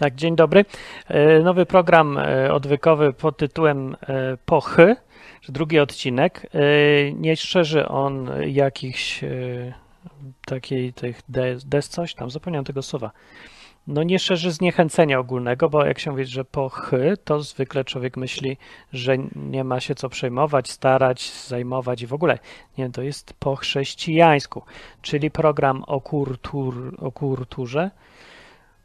Tak, 0.00 0.14
dzień 0.14 0.36
dobry. 0.36 0.64
E, 1.08 1.40
nowy 1.40 1.66
program 1.66 2.18
e, 2.18 2.52
odwykowy 2.52 3.12
pod 3.12 3.36
tytułem 3.36 3.96
e, 4.08 4.36
Pochy, 4.46 4.96
drugi 5.48 5.78
odcinek. 5.78 6.46
Nie 7.14 7.36
szerzy 7.36 7.88
on 7.88 8.30
jakichś 8.46 9.24
takiej 10.46 10.92
tych 10.92 11.20
des, 11.28 11.64
des 11.64 11.88
coś 11.88 12.14
tam, 12.14 12.30
zapomniałem 12.30 12.64
tego 12.64 12.82
słowa. 12.82 13.10
No 13.86 14.02
nie 14.02 14.18
szerzy 14.18 14.52
zniechęcenia 14.52 15.18
ogólnego, 15.18 15.68
bo 15.70 15.84
jak 15.84 15.98
się 15.98 16.10
mówi, 16.10 16.24
że 16.24 16.44
pochy, 16.44 17.16
to 17.24 17.40
zwykle 17.40 17.84
człowiek 17.84 18.16
myśli, 18.16 18.56
że 18.92 19.16
nie 19.36 19.64
ma 19.64 19.80
się 19.80 19.94
co 19.94 20.08
przejmować, 20.08 20.70
starać, 20.70 21.32
zajmować 21.32 22.02
i 22.02 22.06
w 22.06 22.12
ogóle. 22.12 22.38
Nie, 22.78 22.90
to 22.90 23.02
jest 23.02 23.34
po 23.38 23.56
chrześcijańsku, 23.56 24.62
czyli 25.02 25.30
program 25.30 25.84
o, 25.86 26.00
kultur, 26.00 26.96
o 26.98 27.12
kulturze, 27.12 27.90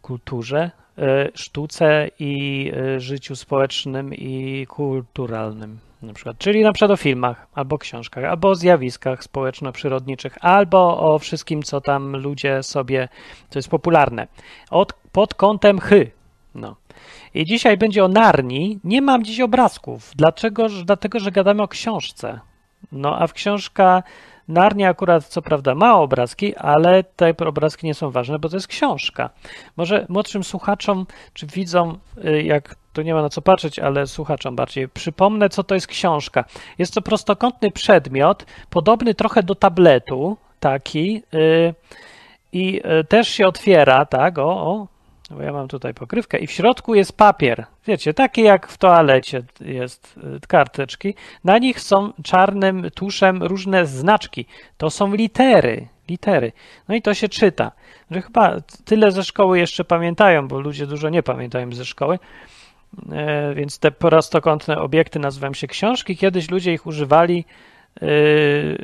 kulturze, 0.07 0.71
E, 0.97 1.29
sztuce 1.33 2.09
i 2.19 2.71
e, 2.75 2.99
życiu 2.99 3.35
społecznym 3.35 4.13
i 4.13 4.65
kulturalnym. 4.69 5.79
Na 6.01 6.13
przykład, 6.13 6.37
czyli 6.37 6.63
na 6.63 6.73
przykład 6.73 6.91
o 6.91 6.97
filmach, 6.97 7.47
albo 7.53 7.77
książkach, 7.77 8.23
albo 8.23 8.49
o 8.49 8.55
zjawiskach 8.55 9.23
społeczno-przyrodniczych, 9.23 10.37
albo 10.41 10.99
o 10.99 11.19
wszystkim, 11.19 11.63
co 11.63 11.81
tam 11.81 12.15
ludzie 12.15 12.63
sobie, 12.63 13.07
co 13.49 13.59
jest 13.59 13.69
popularne. 13.69 14.27
Od, 14.69 14.93
pod 15.11 15.33
kątem 15.33 15.79
chy. 15.79 16.11
No. 16.55 16.75
I 17.33 17.45
dzisiaj 17.45 17.77
będzie 17.77 18.05
o 18.05 18.07
Narni. 18.07 18.79
Nie 18.83 19.01
mam 19.01 19.23
dziś 19.23 19.39
obrazków. 19.39 20.11
Dlaczego? 20.15 20.67
Dlatego, 20.85 21.19
że 21.19 21.31
gadamy 21.31 21.63
o 21.63 21.67
książce. 21.67 22.39
No, 22.91 23.19
a 23.19 23.27
w 23.27 23.33
książka 23.33 24.03
Narnia 24.47 24.89
akurat 24.89 25.25
co 25.25 25.41
prawda 25.41 25.75
ma 25.75 25.99
obrazki, 25.99 26.55
ale 26.55 27.03
te 27.03 27.33
obrazki 27.37 27.87
nie 27.87 27.93
są 27.93 28.11
ważne, 28.11 28.39
bo 28.39 28.49
to 28.49 28.55
jest 28.55 28.67
książka. 28.67 29.29
Może 29.77 30.05
młodszym 30.09 30.43
słuchaczom 30.43 31.05
czy 31.33 31.47
widzom, 31.47 31.97
y, 32.25 32.43
jak 32.43 32.75
tu 32.93 33.01
nie 33.01 33.13
ma 33.13 33.21
na 33.21 33.29
co 33.29 33.41
patrzeć, 33.41 33.79
ale 33.79 34.07
słuchaczom 34.07 34.55
bardziej, 34.55 34.89
przypomnę, 34.89 35.49
co 35.49 35.63
to 35.63 35.75
jest 35.75 35.87
książka. 35.87 36.45
Jest 36.77 36.93
to 36.93 37.01
prostokątny 37.01 37.71
przedmiot, 37.71 38.45
podobny 38.69 39.13
trochę 39.13 39.43
do 39.43 39.55
tabletu, 39.55 40.37
taki, 40.59 41.23
yy, 41.31 41.73
i 42.51 42.81
y, 42.99 43.03
też 43.03 43.27
się 43.27 43.47
otwiera, 43.47 44.05
tak, 44.05 44.37
o, 44.37 44.43
o, 44.43 44.87
bo 45.29 45.41
ja 45.41 45.53
mam 45.53 45.67
tutaj 45.67 45.93
pokrywkę 45.93 46.37
i 46.37 46.47
w 46.47 46.51
środku 46.51 46.95
jest 46.95 47.17
papier. 47.17 47.65
Wiecie, 47.87 48.13
taki 48.13 48.41
jak 48.41 48.67
w 48.67 48.77
toalecie 48.77 49.43
jest 49.61 50.19
y, 50.43 50.47
karteczki. 50.47 51.15
Na 51.43 51.57
nich 51.57 51.79
są 51.79 52.13
czarnym 52.23 52.91
tuszem 52.95 53.43
różne 53.43 53.85
znaczki. 53.85 54.45
To 54.77 54.89
są 54.89 55.15
litery, 55.15 55.87
litery. 56.09 56.51
No 56.87 56.95
i 56.95 57.01
to 57.01 57.13
się 57.13 57.29
czyta. 57.29 57.71
Że 58.11 58.21
chyba 58.21 58.55
tyle 58.85 59.11
ze 59.11 59.23
szkoły 59.23 59.59
jeszcze 59.59 59.85
pamiętają, 59.85 60.47
bo 60.47 60.59
ludzie 60.59 60.87
dużo 60.87 61.09
nie 61.09 61.23
pamiętają 61.23 61.71
ze 61.71 61.85
szkoły. 61.85 62.19
E, 63.11 63.53
więc 63.53 63.79
te 63.79 63.91
prostokątne 63.91 64.77
obiekty 64.77 65.19
nazywają 65.19 65.53
się 65.53 65.67
książki. 65.67 66.17
Kiedyś 66.17 66.49
ludzie 66.49 66.73
ich 66.73 66.85
używali 66.87 67.45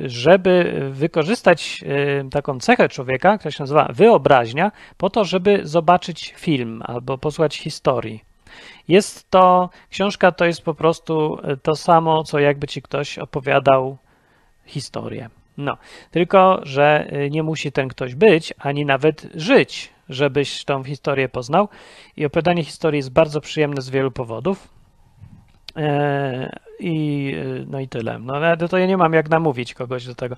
żeby 0.06 0.81
wykorzystać 0.92 1.84
y, 2.26 2.30
taką 2.30 2.59
cechę 2.59 2.90
człowieka, 2.90 3.38
która 3.38 3.52
się 3.52 3.64
nazywa 3.64 3.88
wyobraźnia, 3.94 4.72
po 4.98 5.09
to, 5.09 5.26
żeby 5.26 5.59
zobaczyć 5.64 6.34
film 6.38 6.84
albo 6.86 7.18
posłuchać 7.18 7.58
historii. 7.58 8.23
Jest 8.88 9.30
to, 9.30 9.70
książka 9.90 10.31
to 10.31 10.45
jest 10.45 10.62
po 10.62 10.73
prostu 10.73 11.38
to 11.64 11.76
samo, 11.76 12.23
co 12.23 12.40
jakby 12.40 12.68
ci 12.68 12.81
ktoś 12.81 13.20
opowiadał 13.20 13.98
historię. 14.66 15.30
No, 15.58 15.78
tylko, 16.12 16.59
że 16.64 17.08
y, 17.14 17.30
nie 17.30 17.44
musi 17.44 17.72
ten 17.72 17.88
ktoś 17.88 18.16
być, 18.16 18.53
ani 18.59 18.86
nawet 18.86 19.28
żyć, 19.36 19.94
żebyś 20.09 20.66
tą 20.66 20.84
historię 20.84 21.30
poznał. 21.30 21.70
I 22.18 22.25
opowiadanie 22.25 22.63
historii 22.63 22.97
jest 22.97 23.12
bardzo 23.12 23.41
przyjemne 23.41 23.81
z 23.81 23.90
wielu 23.90 24.12
powodów. 24.12 24.68
I, 26.81 27.36
no 27.68 27.80
i 27.80 27.88
tyle. 27.88 28.19
No 28.19 28.34
to 28.69 28.78
ja 28.78 28.86
nie 28.86 28.97
mam 28.97 29.14
jak 29.14 29.30
namówić 29.30 29.74
kogoś 29.74 30.06
do 30.06 30.16
tego. 30.16 30.36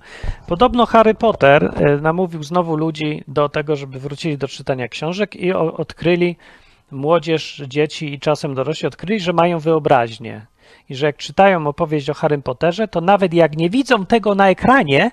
Podobno 0.48 0.86
Harry 0.86 1.14
Potter 1.14 1.72
e, 1.76 1.96
namówił 1.96 2.42
znowu 2.42 2.76
ludzi 2.76 3.24
do 3.28 3.48
tego, 3.48 3.76
żeby 3.76 3.98
wrócili 3.98 4.38
do 4.38 4.48
czytania 4.48 4.88
książek 4.88 5.36
i 5.36 5.52
odkryli, 5.52 6.36
młodzież, 6.90 7.62
dzieci 7.68 8.14
i 8.14 8.20
czasem 8.20 8.54
dorośli 8.54 8.88
odkryli, 8.88 9.20
że 9.20 9.32
mają 9.32 9.58
wyobraźnię. 9.58 10.46
I 10.88 10.94
że 10.94 11.06
jak 11.06 11.16
czytają 11.16 11.66
opowieść 11.66 12.10
o 12.10 12.14
Harry 12.14 12.38
Potterze, 12.38 12.88
to 12.88 13.00
nawet 13.00 13.34
jak 13.34 13.56
nie 13.56 13.70
widzą 13.70 14.06
tego 14.06 14.34
na 14.34 14.50
ekranie, 14.50 15.10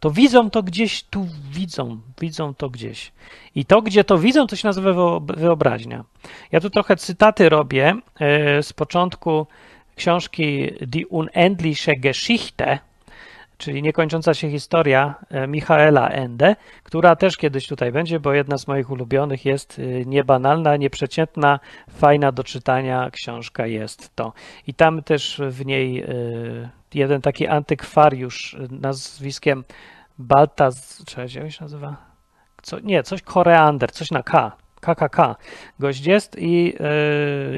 to 0.00 0.10
widzą 0.10 0.50
to 0.50 0.62
gdzieś 0.62 1.02
tu, 1.02 1.26
widzą, 1.50 2.00
widzą 2.20 2.54
to 2.54 2.70
gdzieś. 2.70 3.12
I 3.54 3.64
to, 3.64 3.82
gdzie 3.82 4.04
to 4.04 4.18
widzą, 4.18 4.46
to 4.46 4.56
się 4.56 4.68
nazywa 4.68 5.20
wyobraźnia. 5.20 6.04
Ja 6.52 6.60
tu 6.60 6.70
trochę 6.70 6.96
cytaty 6.96 7.48
robię 7.48 7.94
e, 8.20 8.62
z 8.62 8.72
początku 8.72 9.46
książki 9.96 10.70
Die 10.80 11.06
Unendliche 11.06 11.96
Geschichte, 11.96 12.78
czyli 13.58 13.82
niekończąca 13.82 14.34
się 14.34 14.50
historia 14.50 15.14
e, 15.30 15.46
Michaela 15.46 16.08
Ende, 16.08 16.56
która 16.82 17.16
też 17.16 17.36
kiedyś 17.36 17.66
tutaj 17.66 17.92
będzie, 17.92 18.20
bo 18.20 18.32
jedna 18.32 18.58
z 18.58 18.66
moich 18.66 18.90
ulubionych 18.90 19.44
jest 19.44 19.78
e, 19.78 20.04
niebanalna, 20.04 20.76
nieprzeciętna, 20.76 21.60
fajna 21.90 22.32
do 22.32 22.44
czytania 22.44 23.10
książka 23.10 23.66
jest 23.66 24.16
to. 24.16 24.32
I 24.66 24.74
tam 24.74 25.02
też 25.02 25.40
w 25.48 25.66
niej 25.66 26.04
jeden 26.94 27.20
taki 27.20 27.46
antykwariusz 27.46 28.56
nazwiskiem 28.70 29.64
Baltaz, 30.18 31.04
czy 31.06 31.20
jak 31.20 31.52
się 31.52 31.64
nazywa? 31.64 31.96
Co, 32.62 32.80
nie, 32.80 33.02
coś 33.02 33.22
koreander, 33.22 33.92
coś 33.92 34.10
na 34.10 34.22
K. 34.22 34.52
KKK 34.80 35.36
gość 35.78 36.06
jest 36.06 36.36
i, 36.38 36.74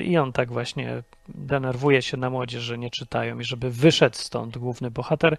i 0.05 0.19
on 0.19 0.33
tak 0.33 0.53
właśnie 0.53 1.03
denerwuje 1.29 2.03
się 2.03 2.17
na 2.17 2.31
młodzież, 2.31 2.63
że 2.63 2.79
nie 2.79 2.91
czytają 2.91 3.39
i 3.39 3.45
żeby 3.45 3.71
wyszedł 3.71 4.17
stąd 4.17 4.59
główny 4.59 4.91
bohater 4.91 5.37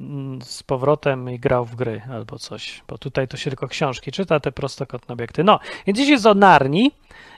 mm, 0.00 0.42
z 0.42 0.62
powrotem 0.62 1.30
i 1.30 1.38
grał 1.38 1.64
w 1.64 1.74
gry 1.74 2.02
albo 2.10 2.38
coś, 2.38 2.82
bo 2.88 2.98
tutaj 2.98 3.28
to 3.28 3.36
się 3.36 3.50
tylko 3.50 3.68
książki 3.68 4.12
czyta, 4.12 4.40
te 4.40 4.52
prostokątne 4.52 5.12
obiekty. 5.12 5.44
No, 5.44 5.60
więc 5.86 5.98
dziś 5.98 6.08
jest 6.08 6.26
o 6.26 6.34
Narni. 6.34 6.92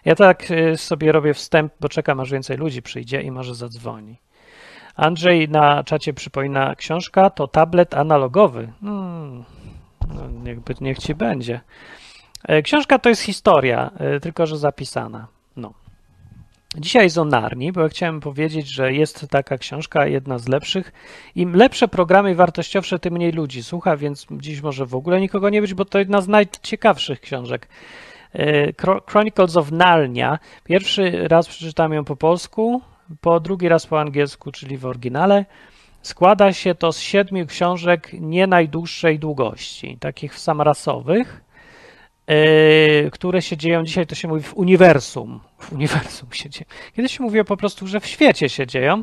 Ja 0.05 0.15
tak 0.15 0.51
y, 0.51 0.77
sobie 0.77 1.13
robię 1.13 1.35
wstęp, 1.35 1.73
bo 1.81 1.89
czekam 1.89 2.21
aż 2.21 2.31
więcej 2.31 2.57
ludzi 2.57 2.83
przyjdzie 2.83 3.23
i 3.23 3.31
może 3.31 3.55
zadzwoni. 3.55 4.17
Andrzej 4.97 5.49
na 5.49 5.85
czacie 5.85 6.15
przypomina, 6.15 6.75
książka 6.75 7.31
to 7.31 7.49
tablet 7.49 7.95
analogowy. 7.95 8.73
Hmm, 8.81 9.45
no 10.15 10.29
niech, 10.31 10.81
niech 10.81 10.99
ci 10.99 11.15
będzie. 11.15 11.61
E, 12.45 12.63
książka 12.63 12.99
to 12.99 13.09
jest 13.09 13.23
historia, 13.23 13.91
e, 13.99 14.21
tylko 14.21 14.47
że 14.47 14.59
zapisana. 14.59 15.27
Dzisiaj 16.81 17.05
jest 17.05 17.19
o 17.19 17.25
Narni, 17.25 17.73
bo 17.73 17.81
ja 17.81 17.89
chciałem 17.89 18.21
powiedzieć, 18.21 18.69
że 18.69 18.93
jest 18.93 19.27
taka 19.31 19.59
książka, 19.59 20.07
jedna 20.07 20.39
z 20.39 20.49
lepszych. 20.49 20.93
Im 21.35 21.57
lepsze 21.57 21.89
programy 21.89 22.35
wartościowsze, 22.35 22.99
tym 22.99 23.15
mniej 23.15 23.33
ludzi 23.33 23.63
słucha, 23.63 23.97
więc 23.97 24.27
dziś 24.31 24.63
może 24.63 24.87
w 24.87 24.95
ogóle 24.95 25.21
nikogo 25.21 25.51
nie 25.51 25.61
być, 25.61 25.75
bo 25.75 25.85
to 25.85 25.99
jedna 25.99 26.21
z 26.21 26.29
najciekawszych 26.29 27.21
książek. 27.21 27.69
E, 28.33 28.73
Chronicles 29.11 29.57
of 29.57 29.73
Narnia. 29.73 30.39
Pierwszy 30.65 31.29
raz 31.29 31.49
przeczytałem 31.49 31.93
ją 31.93 32.05
po 32.05 32.17
polsku, 32.17 32.83
po 33.21 33.41
drugi 33.41 33.69
raz 33.69 33.87
po 33.87 34.01
angielsku, 34.01 34.53
czyli 34.53 34.77
w 34.77 34.87
oryginale. 34.87 35.45
Składa 36.03 36.53
się 36.53 36.75
to 36.75 36.93
z 36.93 37.01
siedmiu 37.01 37.47
książek 37.47 38.11
nie 38.13 38.47
najdłuższej 38.47 39.19
długości, 39.19 39.97
takich 40.01 40.39
samrasowych, 40.39 41.45
yy, 42.29 43.11
które 43.11 43.43
się 43.43 43.57
dzieją, 43.57 43.85
dzisiaj 43.85 44.07
to 44.07 44.15
się 44.15 44.29
mówi 44.29 44.43
w 44.43 44.57
uniwersum. 44.57 45.41
W 45.59 45.73
uniwersum 45.73 46.33
się 46.33 46.51
dzieje. 46.51 46.67
Kiedyś 46.97 47.17
się 47.17 47.23
mówiło 47.23 47.45
po 47.45 47.57
prostu, 47.57 47.87
że 47.87 48.01
w 48.01 48.07
świecie 48.07 48.49
się 48.49 48.67
dzieją, 48.67 49.03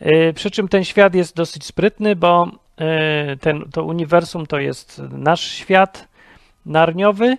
yy, 0.00 0.32
przy 0.32 0.50
czym 0.50 0.68
ten 0.68 0.84
świat 0.84 1.14
jest 1.14 1.36
dosyć 1.36 1.64
sprytny, 1.64 2.16
bo 2.16 2.50
yy, 2.78 3.36
ten, 3.36 3.64
to 3.72 3.84
uniwersum 3.84 4.46
to 4.46 4.58
jest 4.58 5.02
nasz 5.10 5.50
świat 5.50 6.08
narniowy, 6.66 7.36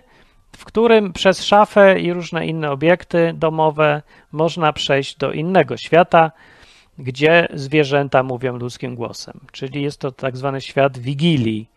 w 0.56 0.64
którym 0.64 1.12
przez 1.12 1.44
szafę 1.44 2.00
i 2.00 2.12
różne 2.12 2.46
inne 2.46 2.70
obiekty 2.70 3.32
domowe 3.34 4.02
można 4.32 4.72
przejść 4.72 5.16
do 5.16 5.32
innego 5.32 5.76
świata, 5.76 6.32
gdzie 6.98 7.48
zwierzęta 7.54 8.22
mówią 8.22 8.56
ludzkim 8.56 8.94
głosem. 8.94 9.40
Czyli 9.52 9.82
jest 9.82 10.00
to 10.00 10.12
tak 10.12 10.36
zwany 10.36 10.60
świat 10.60 10.98
wigilii. 10.98 11.68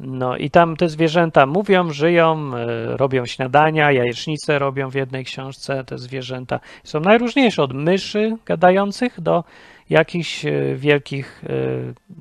No 0.00 0.36
i 0.36 0.50
tam 0.50 0.76
te 0.76 0.88
zwierzęta 0.88 1.46
mówią, 1.46 1.90
żyją, 1.90 2.50
e, 2.54 2.96
robią 2.96 3.26
śniadania, 3.26 3.92
jajecznice 3.92 4.58
robią 4.58 4.90
w 4.90 4.94
jednej 4.94 5.24
książce 5.24 5.84
te 5.84 5.98
zwierzęta. 5.98 6.60
Są 6.84 7.00
najróżniejsze, 7.00 7.62
od 7.62 7.72
myszy 7.72 8.36
gadających 8.46 9.20
do 9.20 9.44
jakichś 9.90 10.46
e, 10.46 10.74
wielkich 10.76 11.44
e, 11.44 11.48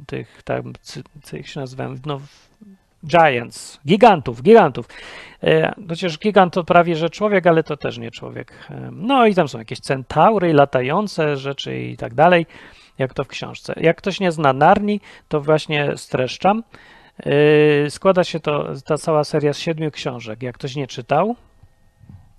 tych, 0.06 0.44
tam, 0.44 0.74
jak 1.34 1.48
się 1.48 1.60
nazywam, 1.60 1.96
no, 2.06 2.20
giants, 3.08 3.80
gigantów, 3.88 4.42
gigantów. 4.42 4.88
Chociaż 5.90 6.20
gigant 6.20 6.54
to 6.54 6.64
prawie 6.64 6.96
że 6.96 7.10
człowiek, 7.10 7.48
ale 7.48 7.64
to 7.64 7.78
też 7.78 7.98
nie 7.98 8.12
człowiek. 8.12 8.68
No 8.92 9.28
i 9.28 9.36
tam 9.36 9.48
są 9.48 9.60
jakieś 9.60 9.80
centaury, 9.80 10.54
latające 10.54 11.38
rzeczy 11.38 11.80
i 11.80 11.98
tak 11.98 12.14
dalej, 12.14 12.46
jak 12.98 13.14
to 13.14 13.24
w 13.24 13.28
książce. 13.28 13.74
Jak 13.78 13.98
ktoś 13.98 14.20
nie 14.20 14.32
zna 14.32 14.54
Narni, 14.54 15.02
to 15.28 15.42
właśnie 15.42 15.98
streszczam. 15.98 16.64
E, 17.20 17.90
składa 17.90 18.24
się 18.24 18.40
to, 18.40 18.68
ta 18.86 18.98
cała 18.98 19.24
seria 19.24 19.54
z 19.54 19.58
siedmiu 19.58 19.92
książek. 19.92 20.44
Jak 20.44 20.56
ktoś 20.56 20.76
nie 20.76 20.88
czytał, 20.88 21.36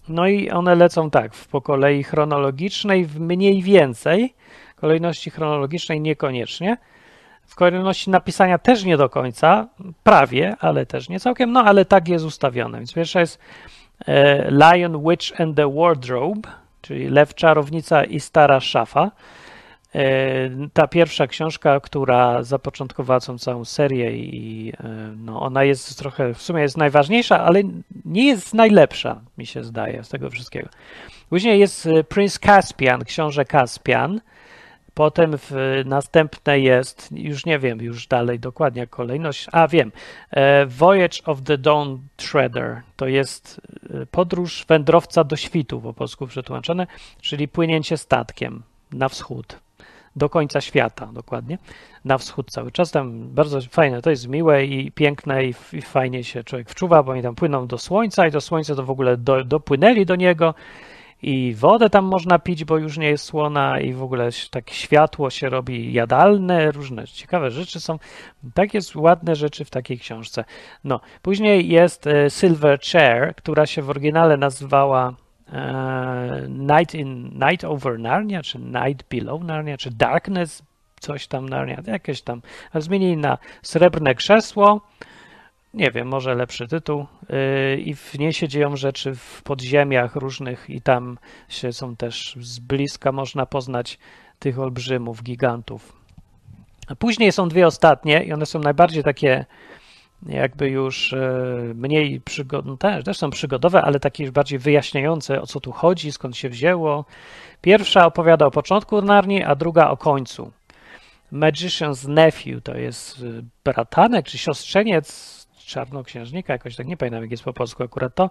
No 0.09 0.27
i 0.27 0.51
one 0.51 0.75
lecą 0.75 1.11
tak, 1.11 1.35
w 1.35 1.49
po 1.49 1.61
kolei 1.61 2.03
chronologicznej, 2.03 3.05
w 3.05 3.21
mniej 3.21 3.63
więcej, 3.63 4.35
kolejności 4.77 5.31
chronologicznej 5.31 6.01
niekoniecznie, 6.01 6.77
w 7.47 7.55
kolejności 7.55 8.11
napisania 8.11 8.59
też 8.59 8.85
nie 8.85 8.97
do 8.97 9.09
końca, 9.09 9.69
prawie, 10.03 10.57
ale 10.61 10.87
też 10.87 11.09
nie 11.09 11.21
całkiem, 11.21 11.53
no 11.53 11.65
ale 11.65 11.85
tak 11.85 12.09
jest 12.09 12.25
ustawione. 12.25 12.79
Więc 12.79 12.93
pierwsza 12.93 13.21
jest 13.21 13.39
e, 14.07 14.51
Lion, 14.51 15.09
Witch 15.09 15.41
and 15.41 15.57
the 15.57 15.75
Wardrobe, 15.75 16.49
czyli 16.83 17.09
Lew, 17.09 17.35
Czarownica 17.35 18.05
i 18.05 18.21
Stara 18.21 18.61
Szafa. 18.61 19.11
E, 19.95 20.69
ta 20.73 20.89
pierwsza 20.89 21.27
książka, 21.27 21.81
która 21.81 22.43
zapoczątkowała 22.43 23.21
tą 23.21 23.39
całą 23.39 23.65
serię 23.65 24.17
i 24.17 24.73
e, 24.81 25.15
no, 25.17 25.41
ona 25.41 25.65
jest 25.65 25.99
trochę, 25.99 26.35
w 26.35 26.43
sumie 26.43 26.63
jest 26.63 26.77
najważniejsza, 26.77 27.41
ale 27.41 27.63
nie 28.05 28.27
jest 28.27 28.55
najlepsza, 28.55 29.21
mi 29.39 29.47
się 29.47 29.65
zdaje, 29.65 30.05
z 30.05 30.09
tego 30.09 30.31
wszystkiego. 30.31 30.69
Później 31.29 31.61
jest 31.61 31.87
e, 31.87 32.05
Prince 32.05 32.39
Caspian, 32.39 33.05
książę 33.05 33.45
Caspian. 33.45 34.21
Potem 34.95 35.39
w 35.39 35.83
następne 35.85 36.61
jest, 36.61 37.09
już 37.13 37.47
nie 37.47 37.59
wiem, 37.59 37.83
już 37.83 38.07
dalej 38.07 38.39
dokładnie 38.39 38.87
kolejność, 38.87 39.47
a 39.53 39.69
wiem, 39.69 39.93
Voyage 40.67 41.19
of 41.27 41.43
the 41.43 41.59
Dawn 41.59 41.97
Treader, 42.17 42.83
to 42.97 43.07
jest 43.07 43.61
podróż 44.11 44.65
wędrowca 44.69 45.25
do 45.25 45.37
świtu 45.37 45.81
po 45.81 45.93
polsku 45.93 46.27
przetłumaczone, 46.27 46.87
czyli 47.21 47.49
płynięcie 47.49 47.97
statkiem 47.97 48.63
na 48.93 49.09
wschód 49.09 49.64
do 50.17 50.29
końca 50.29 50.61
świata, 50.61 51.09
dokładnie, 51.13 51.59
na 52.05 52.19
wschód 52.19 52.51
cały 52.51 52.73
czas. 52.73 52.91
Tam 52.91 53.29
bardzo 53.29 53.61
fajne, 53.61 54.03
to 54.03 54.11
jest 54.11 54.29
miłe 54.29 54.65
i 54.65 54.93
piękne 54.93 55.45
i, 55.45 55.55
i 55.73 55.83
fajnie 55.83 56.25
się 56.25 56.45
człowiek 56.45 56.71
wczuwa, 56.71 57.03
bo 57.03 57.13
oni 57.13 57.23
tam 57.23 57.35
płyną 57.35 57.67
do 57.67 57.79
słońca 57.79 58.27
i 58.27 58.31
to 58.31 58.41
słońce 58.41 58.77
to 58.77 58.83
w 58.83 58.91
ogóle 58.91 59.17
do, 59.17 59.45
dopłynęli 59.45 60.07
do 60.07 60.17
niego 60.17 60.55
i 61.23 61.55
wodę 61.55 61.91
tam 61.91 62.05
można 62.05 62.39
pić, 62.39 62.65
bo 62.65 62.79
już 62.79 62.99
nie 62.99 63.09
jest 63.09 63.25
słona 63.25 63.81
i 63.81 63.93
w 63.93 64.03
ogóle 64.03 64.29
tak 64.51 64.71
światło 64.71 65.31
się 65.31 65.49
robi 65.49 65.93
jadalne, 65.93 66.73
różne 66.73 67.07
ciekawe 67.07 67.51
rzeczy 67.51 67.81
są. 67.81 67.99
Takie 68.55 68.79
ładne 68.95 69.37
rzeczy 69.37 69.65
w 69.65 69.71
takiej 69.71 69.99
książce. 69.99 70.45
No, 70.85 71.01
później 71.23 71.69
jest 71.69 72.07
e, 72.07 72.31
Silver 72.31 72.81
Chair, 72.93 73.35
która 73.37 73.67
się 73.67 73.83
w 73.83 73.91
oryginale 73.91 74.37
nazywała 74.37 75.15
Night 76.49 76.95
in 76.95 77.25
Night 77.25 77.65
Over 77.65 77.99
Narnia, 77.99 78.43
czy 78.43 78.59
Night 78.59 79.09
Below 79.11 79.43
Narnia, 79.43 79.77
czy 79.77 79.91
Darkness, 79.91 80.63
coś 81.01 81.27
tam 81.27 81.49
Narnia, 81.49 81.83
jakieś 81.87 82.23
tam. 82.23 82.43
Zmienili 82.75 83.17
na 83.17 83.39
Srebrne 83.63 84.15
Krzesło. 84.15 84.81
Nie 85.75 85.91
wiem, 85.91 86.09
może 86.09 86.35
lepszy 86.35 86.69
tytuł. 86.69 87.07
E, 87.31 87.77
I 87.77 87.95
w 87.95 88.19
niej 88.19 88.33
się 88.33 88.49
dzieją 88.49 88.77
rzeczy 88.77 89.15
w 89.15 89.43
podziemiach 89.43 90.17
różnych, 90.17 90.71
i 90.71 90.81
tam 90.81 91.19
się 91.49 91.73
są 91.73 91.97
też 91.97 92.37
z 92.41 92.59
bliska 92.59 93.13
można 93.13 93.47
poznać 93.47 93.99
tych 94.39 94.59
olbrzymów, 94.59 95.23
gigantów. 95.23 96.05
A 96.89 96.95
później 96.95 97.33
są 97.33 97.49
dwie 97.49 97.67
ostatnie, 97.67 98.25
i 98.25 98.33
one 98.33 98.47
są 98.47 98.59
najbardziej 98.59 99.05
takie 99.05 99.45
jakby 100.27 100.69
już 100.69 101.13
e, 101.13 101.45
mniej 101.75 102.21
przygodne, 102.21 102.71
no 102.71 102.77
też, 102.77 103.05
też 103.05 103.17
są 103.19 103.31
przygodowe, 103.31 103.83
ale 103.83 104.01
takie 104.01 104.25
już 104.25 104.33
bardziej 104.33 104.59
wyjaśniające, 104.59 105.43
o 105.43 105.47
co 105.47 105.61
tu 105.61 105.73
chodzi, 105.73 106.13
skąd 106.13 106.37
się 106.37 106.49
wzięło. 106.49 107.05
Pierwsza 107.61 108.07
opowiada 108.07 108.47
o 108.47 108.51
początku 108.51 109.03
Narni, 109.03 109.43
a 109.43 109.55
druga 109.55 109.91
o 109.91 109.97
końcu. 109.97 110.51
Magician's 111.33 112.09
Nephew 112.09 112.63
to 112.63 112.77
jest 112.77 113.19
e, 113.19 113.43
bratanek 113.65 114.27
czy 114.27 114.39
siostrzeniec 114.39 115.35
czarnoksiężnika, 115.67 116.53
jakoś 116.53 116.77
tak 116.77 116.87
nie 116.87 116.97
pamiętam 116.97 117.23
jak 117.23 117.31
jest 117.31 117.45
po 117.45 117.53
polsku 117.53 117.83
akurat 117.83 118.15
to. 118.15 118.31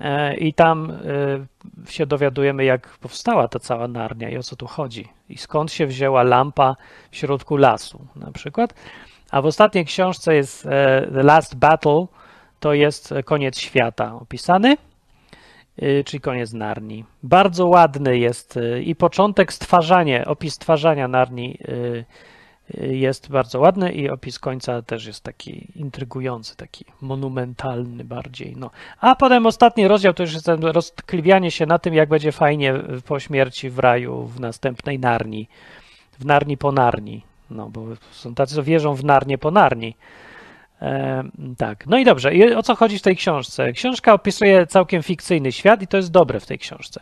E, 0.00 0.36
I 0.36 0.54
tam 0.54 0.92
się 1.88 2.06
dowiadujemy, 2.06 2.64
jak 2.64 2.88
powstała 2.88 3.48
ta 3.48 3.58
cała 3.58 3.88
Narnia 3.88 4.30
i 4.30 4.36
o 4.36 4.42
co 4.42 4.56
tu 4.56 4.66
chodzi. 4.66 5.08
I 5.28 5.38
skąd 5.38 5.72
się 5.72 5.86
wzięła 5.86 6.22
lampa 6.22 6.76
w 7.10 7.16
środku 7.16 7.56
lasu 7.56 8.06
na 8.16 8.32
przykład. 8.32 8.74
A 9.34 9.42
w 9.42 9.46
ostatniej 9.46 9.84
książce 9.84 10.34
jest 10.34 10.66
e, 10.66 11.08
The 11.14 11.22
Last 11.22 11.56
Battle, 11.56 12.06
to 12.60 12.74
jest 12.74 13.14
koniec 13.24 13.58
świata 13.58 14.14
opisany, 14.14 14.76
e, 15.78 16.04
czyli 16.04 16.20
koniec 16.20 16.52
Narni. 16.52 17.04
Bardzo 17.22 17.66
ładny 17.66 18.18
jest 18.18 18.56
e, 18.56 18.82
i 18.82 18.94
początek 18.94 19.52
stwarzania, 19.52 20.24
opis 20.24 20.54
stwarzania 20.54 21.08
Narni 21.08 21.58
jest 22.78 23.30
bardzo 23.30 23.60
ładny 23.60 23.92
i 23.92 24.10
opis 24.10 24.38
końca 24.38 24.82
też 24.82 25.06
jest 25.06 25.22
taki 25.22 25.68
intrygujący, 25.76 26.56
taki 26.56 26.84
monumentalny 27.00 28.04
bardziej. 28.04 28.54
No. 28.56 28.70
A 29.00 29.16
potem 29.16 29.46
ostatni 29.46 29.88
rozdział 29.88 30.14
to 30.14 30.22
już 30.22 30.34
jest 30.34 30.48
roztkliwianie 30.60 31.50
się 31.50 31.66
na 31.66 31.78
tym, 31.78 31.94
jak 31.94 32.08
będzie 32.08 32.32
fajnie 32.32 32.74
po 33.06 33.20
śmierci 33.20 33.70
w 33.70 33.78
raju 33.78 34.26
w 34.26 34.40
następnej 34.40 34.98
Narni, 34.98 35.48
w 36.18 36.24
Narni 36.24 36.56
po 36.56 36.72
Narni. 36.72 37.33
No, 37.50 37.68
bo 37.68 37.86
są 38.10 38.34
tacy, 38.34 38.54
co 38.54 38.62
wierzą 38.62 38.94
w 38.94 39.04
narnie 39.04 39.38
po 39.38 39.50
narni. 39.50 39.96
E, 40.82 41.24
tak, 41.58 41.86
no 41.86 41.98
i 41.98 42.04
dobrze. 42.04 42.34
I 42.34 42.54
o 42.54 42.62
co 42.62 42.74
chodzi 42.74 42.98
w 42.98 43.02
tej 43.02 43.16
książce? 43.16 43.72
Książka 43.72 44.12
opisuje 44.12 44.66
całkiem 44.66 45.02
fikcyjny 45.02 45.52
świat 45.52 45.82
i 45.82 45.86
to 45.86 45.96
jest 45.96 46.10
dobre 46.10 46.40
w 46.40 46.46
tej 46.46 46.58
książce. 46.58 47.00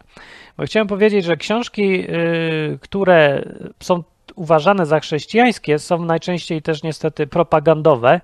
Bo 0.56 0.64
chciałem 0.64 0.86
powiedzieć, 0.86 1.24
że 1.24 1.36
książki, 1.36 2.10
y, 2.10 2.78
które 2.80 3.44
są 3.80 4.02
uważane 4.34 4.86
za 4.86 5.00
chrześcijańskie, 5.00 5.78
są 5.78 6.04
najczęściej 6.04 6.62
też 6.62 6.82
niestety 6.82 7.26
propagandowe, 7.26 8.20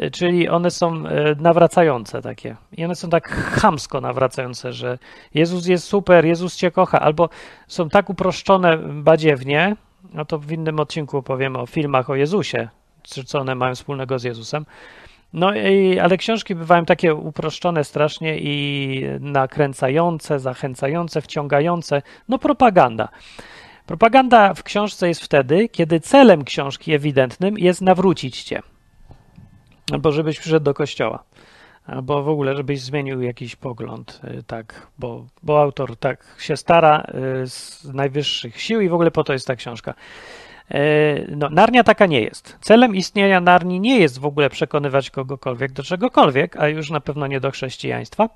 y, 0.00 0.10
czyli 0.10 0.48
one 0.48 0.70
są 0.70 1.06
y, 1.06 1.36
nawracające 1.38 2.22
takie. 2.22 2.56
I 2.72 2.84
one 2.84 2.94
są 2.94 3.10
tak 3.10 3.28
chamsko 3.28 4.00
nawracające, 4.00 4.72
że 4.72 4.98
Jezus 5.34 5.66
jest 5.66 5.84
super, 5.84 6.24
Jezus 6.24 6.56
cię 6.56 6.70
kocha, 6.70 7.00
albo 7.00 7.28
są 7.66 7.88
tak 7.88 8.10
uproszczone 8.10 8.78
badziewnie, 8.78 9.76
no 10.12 10.24
to 10.24 10.38
w 10.38 10.52
innym 10.52 10.80
odcinku 10.80 11.16
opowiemy 11.16 11.58
o 11.58 11.66
filmach 11.66 12.10
o 12.10 12.14
Jezusie, 12.14 12.68
co 13.02 13.40
one 13.40 13.54
mają 13.54 13.74
wspólnego 13.74 14.18
z 14.18 14.24
Jezusem. 14.24 14.66
No 15.32 15.54
i, 15.54 15.98
ale 15.98 16.16
książki 16.16 16.54
bywają 16.54 16.84
takie 16.84 17.14
uproszczone 17.14 17.84
strasznie 17.84 18.38
i 18.38 19.04
nakręcające, 19.20 20.38
zachęcające, 20.38 21.20
wciągające. 21.20 22.02
No 22.28 22.38
propaganda. 22.38 23.08
Propaganda 23.86 24.54
w 24.54 24.62
książce 24.62 25.08
jest 25.08 25.22
wtedy, 25.22 25.68
kiedy 25.68 26.00
celem 26.00 26.44
książki 26.44 26.92
ewidentnym 26.92 27.58
jest 27.58 27.80
nawrócić 27.80 28.42
cię. 28.42 28.62
Albo 29.92 30.12
żebyś 30.12 30.38
przyszedł 30.38 30.64
do 30.64 30.74
kościoła. 30.74 31.24
Albo 31.88 32.22
w 32.22 32.28
ogóle, 32.28 32.56
żebyś 32.56 32.80
zmienił 32.80 33.22
jakiś 33.22 33.56
pogląd, 33.56 34.20
y, 34.24 34.42
tak, 34.42 34.86
bo, 34.98 35.26
bo 35.42 35.62
autor 35.62 35.96
tak 35.96 36.24
się 36.38 36.56
stara 36.56 37.06
y, 37.42 37.46
z 37.46 37.84
najwyższych 37.84 38.60
sił 38.60 38.80
i 38.80 38.88
w 38.88 38.94
ogóle 38.94 39.10
po 39.10 39.24
to 39.24 39.32
jest 39.32 39.46
ta 39.46 39.56
książka. 39.56 39.94
Y, 40.74 41.34
no, 41.36 41.50
Narnia 41.50 41.84
taka 41.84 42.06
nie 42.06 42.20
jest. 42.20 42.58
Celem 42.60 42.96
istnienia 42.96 43.40
Narni 43.40 43.80
nie 43.80 43.98
jest 43.98 44.18
w 44.18 44.26
ogóle 44.26 44.50
przekonywać 44.50 45.10
kogokolwiek 45.10 45.72
do 45.72 45.82
czegokolwiek, 45.82 46.56
a 46.56 46.68
już 46.68 46.90
na 46.90 47.00
pewno 47.00 47.26
nie 47.26 47.40
do 47.40 47.50
chrześcijaństwa. 47.50 48.28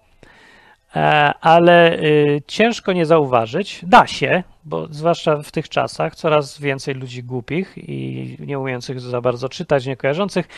E, 0.97 1.35
ale 1.40 1.99
ciężko 2.47 2.92
nie 2.92 3.06
zauważyć, 3.06 3.80
da 3.82 4.06
się, 4.06 4.42
bo 4.64 4.87
zwłaszcza 4.90 5.37
w 5.37 5.50
tych 5.50 5.68
czasach 5.68 6.14
coraz 6.14 6.61
więcej 6.61 6.94
ludzi 6.94 7.23
głupich 7.23 7.75
i 7.76 8.37
nie 8.40 8.59
umiejących 8.59 9.00
za 9.00 9.21
bardzo 9.21 9.49
czytać, 9.49 9.87
nie 9.87 9.97
kojarzących, 9.97 10.49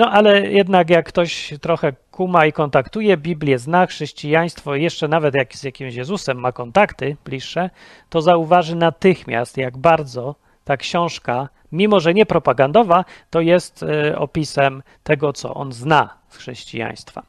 no 0.00 0.10
ale 0.10 0.40
jednak 0.40 0.90
jak 0.90 1.08
ktoś 1.08 1.54
trochę 1.60 1.92
kuma 2.10 2.46
i 2.46 2.52
kontaktuje 2.52 3.16
Biblię, 3.16 3.58
zna 3.58 3.86
chrześcijaństwo, 3.86 4.74
jeszcze 4.74 5.08
nawet 5.08 5.34
jak 5.34 5.56
z 5.56 5.62
jakimś 5.62 5.94
Jezusem 5.94 6.38
ma 6.38 6.52
kontakty 6.52 7.16
bliższe, 7.24 7.70
to 8.08 8.22
zauważy 8.22 8.76
natychmiast, 8.76 9.56
jak 9.56 9.76
bardzo 9.76 10.34
ta 10.64 10.76
książka, 10.76 11.48
mimo 11.72 12.00
że 12.00 12.14
nie 12.14 12.26
propagandowa, 12.26 13.04
to 13.30 13.40
jest 13.40 13.82
e, 13.82 14.18
opisem 14.18 14.82
tego, 15.02 15.32
co 15.32 15.54
on 15.54 15.72
zna 15.72 16.14
z 16.28 16.36
chrześcijaństwa. 16.36 17.22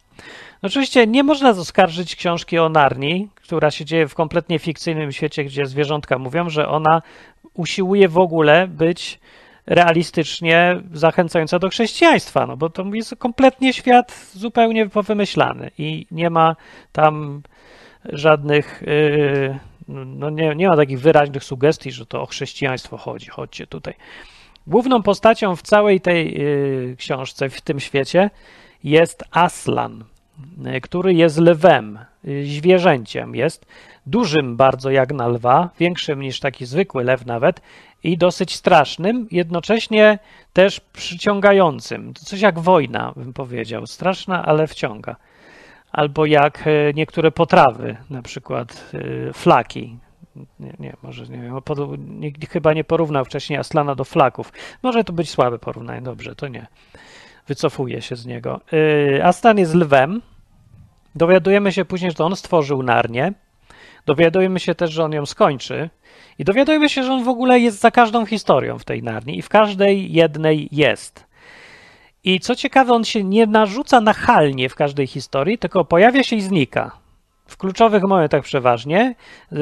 Oczywiście 0.61 1.07
nie 1.07 1.23
można 1.23 1.53
zaskarżyć 1.53 2.15
książki 2.15 2.59
o 2.59 2.69
Narni, 2.69 3.29
która 3.35 3.71
się 3.71 3.85
dzieje 3.85 4.07
w 4.07 4.15
kompletnie 4.15 4.59
fikcyjnym 4.59 5.11
świecie, 5.11 5.43
gdzie 5.43 5.65
zwierzątka 5.65 6.17
mówią, 6.17 6.49
że 6.49 6.67
ona 6.67 7.01
usiłuje 7.53 8.09
w 8.09 8.17
ogóle 8.17 8.67
być 8.67 9.19
realistycznie 9.65 10.81
zachęcająca 10.93 11.59
do 11.59 11.69
chrześcijaństwa, 11.69 12.47
no 12.47 12.57
bo 12.57 12.69
to 12.69 12.85
jest 12.93 13.15
kompletnie 13.15 13.73
świat 13.73 14.29
zupełnie 14.33 14.89
powymyślany 14.89 15.71
i 15.77 16.05
nie 16.11 16.29
ma 16.29 16.55
tam 16.91 17.41
żadnych, 18.05 18.83
yy, 18.85 19.59
no 19.87 20.29
nie, 20.29 20.55
nie 20.55 20.67
ma 20.67 20.75
takich 20.75 20.99
wyraźnych 20.99 21.43
sugestii, 21.43 21.91
że 21.91 22.05
to 22.05 22.21
o 22.21 22.25
chrześcijaństwo 22.25 22.97
chodzi, 22.97 23.29
chodźcie 23.29 23.67
tutaj. 23.67 23.93
Główną 24.67 25.03
postacią 25.03 25.55
w 25.55 25.61
całej 25.61 26.01
tej 26.01 26.39
yy, 26.39 26.95
książce, 26.97 27.49
w 27.49 27.61
tym 27.61 27.79
świecie 27.79 28.29
jest 28.83 29.23
Aslan, 29.31 30.03
yy, 30.57 30.81
który 30.81 31.13
jest 31.13 31.37
lwem, 31.37 31.99
zwierzęciem 32.43 33.35
jest, 33.35 33.65
dużym 34.05 34.57
bardzo 34.57 34.89
jak 34.91 35.13
na 35.13 35.27
lwa, 35.27 35.69
większym 35.79 36.21
niż 36.21 36.39
taki 36.39 36.65
zwykły 36.65 37.03
lew 37.03 37.25
nawet 37.25 37.61
i 38.03 38.17
dosyć 38.17 38.55
strasznym, 38.55 39.27
jednocześnie 39.31 40.19
też 40.53 40.79
przyciągającym. 40.79 42.13
Coś 42.13 42.41
jak 42.41 42.59
wojna, 42.59 43.13
bym 43.15 43.33
powiedział. 43.33 43.87
Straszna, 43.87 44.45
ale 44.45 44.67
wciąga. 44.67 45.15
albo 45.91 46.25
jak 46.25 46.67
e, 46.67 46.93
niektóre 46.93 47.31
potrawy, 47.31 47.97
na 48.09 48.21
przykład 48.21 48.91
e, 48.93 49.33
flaki. 49.33 49.97
Nie, 50.59 50.73
nie 50.79 50.93
może 51.03 51.27
nie 51.27 51.37
wiem, 51.37 51.59
nikt 52.19 52.49
chyba 52.49 52.73
nie 52.73 52.83
porównał 52.83 53.25
wcześniej 53.25 53.59
Aslana 53.59 53.95
do 53.95 54.03
flaków. 54.03 54.53
Może 54.83 55.03
to 55.03 55.13
być 55.13 55.29
słabe 55.29 55.59
porównanie, 55.59 56.01
dobrze, 56.01 56.35
to 56.35 56.47
nie. 56.47 56.67
Wycofuję 57.47 58.01
się 58.01 58.15
z 58.15 58.25
niego. 58.25 58.61
E, 59.17 59.25
Aslan 59.25 59.57
jest 59.57 59.75
lwem. 59.75 60.21
Dowiadujemy 61.15 61.71
się 61.71 61.85
później, 61.85 62.11
że 62.11 62.23
on 62.23 62.35
stworzył 62.35 62.83
Narnię. 62.83 63.33
Dowiadujemy 64.05 64.59
się 64.59 64.75
też, 64.75 64.91
że 64.91 65.03
on 65.03 65.11
ją 65.11 65.25
skończy. 65.25 65.89
I 66.39 66.43
dowiadujemy 66.43 66.89
się, 66.89 67.03
że 67.03 67.13
on 67.13 67.23
w 67.23 67.29
ogóle 67.29 67.59
jest 67.59 67.79
za 67.79 67.91
każdą 67.91 68.25
historią 68.25 68.79
w 68.79 68.85
tej 68.85 69.03
Narni 69.03 69.37
i 69.37 69.41
w 69.41 69.49
każdej 69.49 70.13
jednej 70.13 70.69
jest. 70.71 71.25
I 72.23 72.39
co 72.39 72.55
ciekawe, 72.55 72.93
on 72.93 73.03
się 73.03 73.23
nie 73.23 73.45
narzuca 73.45 74.01
nachalnie 74.01 74.69
w 74.69 74.75
każdej 74.75 75.07
historii, 75.07 75.57
tylko 75.57 75.85
pojawia 75.85 76.23
się 76.23 76.35
i 76.35 76.41
znika. 76.41 76.91
W 77.47 77.57
kluczowych 77.57 78.03
momentach 78.03 78.43
przeważnie. 78.43 79.15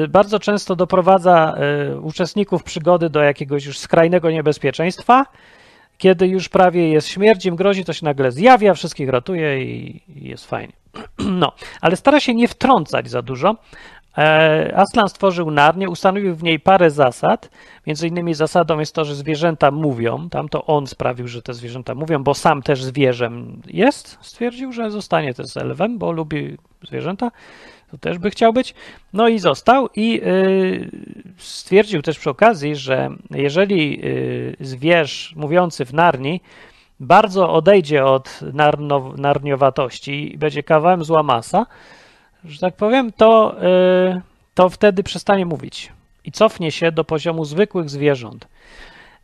Bardzo 0.08 0.38
często 0.38 0.76
doprowadza 0.76 1.54
y, 1.92 2.00
uczestników 2.00 2.62
przygody 2.62 3.10
do 3.10 3.22
jakiegoś 3.22 3.66
już 3.66 3.78
skrajnego 3.78 4.30
niebezpieczeństwa. 4.30 5.26
Kiedy 5.98 6.28
już 6.28 6.48
prawie 6.48 6.88
jest 6.88 7.08
śmierć, 7.08 7.46
im 7.46 7.56
grozi, 7.56 7.84
to 7.84 7.92
się 7.92 8.04
nagle 8.04 8.32
zjawia, 8.32 8.74
wszystkich 8.74 9.08
ratuje 9.08 9.64
i, 9.64 10.02
jest 10.08 10.46
fajnie. 10.46 10.72
No, 11.18 11.52
ale 11.80 11.96
stara 11.96 12.20
się 12.20 12.34
nie 12.34 12.48
wtrącać 12.48 13.10
za 13.10 13.22
dużo, 13.22 13.54
E, 13.54 13.99
Aslan 14.74 15.08
stworzył 15.08 15.50
Narnię, 15.50 15.88
ustanowił 15.88 16.34
w 16.34 16.42
niej 16.42 16.60
parę 16.60 16.90
zasad. 16.90 17.50
Między 17.86 18.08
innymi 18.08 18.34
zasadą 18.34 18.78
jest 18.78 18.94
to, 18.94 19.04
że 19.04 19.14
zwierzęta 19.14 19.70
mówią. 19.70 20.28
Tam 20.28 20.48
to 20.48 20.66
on 20.66 20.86
sprawił, 20.86 21.28
że 21.28 21.42
te 21.42 21.54
zwierzęta 21.54 21.94
mówią, 21.94 22.22
bo 22.24 22.34
sam 22.34 22.62
też 22.62 22.84
zwierzem 22.84 23.62
jest. 23.66 24.18
Stwierdził, 24.20 24.72
że 24.72 24.90
zostanie 24.90 25.34
też 25.34 25.56
elwem, 25.56 25.98
bo 25.98 26.12
lubi 26.12 26.56
zwierzęta. 26.88 27.30
To 27.90 27.98
też 27.98 28.18
by 28.18 28.30
chciał 28.30 28.52
być. 28.52 28.74
No 29.12 29.28
i 29.28 29.38
został 29.38 29.88
i 29.96 30.20
y, 30.22 30.90
stwierdził 31.38 32.02
też 32.02 32.18
przy 32.18 32.30
okazji, 32.30 32.76
że 32.76 33.10
jeżeli 33.30 34.04
y, 34.04 34.56
zwierz 34.60 35.34
mówiący 35.36 35.84
w 35.84 35.94
Narni 35.94 36.40
bardzo 37.00 37.52
odejdzie 37.52 38.04
od 38.04 38.40
narniowatości 39.16 40.34
i 40.34 40.38
będzie 40.38 40.62
kawałem 40.62 41.04
zła 41.04 41.22
masa, 41.22 41.66
że 42.44 42.58
tak 42.58 42.76
powiem, 42.76 43.12
to, 43.12 43.56
yy, 44.14 44.20
to 44.54 44.68
wtedy 44.68 45.02
przestanie 45.02 45.46
mówić 45.46 45.92
i 46.24 46.32
cofnie 46.32 46.70
się 46.70 46.92
do 46.92 47.04
poziomu 47.04 47.44
zwykłych 47.44 47.90
zwierząt. 47.90 48.48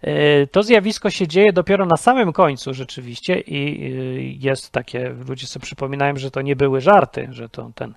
Yy, 0.02 0.48
to 0.52 0.62
zjawisko 0.62 1.10
się 1.10 1.28
dzieje 1.28 1.52
dopiero 1.52 1.86
na 1.86 1.96
samym 1.96 2.32
końcu 2.32 2.74
rzeczywiście 2.74 3.40
i 3.40 3.80
yy, 3.80 4.22
jest 4.22 4.70
takie, 4.70 5.14
ludzie 5.28 5.46
sobie 5.46 5.62
przypominają, 5.62 6.16
że 6.16 6.30
to 6.30 6.42
nie 6.42 6.56
były 6.56 6.80
żarty, 6.80 7.28
że 7.30 7.48
to 7.48 7.70
ten... 7.74 7.94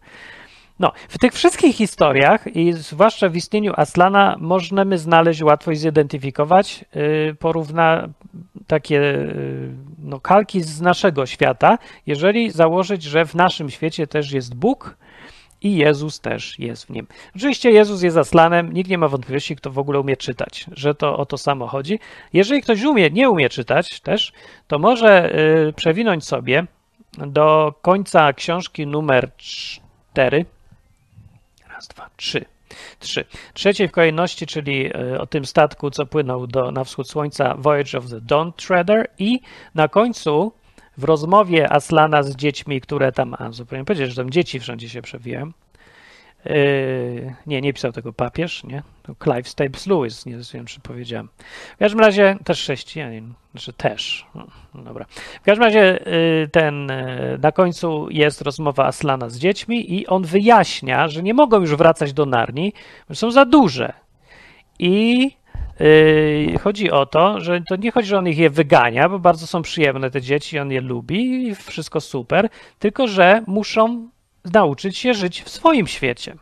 No, 0.79 0.91
w 1.09 1.17
tych 1.17 1.33
wszystkich 1.33 1.75
historiach 1.75 2.55
i 2.55 2.73
zwłaszcza 2.73 3.29
w 3.29 3.35
istnieniu 3.35 3.73
Aslana 3.77 4.35
możemy 4.39 4.97
znaleźć 4.97 5.41
łatwo 5.41 5.75
zidentyfikować 5.75 6.85
yy, 6.95 7.35
porówna 7.39 8.07
takie 8.67 9.27
no, 10.03 10.19
kalki 10.19 10.61
z 10.61 10.81
naszego 10.81 11.25
świata, 11.25 11.77
jeżeli 12.05 12.51
założyć, 12.51 13.03
że 13.03 13.25
w 13.25 13.35
naszym 13.35 13.69
świecie 13.69 14.07
też 14.07 14.31
jest 14.31 14.55
Bóg, 14.55 14.97
i 15.61 15.75
Jezus 15.75 16.19
też 16.19 16.59
jest 16.59 16.85
w 16.85 16.89
nim. 16.89 17.07
Oczywiście 17.35 17.71
Jezus 17.71 18.01
jest 18.01 18.17
Aslanem, 18.17 18.73
nikt 18.73 18.89
nie 18.89 18.97
ma 18.97 19.07
wątpliwości, 19.07 19.55
kto 19.55 19.71
w 19.71 19.79
ogóle 19.79 19.99
umie 19.99 20.17
czytać, 20.17 20.65
że 20.71 20.95
to 20.95 21.17
o 21.17 21.25
to 21.25 21.37
samo 21.37 21.67
chodzi. 21.67 21.99
Jeżeli 22.33 22.61
ktoś 22.61 22.83
umie, 22.83 23.09
nie 23.09 23.29
umie 23.29 23.49
czytać 23.49 23.99
też, 23.99 24.33
to 24.67 24.79
może 24.79 25.39
y, 25.67 25.73
przewinąć 25.73 26.25
sobie 26.25 26.65
do 27.17 27.73
końca 27.81 28.33
książki 28.33 28.87
numer 28.87 29.31
4. 29.37 30.45
Raz, 31.69 31.87
dwa, 31.87 32.09
trzy. 32.17 32.45
Trzy. 32.99 33.25
Trzeciej 33.53 33.87
w 33.87 33.91
kolejności, 33.91 34.47
czyli 34.47 34.95
y, 34.95 35.19
o 35.19 35.27
tym 35.27 35.45
statku, 35.45 35.91
co 35.91 36.05
płynął 36.05 36.47
do, 36.47 36.71
na 36.71 36.83
wschód 36.83 37.09
słońca, 37.09 37.55
Voyage 37.57 37.97
of 37.97 38.09
the 38.09 38.21
Dawn 38.21 38.51
Treader 38.53 39.09
i 39.19 39.39
na 39.75 39.87
końcu 39.87 40.51
w 40.99 41.03
rozmowie 41.03 41.73
Aslana 41.73 42.23
z 42.23 42.35
dziećmi, 42.35 42.81
które 42.81 43.11
tam, 43.11 43.35
a 43.39 43.51
zupełnie 43.51 43.85
powiedzieć, 43.85 44.09
że 44.09 44.15
tam 44.15 44.29
dzieci 44.29 44.59
wszędzie 44.59 44.89
się 44.89 45.01
przewijają. 45.01 45.51
Yy, 46.45 47.35
nie, 47.47 47.61
nie 47.61 47.73
pisał 47.73 47.91
tego 47.91 48.13
papież, 48.13 48.63
nie? 48.63 48.83
To 49.03 49.15
Clive 49.23 49.49
Staples 49.49 49.87
Lewis, 49.87 50.25
nie 50.25 50.37
wiem, 50.53 50.65
czy 50.65 50.79
powiedziałem. 50.79 51.29
W 51.75 51.77
każdym 51.77 51.99
razie 51.99 52.37
też 52.45 52.61
chrześcijanin, 52.61 53.33
znaczy 53.51 53.73
też. 53.73 54.25
No, 54.35 54.47
dobra. 54.75 55.05
W 55.41 55.43
każdym 55.43 55.63
razie 55.63 55.99
yy, 56.05 56.47
ten, 56.51 56.87
yy, 57.31 57.39
na 57.41 57.51
końcu 57.51 58.07
jest 58.09 58.41
rozmowa 58.41 58.85
Aslana 58.85 59.29
z 59.29 59.39
dziećmi 59.39 59.93
i 59.95 60.07
on 60.07 60.23
wyjaśnia, 60.23 61.07
że 61.07 61.23
nie 61.23 61.33
mogą 61.33 61.61
już 61.61 61.75
wracać 61.75 62.13
do 62.13 62.25
Narni, 62.25 62.73
bo 63.09 63.15
są 63.15 63.31
za 63.31 63.45
duże. 63.45 63.93
I 64.79 65.31
chodzi 66.61 66.91
o 66.91 67.05
to, 67.05 67.39
że 67.41 67.61
to 67.61 67.75
nie 67.75 67.91
chodzi, 67.91 68.07
że 68.07 68.17
on 68.17 68.27
ich 68.27 68.37
je 68.37 68.49
wygania, 68.49 69.09
bo 69.09 69.19
bardzo 69.19 69.47
są 69.47 69.61
przyjemne 69.61 70.11
te 70.11 70.21
dzieci, 70.21 70.59
on 70.59 70.71
je 70.71 70.81
lubi 70.81 71.47
i 71.47 71.55
wszystko 71.55 72.01
super, 72.01 72.49
tylko 72.79 73.07
że 73.07 73.43
muszą 73.47 74.09
nauczyć 74.53 74.97
się 74.97 75.13
żyć 75.13 75.41
w 75.41 75.49
swoim 75.49 75.87
świecie. 75.87 76.35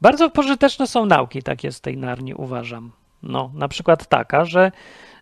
Bardzo 0.00 0.30
pożyteczne 0.30 0.86
są 0.86 1.06
nauki 1.06 1.42
takie 1.42 1.72
z 1.72 1.80
tej 1.80 1.96
narni, 1.96 2.34
uważam. 2.34 2.92
No, 3.22 3.50
na 3.54 3.68
przykład 3.68 4.06
taka, 4.06 4.44
że 4.44 4.72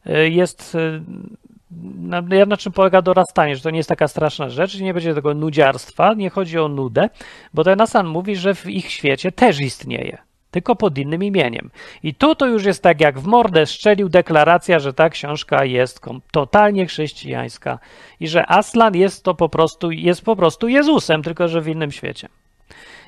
yy, 0.06 0.30
jest 0.30 0.74
yy, 0.74 2.46
na, 2.46 2.56
czym 2.56 2.72
polega 2.72 3.02
dorastanie, 3.02 3.56
że 3.56 3.62
to 3.62 3.70
nie 3.70 3.76
jest 3.76 3.88
taka 3.88 4.08
straszna 4.08 4.50
rzecz, 4.50 4.76
że 4.76 4.84
nie 4.84 4.94
będzie 4.94 5.14
tego 5.14 5.34
nudziarstwa, 5.34 6.14
nie 6.14 6.30
chodzi 6.30 6.58
o 6.58 6.68
nudę, 6.68 7.08
bo 7.54 7.64
ten 7.64 7.80
Asan 7.80 8.06
mówi, 8.06 8.36
że 8.36 8.54
w 8.54 8.66
ich 8.66 8.90
świecie 8.90 9.32
też 9.32 9.60
istnieje 9.60 10.29
tylko 10.50 10.76
pod 10.76 10.98
innym 10.98 11.22
imieniem. 11.22 11.70
I 12.02 12.14
tu 12.14 12.34
to 12.34 12.46
już 12.46 12.64
jest 12.64 12.82
tak, 12.82 13.00
jak 13.00 13.18
w 13.18 13.26
mordę 13.26 13.66
strzelił 13.66 14.08
deklaracja, 14.08 14.78
że 14.78 14.92
ta 14.92 15.10
książka 15.10 15.64
jest 15.64 16.00
totalnie 16.32 16.86
chrześcijańska 16.86 17.78
i 18.20 18.28
że 18.28 18.50
Aslan 18.50 18.96
jest 18.96 19.24
to 19.24 19.34
po 19.34 19.48
prostu, 19.48 19.90
jest 19.90 20.22
po 20.22 20.36
prostu 20.36 20.68
Jezusem, 20.68 21.22
tylko 21.22 21.48
że 21.48 21.60
w 21.60 21.68
innym 21.68 21.92
świecie. 21.92 22.28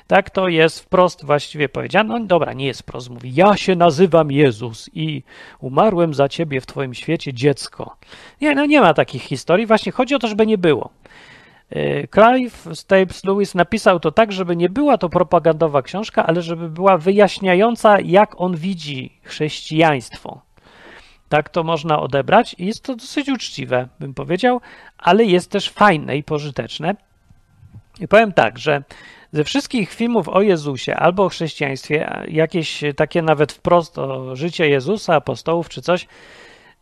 Tak 0.07 0.29
to 0.29 0.47
jest 0.47 0.79
wprost 0.79 1.25
właściwie 1.25 1.69
powiedziane. 1.69 2.19
No 2.19 2.25
dobra, 2.25 2.53
nie 2.53 2.65
jest 2.65 2.81
wprost. 2.81 3.09
Mówi, 3.09 3.35
ja 3.35 3.57
się 3.57 3.75
nazywam 3.75 4.31
Jezus 4.31 4.89
i 4.93 5.23
umarłem 5.59 6.13
za 6.13 6.29
ciebie 6.29 6.61
w 6.61 6.65
twoim 6.65 6.93
świecie 6.93 7.33
dziecko. 7.33 7.97
Nie, 8.41 8.55
no 8.55 8.65
nie 8.65 8.81
ma 8.81 8.93
takich 8.93 9.21
historii. 9.21 9.65
Właśnie 9.65 9.91
chodzi 9.91 10.15
o 10.15 10.19
to, 10.19 10.27
żeby 10.27 10.45
nie 10.45 10.57
było. 10.57 10.89
E, 11.73 12.07
Clive 12.07 12.67
Staples 12.73 13.23
Lewis 13.23 13.55
napisał 13.55 13.99
to 13.99 14.11
tak, 14.11 14.31
żeby 14.31 14.55
nie 14.55 14.69
była 14.69 14.97
to 14.97 15.09
propagandowa 15.09 15.81
książka, 15.81 16.25
ale 16.25 16.41
żeby 16.41 16.69
była 16.69 16.97
wyjaśniająca, 16.97 17.99
jak 17.99 18.41
on 18.41 18.55
widzi 18.55 19.13
chrześcijaństwo. 19.23 20.41
Tak 21.29 21.49
to 21.49 21.63
można 21.63 21.99
odebrać 21.99 22.55
i 22.57 22.65
jest 22.65 22.83
to 22.83 22.95
dosyć 22.95 23.29
uczciwe, 23.29 23.87
bym 23.99 24.13
powiedział, 24.13 24.61
ale 24.97 25.25
jest 25.25 25.51
też 25.51 25.69
fajne 25.69 26.17
i 26.17 26.23
pożyteczne. 26.23 26.95
I 27.99 28.07
powiem 28.07 28.33
tak, 28.33 28.59
że 28.59 28.83
ze 29.31 29.43
wszystkich 29.43 29.93
filmów 29.93 30.29
o 30.29 30.41
Jezusie 30.41 30.95
albo 30.95 31.25
o 31.25 31.29
chrześcijaństwie, 31.29 32.23
jakieś 32.27 32.83
takie 32.95 33.21
nawet 33.21 33.51
wprost 33.51 33.97
o 33.97 34.35
życie 34.35 34.69
Jezusa, 34.69 35.15
apostołów 35.15 35.69
czy 35.69 35.81
coś, 35.81 36.07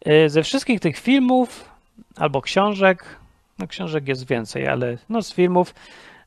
e, 0.06 0.30
ze 0.30 0.44
wszystkich 0.44 0.80
tych 0.80 0.98
filmów 0.98 1.70
albo 2.16 2.42
książek, 2.42 3.21
no 3.62 3.68
książek 3.68 4.08
jest 4.08 4.27
więcej, 4.27 4.68
ale 4.68 4.98
no 5.10 5.22
z 5.22 5.34
filmów 5.34 5.75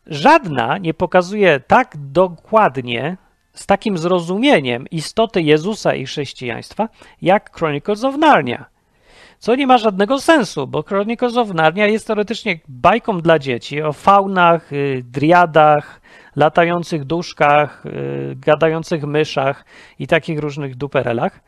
żadna 0.06 0.78
nie 0.78 0.94
pokazuje 0.94 1.60
tak 1.60 1.96
dokładnie, 1.96 3.16
z 3.54 3.66
takim 3.66 3.98
zrozumieniem 3.98 4.86
istoty 4.90 5.42
Jezusa 5.42 5.94
i 5.94 6.06
chrześcijaństwa, 6.06 6.88
jak 7.22 7.56
Chronicles 7.56 8.04
of 8.04 8.16
Narnia. 8.16 8.64
Co 9.38 9.54
nie 9.54 9.66
ma 9.66 9.78
żadnego 9.78 10.20
sensu, 10.20 10.66
bo 10.66 10.82
Chronicles 10.82 11.36
of 11.36 11.54
Narnia 11.54 11.86
jest 11.86 12.06
teoretycznie 12.06 12.60
bajką 12.68 13.20
dla 13.20 13.38
dzieci 13.38 13.82
o 13.82 13.92
faunach, 13.92 14.72
y, 14.72 15.02
driadach, 15.04 16.00
latających 16.36 17.04
duszkach, 17.04 17.86
y, 17.86 18.36
gadających 18.36 19.04
myszach 19.04 19.64
i 19.98 20.06
takich 20.06 20.38
różnych 20.38 20.76
duperelach. 20.76 21.40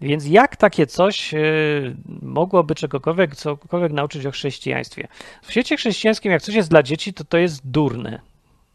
Więc 0.00 0.26
jak 0.26 0.56
takie 0.56 0.86
coś 0.86 1.34
y, 1.34 1.96
mogłoby 2.22 2.74
czegokolwiek, 2.74 3.36
cokolwiek 3.36 3.92
nauczyć 3.92 4.26
o 4.26 4.30
chrześcijaństwie? 4.30 5.08
W 5.42 5.50
świecie 5.50 5.76
chrześcijańskim, 5.76 6.32
jak 6.32 6.42
coś 6.42 6.54
jest 6.54 6.70
dla 6.70 6.82
dzieci, 6.82 7.14
to 7.14 7.24
to 7.24 7.38
jest 7.38 7.70
durne. 7.70 8.20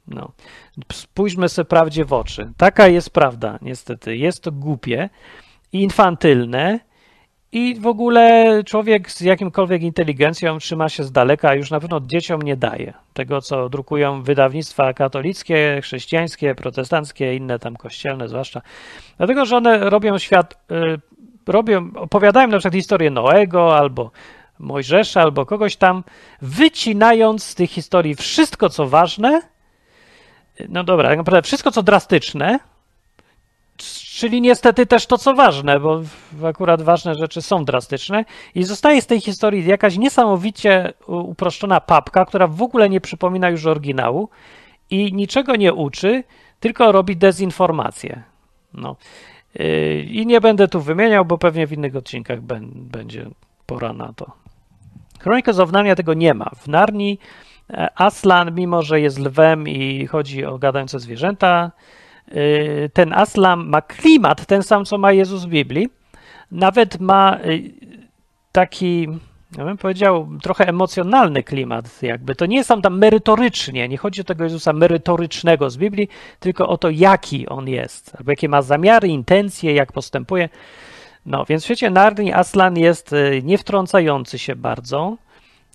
No. 0.08 0.32
Spójrzmy 0.94 1.50
sobie 1.50 1.66
prawdzie 1.66 2.06
w 2.06 2.14
oczy. 2.14 2.52
Taka 2.58 2.88
jest 2.88 3.10
prawda, 3.10 3.60
niestety. 3.62 4.18
Jest 4.18 4.44
to 4.44 4.52
głupie, 4.52 5.10
infantylne 5.74 6.80
i 7.52 7.76
w 7.76 7.88
ogóle 7.88 8.64
człowiek 8.66 9.12
z 9.12 9.22
jakimkolwiek 9.22 9.82
inteligencją 9.82 10.58
trzyma 10.58 10.90
się 10.90 11.04
z 11.04 11.12
daleka, 11.12 11.50
a 11.50 11.56
już 11.56 11.72
na 11.72 11.80
pewno 11.80 12.00
dzieciom 12.00 12.42
nie 12.42 12.58
daje 12.58 12.94
tego, 13.14 13.42
co 13.42 13.70
drukują 13.70 14.24
wydawnictwa 14.24 14.94
katolickie, 14.94 15.80
chrześcijańskie, 15.84 16.56
protestanckie, 16.56 17.36
inne 17.36 17.60
tam 17.60 17.76
kościelne 17.76 18.28
zwłaszcza. 18.28 18.62
Dlatego, 19.18 19.46
że 19.46 19.58
one 19.58 19.90
robią 19.90 20.18
świat 20.18 20.54
y, 20.72 20.76
robią, 21.48 21.92
opowiadają 21.96 22.48
na 22.48 22.58
przykład 22.58 22.74
historię 22.74 23.10
Noego 23.10 23.78
albo 23.78 24.12
Mojżesza 24.60 25.22
albo 25.22 25.46
kogoś 25.46 25.76
tam, 25.76 26.04
wycinając 26.42 27.44
z 27.44 27.56
tych 27.56 27.72
historii 27.72 28.16
wszystko, 28.16 28.70
co 28.70 28.88
ważne, 28.88 29.42
no 30.70 30.84
dobra, 30.84 31.10
tak 31.10 31.18
naprawdę 31.18 31.42
wszystko, 31.42 31.72
co 31.72 31.84
drastyczne, 31.84 32.60
czyli 34.18 34.42
niestety 34.42 34.86
też 34.86 35.06
to, 35.06 35.18
co 35.18 35.34
ważne, 35.34 35.80
bo 35.80 36.02
akurat 36.48 36.82
ważne 36.82 37.16
rzeczy 37.16 37.42
są 37.42 37.66
drastyczne 37.66 38.26
i 38.56 38.64
zostaje 38.64 39.02
z 39.02 39.08
tej 39.08 39.22
historii 39.22 39.66
jakaś 39.66 39.98
niesamowicie 39.98 40.94
uproszczona 41.08 41.82
papka, 41.82 42.26
która 42.26 42.48
w 42.48 42.62
ogóle 42.62 42.90
nie 42.90 43.02
przypomina 43.02 43.50
już 43.50 43.66
oryginału 43.66 44.30
i 44.90 45.14
niczego 45.14 45.56
nie 45.56 45.74
uczy, 45.74 46.24
tylko 46.60 46.92
robi 46.92 47.18
dezinformację. 47.18 48.24
No. 48.74 48.96
Yy, 49.60 50.04
I 50.04 50.26
nie 50.26 50.42
będę 50.42 50.68
tu 50.68 50.82
wymieniał, 50.82 51.26
bo 51.26 51.38
pewnie 51.38 51.68
w 51.68 51.74
innych 51.74 51.96
odcinkach 51.96 52.42
będzie 52.74 53.30
pora 53.66 53.94
na 53.94 54.14
to. 54.14 54.32
Chronicles 55.20 55.60
of 55.60 55.72
Narnia 55.72 55.96
tego 55.96 56.14
nie 56.14 56.34
ma. 56.34 56.50
W 56.56 56.68
Narni 56.68 57.20
e, 57.70 57.90
Aslan, 57.96 58.56
mimo 58.56 58.82
że 58.82 59.02
jest 59.02 59.20
lwem 59.20 59.68
i 59.68 60.08
chodzi 60.08 60.46
o 60.46 60.58
gadające 60.58 61.00
zwierzęta, 61.00 61.72
yy, 62.32 62.90
ten 62.94 63.14
Aslan 63.14 63.68
ma 63.68 63.82
klimat 63.82 64.46
ten 64.46 64.64
sam, 64.64 64.86
co 64.86 64.98
ma 64.98 65.12
Jezus 65.12 65.46
w 65.46 65.50
Biblii. 65.50 65.90
Nawet 66.52 67.00
ma 67.00 67.38
yy, 67.44 67.72
taki 68.52 69.08
ja 69.58 69.66
bym 69.66 69.78
powiedział, 69.78 70.30
trochę 70.42 70.68
emocjonalny 70.68 71.44
klimat, 71.44 72.02
jakby. 72.02 72.36
To 72.36 72.46
nie 72.46 72.58
jest 72.58 72.70
tam, 72.70 72.82
tam 72.82 72.98
merytorycznie, 72.98 73.88
nie 73.88 73.98
chodzi 73.98 74.22
o 74.22 74.24
tego 74.24 74.44
Jezusa 74.44 74.74
merytorycznego 74.74 75.70
z 75.70 75.78
Biblii, 75.78 76.10
tylko 76.40 76.68
o 76.68 76.78
to, 76.78 76.90
jaki 76.90 77.48
on 77.48 77.68
jest, 77.68 78.16
albo 78.18 78.32
jakie 78.32 78.50
ma 78.50 78.62
zamiary, 78.62 79.08
intencje, 79.08 79.74
jak 79.74 79.92
postępuje. 79.92 80.50
No, 81.26 81.46
więc 81.46 81.64
w 81.64 81.66
świecie 81.66 81.90
Narni 81.90 82.34
Aslan 82.34 82.78
jest 82.78 83.14
y, 83.14 83.42
niewtrącający 83.44 84.40
się 84.40 84.56
bardzo, 84.56 85.18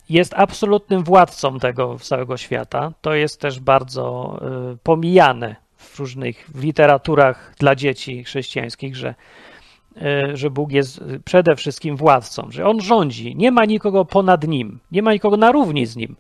jest 0.09 0.35
absolutnym 0.35 1.05
władcą 1.05 1.59
tego 1.59 1.99
całego 1.99 2.37
świata. 2.37 2.93
To 3.01 3.15
jest 3.15 3.41
też 3.41 3.61
bardzo 3.61 4.37
y, 4.73 4.77
pomijane 4.83 5.57
w 5.77 5.99
różnych 5.99 6.49
literaturach 6.55 7.55
dla 7.59 7.75
dzieci 7.75 8.25
chrześcijańskich, 8.25 8.97
że 8.97 9.15
że 10.35 10.51
Bóg 10.51 10.73
jest 10.73 11.05
przede 11.25 11.57
wszystkim 11.57 11.97
władcą, 11.97 12.47
że 12.51 12.67
On 12.67 12.81
rządzi, 12.81 13.37
nie 13.37 13.51
ma 13.51 13.65
nikogo 13.65 14.05
ponad 14.05 14.49
Nim, 14.49 14.81
nie 14.93 15.03
ma 15.03 15.13
nikogo 15.13 15.37
na 15.37 15.53
równi 15.53 15.87
z 15.87 15.97
Nim. 15.97 16.17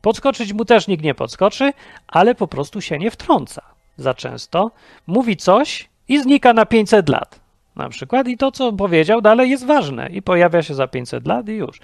Podskoczyć 0.00 0.52
mu 0.52 0.64
też 0.64 0.88
nikt 0.88 1.04
nie 1.04 1.14
podskoczy, 1.14 1.72
ale 2.08 2.34
po 2.34 2.48
prostu 2.48 2.80
się 2.80 2.98
nie 2.98 3.10
wtrąca 3.10 3.62
za 3.96 4.14
często. 4.14 4.70
Mówi 5.06 5.36
coś 5.36 5.88
i 6.08 6.22
znika 6.22 6.52
na 6.52 6.66
500 6.66 7.08
lat 7.08 7.40
na 7.76 7.88
przykład 7.88 8.28
i 8.28 8.36
to, 8.36 8.52
co 8.52 8.72
powiedział 8.72 9.20
dalej 9.20 9.50
jest 9.50 9.66
ważne 9.66 10.08
i 10.08 10.22
pojawia 10.22 10.62
się 10.62 10.74
za 10.74 10.86
500 10.86 11.26
lat 11.26 11.48
i 11.48 11.52
już. 11.52 11.80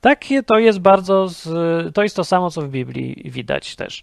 Takie 0.00 0.42
to 0.42 0.58
jest 0.58 0.78
bardzo, 0.78 1.28
to 1.94 2.02
jest 2.02 2.16
to 2.16 2.24
samo, 2.24 2.50
co 2.50 2.62
w 2.62 2.68
Biblii 2.68 3.22
widać 3.24 3.76
też. 3.76 4.02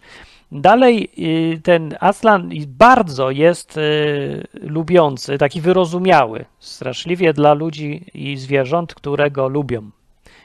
Dalej 0.51 1.09
y, 1.55 1.61
ten 1.61 1.95
Aslan 1.99 2.49
bardzo 2.67 3.31
jest 3.31 3.77
y, 3.77 4.47
lubiący, 4.53 5.37
taki 5.37 5.61
wyrozumiały, 5.61 6.45
straszliwie 6.59 7.33
dla 7.33 7.53
ludzi 7.53 8.05
i 8.13 8.37
zwierząt, 8.37 8.95
które 8.95 9.31
go 9.31 9.47
lubią, 9.47 9.89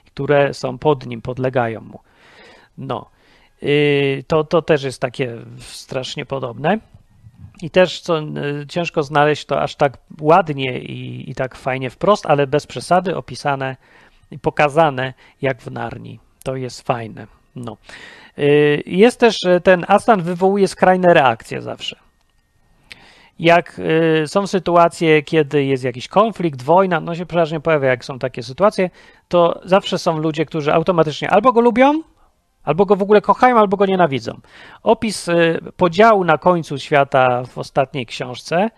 które 0.07 0.55
są 0.55 0.79
pod 0.79 1.07
nim, 1.07 1.23
podlegają 1.23 1.81
mu. 1.81 2.01
No, 2.79 3.11
y, 3.63 4.25
to, 4.27 4.45
to 4.45 4.63
też 4.63 4.83
jest 4.83 5.01
takie 5.01 5.37
strasznie 5.59 6.27
podobne. 6.27 6.79
I 7.63 7.71
też 7.71 8.01
co, 8.01 8.21
ciężko 8.69 9.03
znaleźć 9.03 9.45
to 9.45 9.61
aż 9.61 9.75
tak 9.77 9.99
ładnie 10.21 10.79
i, 10.79 11.31
i 11.31 11.35
tak 11.35 11.55
fajnie 11.55 11.91
wprost, 11.91 12.27
ale 12.27 12.47
bez 12.47 12.67
przesady 12.67 13.17
opisane 13.17 13.77
i 14.31 14.39
pokazane 14.39 15.15
jak 15.43 15.63
w 15.63 15.71
Narni. 15.71 16.19
To 16.43 16.57
jest 16.57 16.83
fajne. 16.83 17.27
No. 17.57 17.77
Y, 18.39 18.83
jest 18.87 19.21
też 19.21 19.37
ten 19.63 19.85
Aslan 19.89 20.23
wywołuje 20.23 20.69
skrajne 20.69 21.15
reakcje 21.15 21.63
zawsze. 21.63 21.97
Jak 23.39 23.81
y, 24.23 24.29
są 24.29 24.47
sytuacje, 24.47 25.23
kiedy 25.23 25.65
jest 25.65 25.85
jakiś 25.85 26.09
konflikt, 26.09 26.63
wojna, 26.63 27.01
no 27.01 27.15
się 27.15 27.27
przeważnie 27.27 27.61
pojawia, 27.61 27.89
jak 27.89 28.05
są 28.05 28.19
takie 28.19 28.43
sytuacje, 28.43 28.91
to 29.29 29.61
zawsze 29.65 29.99
są 29.99 30.19
ludzie, 30.19 30.47
którzy 30.47 30.73
automatycznie 30.73 31.31
albo 31.31 31.53
go 31.53 31.61
lubią, 31.61 32.03
albo 32.65 32.87
go 32.87 32.97
w 32.97 33.03
ogóle 33.03 33.21
kochają, 33.21 33.59
albo 33.59 33.77
go 33.77 33.87
nienawidzą. 33.87 34.41
Opis 34.83 35.29
y, 35.29 35.59
podziału 35.77 36.25
na 36.25 36.39
końcu 36.39 36.79
świata 36.79 37.45
w 37.45 37.59
ostatniej 37.59 38.07
książce 38.07 38.71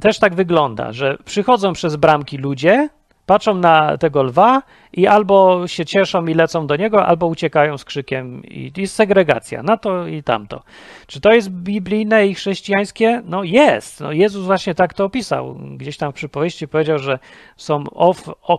też 0.00 0.18
tak 0.18 0.34
wygląda, 0.34 0.92
że 0.92 1.16
przychodzą 1.24 1.72
przez 1.72 1.96
bramki 1.96 2.38
ludzie, 2.38 2.88
patrzą 3.32 3.54
na 3.54 3.98
tego 3.98 4.22
lwa 4.22 4.62
i 4.92 5.06
albo 5.06 5.66
się 5.68 5.84
cieszą 5.84 6.26
i 6.26 6.34
lecą 6.34 6.66
do 6.66 6.76
niego, 6.76 7.06
albo 7.06 7.26
uciekają 7.26 7.78
z 7.78 7.84
krzykiem 7.84 8.44
i 8.44 8.72
jest 8.76 8.94
segregacja 8.94 9.62
na 9.62 9.76
to 9.76 10.06
i 10.06 10.22
tamto. 10.22 10.62
Czy 11.06 11.20
to 11.20 11.32
jest 11.32 11.50
biblijne 11.50 12.26
i 12.26 12.34
chrześcijańskie? 12.34 13.22
No 13.24 13.42
jest. 13.42 14.00
No 14.00 14.12
Jezus 14.12 14.46
właśnie 14.46 14.74
tak 14.74 14.94
to 14.94 15.04
opisał. 15.04 15.58
Gdzieś 15.76 15.96
tam 15.96 16.12
w 16.12 16.14
przypowieści 16.14 16.68
powiedział, 16.68 16.98
że 16.98 17.18
są 17.56 17.84
ow, 17.94 18.28
o 18.42 18.58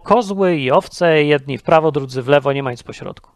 i 0.56 0.72
owce, 0.72 1.24
jedni 1.24 1.58
w 1.58 1.64
prawo, 1.64 1.92
drudzy 1.92 2.22
w 2.22 2.28
lewo, 2.28 2.54
nie 2.54 2.64
ma 2.64 2.72
nic 2.72 2.84
pośrodku. 2.84 3.32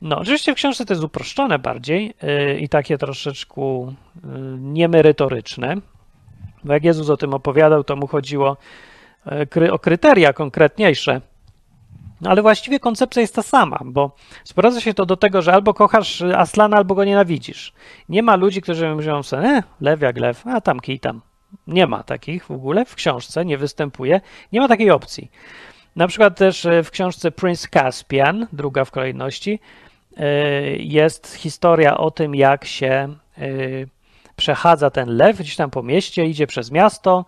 No, 0.00 0.18
oczywiście 0.18 0.52
w 0.52 0.56
książce 0.56 0.84
to 0.84 0.92
jest 0.92 1.04
uproszczone 1.04 1.58
bardziej 1.58 2.14
yy, 2.22 2.60
i 2.60 2.68
takie 2.68 2.98
troszeczkę 2.98 3.60
yy, 3.60 3.92
niemerytoryczne, 4.58 5.76
bo 6.64 6.72
jak 6.72 6.84
Jezus 6.84 7.10
o 7.10 7.16
tym 7.16 7.34
opowiadał, 7.34 7.84
to 7.84 7.96
mu 7.96 8.06
chodziło 8.06 8.56
o 9.70 9.78
kryteria 9.78 10.32
konkretniejsze. 10.32 11.20
No 12.20 12.30
ale 12.30 12.42
właściwie 12.42 12.80
koncepcja 12.80 13.22
jest 13.22 13.34
ta 13.34 13.42
sama, 13.42 13.78
bo 13.84 14.16
sprowadza 14.44 14.80
się 14.80 14.94
to 14.94 15.06
do 15.06 15.16
tego, 15.16 15.42
że 15.42 15.52
albo 15.52 15.74
kochasz 15.74 16.22
Aslana, 16.22 16.76
albo 16.76 16.94
go 16.94 17.04
nienawidzisz. 17.04 17.72
Nie 18.08 18.22
ma 18.22 18.36
ludzi, 18.36 18.62
którzy 18.62 18.94
mówią 18.94 19.22
sobie, 19.22 19.48
e, 19.48 19.62
lew 19.80 20.00
jak 20.00 20.18
lew, 20.18 20.46
a 20.46 20.60
tam 20.60 20.80
kij 20.80 21.00
tam. 21.00 21.20
Nie 21.66 21.86
ma 21.86 22.02
takich 22.02 22.44
w 22.44 22.50
ogóle, 22.50 22.84
w 22.84 22.94
książce 22.94 23.44
nie 23.44 23.58
występuje, 23.58 24.20
nie 24.52 24.60
ma 24.60 24.68
takiej 24.68 24.90
opcji. 24.90 25.30
Na 25.96 26.08
przykład 26.08 26.36
też 26.36 26.66
e, 26.66 26.82
w 26.82 26.90
książce 26.90 27.30
Prince 27.30 27.68
Caspian, 27.68 28.46
druga 28.52 28.84
w 28.84 28.90
kolejności, 28.90 29.60
e, 30.16 30.26
jest 30.76 31.34
historia 31.34 31.96
o 31.96 32.10
tym, 32.10 32.34
jak 32.34 32.64
się 32.64 33.14
przechadza 34.36 34.90
ten 34.90 35.16
lew 35.16 35.38
gdzieś 35.38 35.56
tam 35.56 35.70
po 35.70 35.82
mieście, 35.82 36.26
idzie 36.26 36.46
przez 36.46 36.70
miasto, 36.70 37.24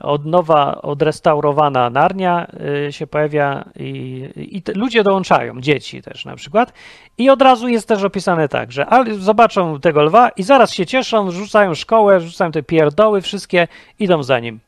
od 0.00 0.26
nowa, 0.26 0.82
odrestaurowana 0.82 1.90
Narnia 1.90 2.46
y, 2.88 2.92
się 2.92 3.06
pojawia 3.06 3.64
i, 3.76 4.28
i 4.36 4.62
ludzie 4.74 5.02
dołączają, 5.02 5.60
dzieci 5.60 6.02
też 6.02 6.24
na 6.24 6.36
przykład. 6.36 6.72
I 7.18 7.30
od 7.30 7.42
razu 7.42 7.68
jest 7.68 7.88
też 7.88 8.04
opisane 8.04 8.48
tak, 8.48 8.72
że 8.72 8.86
zobaczą 9.18 9.80
tego 9.80 10.02
lwa 10.02 10.28
i 10.28 10.42
zaraz 10.42 10.72
się 10.72 10.86
cieszą, 10.86 11.30
rzucają 11.30 11.74
szkołę, 11.74 12.20
rzucają 12.20 12.52
te 12.52 12.62
pierdoły, 12.62 13.20
wszystkie 13.20 13.68
idą 13.98 14.22
za 14.22 14.38
nim. 14.38 14.60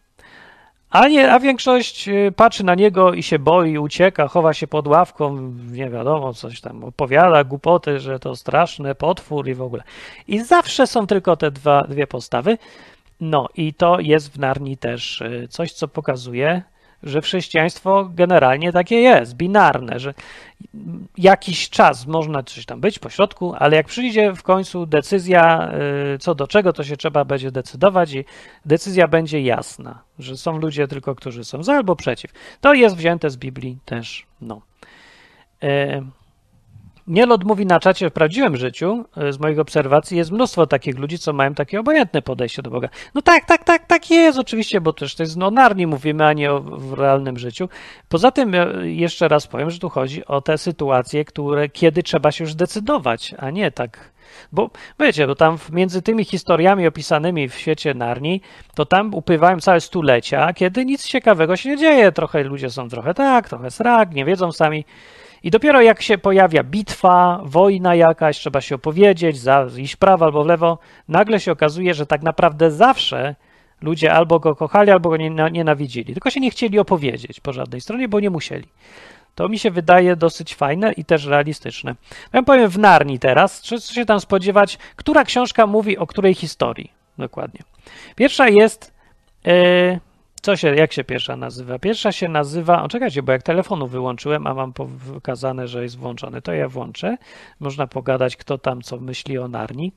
A, 0.90 1.08
nie, 1.08 1.32
a 1.32 1.40
większość 1.40 2.08
y, 2.08 2.32
patrzy 2.36 2.64
na 2.64 2.74
niego 2.74 3.12
i 3.12 3.22
się 3.22 3.38
boi, 3.38 3.78
ucieka, 3.78 4.28
chowa 4.28 4.54
się 4.54 4.66
pod 4.66 4.86
ławką, 4.86 5.52
nie 5.70 5.90
wiadomo, 5.90 6.34
coś 6.34 6.60
tam 6.60 6.84
opowiada, 6.84 7.44
głupoty, 7.44 8.00
że 8.00 8.18
to 8.18 8.36
straszny 8.36 8.94
potwór 8.94 9.48
i 9.48 9.54
w 9.54 9.62
ogóle. 9.62 9.82
I 10.28 10.40
zawsze 10.40 10.86
są 10.86 11.06
tylko 11.06 11.36
te 11.36 11.50
dwa, 11.50 11.82
dwie 11.82 12.06
postawy. 12.06 12.58
No 13.20 13.48
i 13.54 13.74
to 13.74 14.00
jest 14.00 14.32
w 14.32 14.38
Narni 14.38 14.76
też 14.76 15.20
y, 15.20 15.48
coś, 15.50 15.72
co 15.72 15.88
pokazuje, 15.88 16.62
że 17.02 17.20
chrześcijaństwo 17.20 18.10
generalnie 18.14 18.72
takie 18.72 18.96
jest, 18.96 19.34
binarne, 19.34 20.00
że 20.00 20.14
jakiś 21.18 21.70
czas 21.70 22.06
można 22.06 22.42
coś 22.42 22.66
tam 22.66 22.80
być 22.80 22.98
po 22.98 23.10
środku, 23.10 23.54
ale 23.58 23.76
jak 23.76 23.86
przyjdzie 23.86 24.32
w 24.32 24.42
końcu 24.42 24.86
decyzja 24.86 25.70
y, 26.14 26.18
co 26.18 26.34
do 26.34 26.46
czego, 26.46 26.72
to 26.72 26.84
się 26.84 26.96
trzeba 26.96 27.24
będzie 27.24 27.50
decydować 27.50 28.12
i 28.12 28.24
decyzja 28.66 29.08
będzie 29.08 29.40
jasna, 29.40 30.02
że 30.18 30.36
są 30.36 30.58
ludzie 30.58 30.88
tylko, 30.88 31.14
którzy 31.14 31.44
są 31.44 31.62
za 31.62 31.74
albo 31.74 31.96
przeciw. 31.96 32.32
To 32.60 32.74
jest 32.74 32.96
wzięte 32.96 33.30
z 33.30 33.36
Biblii 33.36 33.78
też, 33.84 34.26
no. 34.40 34.60
Nielot 37.08 37.44
mówi 37.44 37.66
na 37.66 37.80
czacie 37.80 38.10
w 38.10 38.12
prawdziwym 38.12 38.56
życiu, 38.56 39.04
e, 39.16 39.32
z 39.32 39.40
moich 39.40 39.58
obserwacji, 39.58 40.16
jest 40.16 40.30
mnóstwo 40.30 40.66
takich 40.66 40.98
ludzi, 40.98 41.18
co 41.18 41.32
mają 41.32 41.54
takie 41.54 41.80
obojętne 41.80 42.22
podejście 42.22 42.62
do 42.62 42.70
Boga. 42.70 42.88
No 43.14 43.22
tak, 43.22 43.44
tak, 43.44 43.64
tak, 43.64 43.86
tak 43.86 44.10
jest 44.10 44.38
oczywiście, 44.38 44.80
bo 44.80 44.92
też 44.92 45.14
to 45.14 45.22
jest 45.22 45.36
no, 45.36 45.50
narni 45.50 45.86
mówimy, 45.86 46.26
a 46.26 46.32
nie 46.32 46.52
o, 46.52 46.60
w 46.60 46.92
realnym 46.92 47.38
życiu. 47.38 47.68
Poza 48.08 48.30
tym 48.30 48.54
e, 48.54 48.88
jeszcze 48.90 49.28
raz 49.28 49.46
powiem, 49.46 49.70
że 49.70 49.78
tu 49.78 49.88
chodzi 49.88 50.26
o 50.26 50.40
te 50.40 50.58
sytuacje, 50.58 51.24
które 51.24 51.68
kiedy 51.68 52.02
trzeba 52.02 52.32
się 52.32 52.44
już 52.44 52.54
decydować, 52.54 53.34
a 53.38 53.50
nie 53.50 53.70
tak 53.70 54.16
bo 54.52 54.70
wiecie, 55.00 55.26
bo 55.26 55.34
tam 55.34 55.58
między 55.72 56.02
tymi 56.02 56.24
historiami 56.24 56.86
opisanymi 56.86 57.48
w 57.48 57.54
świecie 57.54 57.94
Narni, 57.94 58.40
to 58.74 58.86
tam 58.86 59.14
upływają 59.14 59.60
całe 59.60 59.80
stulecia, 59.80 60.52
kiedy 60.52 60.84
nic 60.84 61.06
ciekawego 61.06 61.56
się 61.56 61.68
nie 61.68 61.76
dzieje. 61.76 62.12
Trochę 62.12 62.42
ludzie 62.42 62.70
są 62.70 62.88
trochę 62.88 63.14
tak, 63.14 63.48
trochę 63.48 63.70
srak, 63.70 64.14
nie 64.14 64.24
wiedzą 64.24 64.52
sami. 64.52 64.84
I 65.42 65.50
dopiero 65.50 65.80
jak 65.80 66.02
się 66.02 66.18
pojawia 66.18 66.62
bitwa, 66.62 67.40
wojna 67.44 67.94
jakaś, 67.94 68.38
trzeba 68.38 68.60
się 68.60 68.74
opowiedzieć, 68.74 69.38
za, 69.38 69.66
iść 69.76 69.96
prawo 69.96 70.24
albo 70.24 70.44
w 70.44 70.46
lewo, 70.46 70.78
nagle 71.08 71.40
się 71.40 71.52
okazuje, 71.52 71.94
że 71.94 72.06
tak 72.06 72.22
naprawdę 72.22 72.70
zawsze 72.70 73.34
ludzie 73.82 74.12
albo 74.12 74.40
go 74.40 74.56
kochali, 74.56 74.90
albo 74.90 75.10
go 75.10 75.16
nienawidzili. 75.50 76.12
Tylko 76.12 76.30
się 76.30 76.40
nie 76.40 76.50
chcieli 76.50 76.78
opowiedzieć 76.78 77.40
po 77.40 77.52
żadnej 77.52 77.80
stronie, 77.80 78.08
bo 78.08 78.20
nie 78.20 78.30
musieli. 78.30 78.68
to 79.34 79.48
mi 79.48 79.58
się 79.58 79.70
wydaje 79.70 80.16
dosyć 80.16 80.54
fajne 80.54 80.92
i 80.92 81.04
też 81.04 81.24
realistyczne. 81.24 81.94
Ja 82.32 82.42
powiem 82.42 82.70
w 82.70 82.78
Narni 82.78 83.18
teraz, 83.18 83.60
co 83.60 83.80
się 83.80 84.06
tam 84.06 84.20
spodziewać, 84.20 84.78
która 84.96 85.24
książka 85.24 85.66
mówi 85.66 85.98
o 85.98 86.06
której 86.06 86.34
historii 86.34 86.90
dokładnie. 87.18 87.60
Pierwsza 88.16 88.48
jest, 88.48 88.92
yy, 89.44 90.00
co 90.46 90.56
się, 90.56 90.76
jak 90.76 90.92
się 90.92 91.04
pierwsza 91.04 91.36
nazywa? 91.36 91.78
Pierwsza 91.78 92.12
się 92.12 92.28
nazywa, 92.28 92.82
o 92.82 92.88
czekajcie, 92.88 93.22
bo 93.22 93.32
jak 93.32 93.42
telefonu 93.42 93.86
wyłączyłem, 93.86 94.46
a 94.46 94.54
mam 94.54 94.72
pokazane, 94.72 95.68
że 95.68 95.82
jest 95.82 95.98
włączony, 95.98 96.42
to 96.42 96.52
ja 96.52 96.68
włączę. 96.68 97.16
Można 97.60 97.86
pogadać, 97.86 98.36
kto 98.36 98.58
tam 98.58 98.82
co 98.82 98.96
myśli 98.96 99.38
o 99.38 99.48
Narni. 99.48 99.92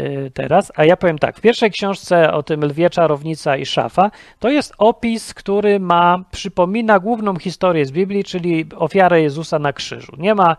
Y, 0.00 0.30
teraz, 0.34 0.72
a 0.76 0.84
ja 0.84 0.96
powiem 0.96 1.18
tak, 1.18 1.38
w 1.38 1.40
pierwszej 1.40 1.70
książce 1.70 2.32
o 2.32 2.42
tym 2.42 2.64
lwie, 2.64 2.90
czarownica 2.90 3.56
i 3.56 3.66
szafa, 3.66 4.10
to 4.38 4.48
jest 4.48 4.72
opis, 4.78 5.34
który 5.34 5.80
ma, 5.80 6.24
przypomina 6.30 6.98
główną 6.98 7.36
historię 7.36 7.86
z 7.86 7.92
Biblii, 7.92 8.24
czyli 8.24 8.66
ofiarę 8.76 9.22
Jezusa 9.22 9.58
na 9.58 9.72
krzyżu. 9.72 10.12
Nie 10.18 10.34
ma 10.34 10.56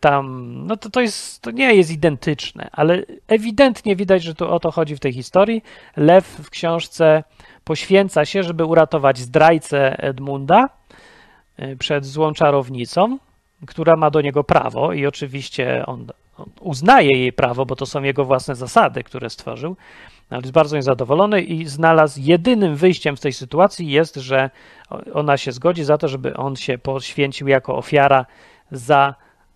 tam, 0.00 0.54
no 0.66 0.76
to, 0.76 0.90
to 0.90 1.00
jest, 1.00 1.42
to 1.42 1.50
nie 1.50 1.74
jest 1.74 1.90
identyczne, 1.90 2.68
ale 2.72 3.02
ewidentnie 3.28 3.96
widać, 3.96 4.22
że 4.22 4.34
tu 4.34 4.48
o 4.48 4.60
to 4.60 4.70
chodzi 4.70 4.96
w 4.96 5.00
tej 5.00 5.12
historii. 5.12 5.62
Lew 5.96 6.26
w 6.26 6.50
książce 6.50 7.24
poświęca 7.64 8.24
się, 8.24 8.42
żeby 8.42 8.64
uratować 8.64 9.18
zdrajcę 9.18 9.98
Edmunda 9.98 10.68
y, 11.62 11.76
przed 11.76 12.06
złą 12.06 12.32
czarownicą, 12.32 13.18
która 13.66 13.96
ma 13.96 14.10
do 14.10 14.20
niego 14.20 14.44
prawo 14.44 14.92
i 14.92 15.06
oczywiście 15.06 15.86
on 15.86 16.06
uznaje 16.60 17.18
jej 17.18 17.32
prawo, 17.32 17.66
bo 17.66 17.76
to 17.76 17.86
są 17.86 18.02
jego 18.02 18.24
własne 18.24 18.54
zasady, 18.54 19.04
które 19.04 19.30
stworzył, 19.30 19.76
ale 20.30 20.40
jest 20.40 20.52
bardzo 20.52 20.76
niezadowolony 20.76 21.42
i 21.42 21.66
znalazł 21.66 22.20
jedynym 22.22 22.76
wyjściem 22.76 23.16
z 23.16 23.20
tej 23.20 23.32
sytuacji 23.32 23.90
jest, 23.90 24.16
że 24.16 24.50
ona 25.12 25.36
się 25.36 25.52
zgodzi 25.52 25.84
za 25.84 25.98
to, 25.98 26.08
żeby 26.08 26.36
on 26.36 26.56
się 26.56 26.78
poświęcił 26.78 27.48
jako 27.48 27.76
ofiara 27.76 28.26
za 28.70 29.14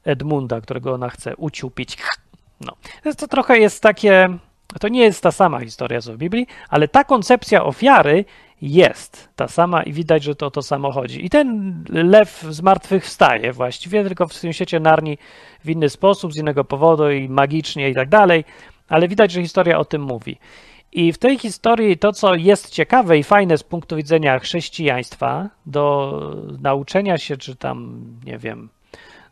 Edmunda, 0.08 0.60
którego 0.60 0.92
ona 0.92 1.08
chce 1.08 1.36
uciupić. 1.36 1.98
No. 2.60 2.72
To 3.18 3.28
trochę 3.28 3.58
jest 3.58 3.82
takie, 3.82 4.28
to 4.80 4.88
nie 4.88 5.02
jest 5.02 5.22
ta 5.22 5.32
sama 5.32 5.60
historia 5.60 6.00
co 6.00 6.12
w 6.12 6.16
Biblii, 6.16 6.46
ale 6.68 6.88
ta 6.88 7.04
koncepcja 7.04 7.64
ofiary 7.64 8.24
jest 8.62 9.28
ta 9.36 9.48
sama 9.48 9.82
i 9.82 9.92
widać, 9.92 10.22
że 10.22 10.34
to 10.34 10.46
o 10.46 10.50
to 10.50 10.62
samo 10.62 10.92
chodzi. 10.92 11.26
I 11.26 11.30
ten 11.30 11.74
lew 11.88 12.46
z 12.50 12.62
martwych 12.62 13.04
wstaje 13.04 13.52
właściwie, 13.52 14.04
tylko 14.04 14.26
w 14.26 14.40
tym 14.40 14.52
świecie 14.52 14.80
Narni 14.80 15.18
w 15.64 15.70
inny 15.70 15.88
sposób, 15.88 16.32
z 16.32 16.36
innego 16.36 16.64
powodu 16.64 17.10
i 17.10 17.28
magicznie 17.28 17.90
i 17.90 17.94
tak 17.94 18.08
dalej, 18.08 18.44
ale 18.88 19.08
widać, 19.08 19.32
że 19.32 19.42
historia 19.42 19.78
o 19.78 19.84
tym 19.84 20.02
mówi. 20.02 20.38
I 20.92 21.12
w 21.12 21.18
tej 21.18 21.38
historii 21.38 21.98
to, 21.98 22.12
co 22.12 22.34
jest 22.34 22.70
ciekawe 22.70 23.18
i 23.18 23.22
fajne 23.22 23.58
z 23.58 23.62
punktu 23.62 23.96
widzenia 23.96 24.38
chrześcijaństwa, 24.38 25.48
do 25.66 26.12
nauczenia 26.62 27.18
się, 27.18 27.36
czy 27.36 27.56
tam, 27.56 28.04
nie 28.24 28.38
wiem, 28.38 28.68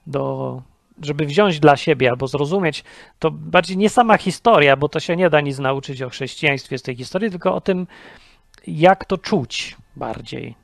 do, 0.07 0.63
żeby 1.03 1.27
wziąć 1.27 1.61
dla 1.61 1.77
siebie 1.77 2.11
albo 2.11 2.27
zrozumieć, 2.27 2.85
to 3.19 3.31
bardziej 3.31 3.77
nie 3.77 3.91
sama 3.91 4.17
historia, 4.17 4.77
bo 4.77 4.89
to 4.89 5.01
się 5.01 5.17
nie 5.17 5.31
da 5.31 5.41
nic 5.41 5.59
nauczyć 5.59 6.03
o 6.03 6.09
chrześcijaństwie 6.09 6.79
z 6.79 6.83
tej 6.83 6.97
historii, 6.97 7.31
tylko 7.31 7.55
o 7.55 7.61
tym, 7.61 7.87
jak 8.67 9.05
to 9.05 9.19
czuć 9.19 9.77
bardziej. 9.97 10.55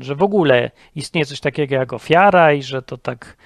Że 0.00 0.14
w 0.14 0.22
ogóle 0.22 0.70
istnieje 0.94 1.26
coś 1.26 1.40
takiego 1.40 1.74
jak 1.74 1.92
ofiara 1.92 2.52
i 2.52 2.62
że 2.62 2.82
to 2.82 2.98
tak. 2.98 3.36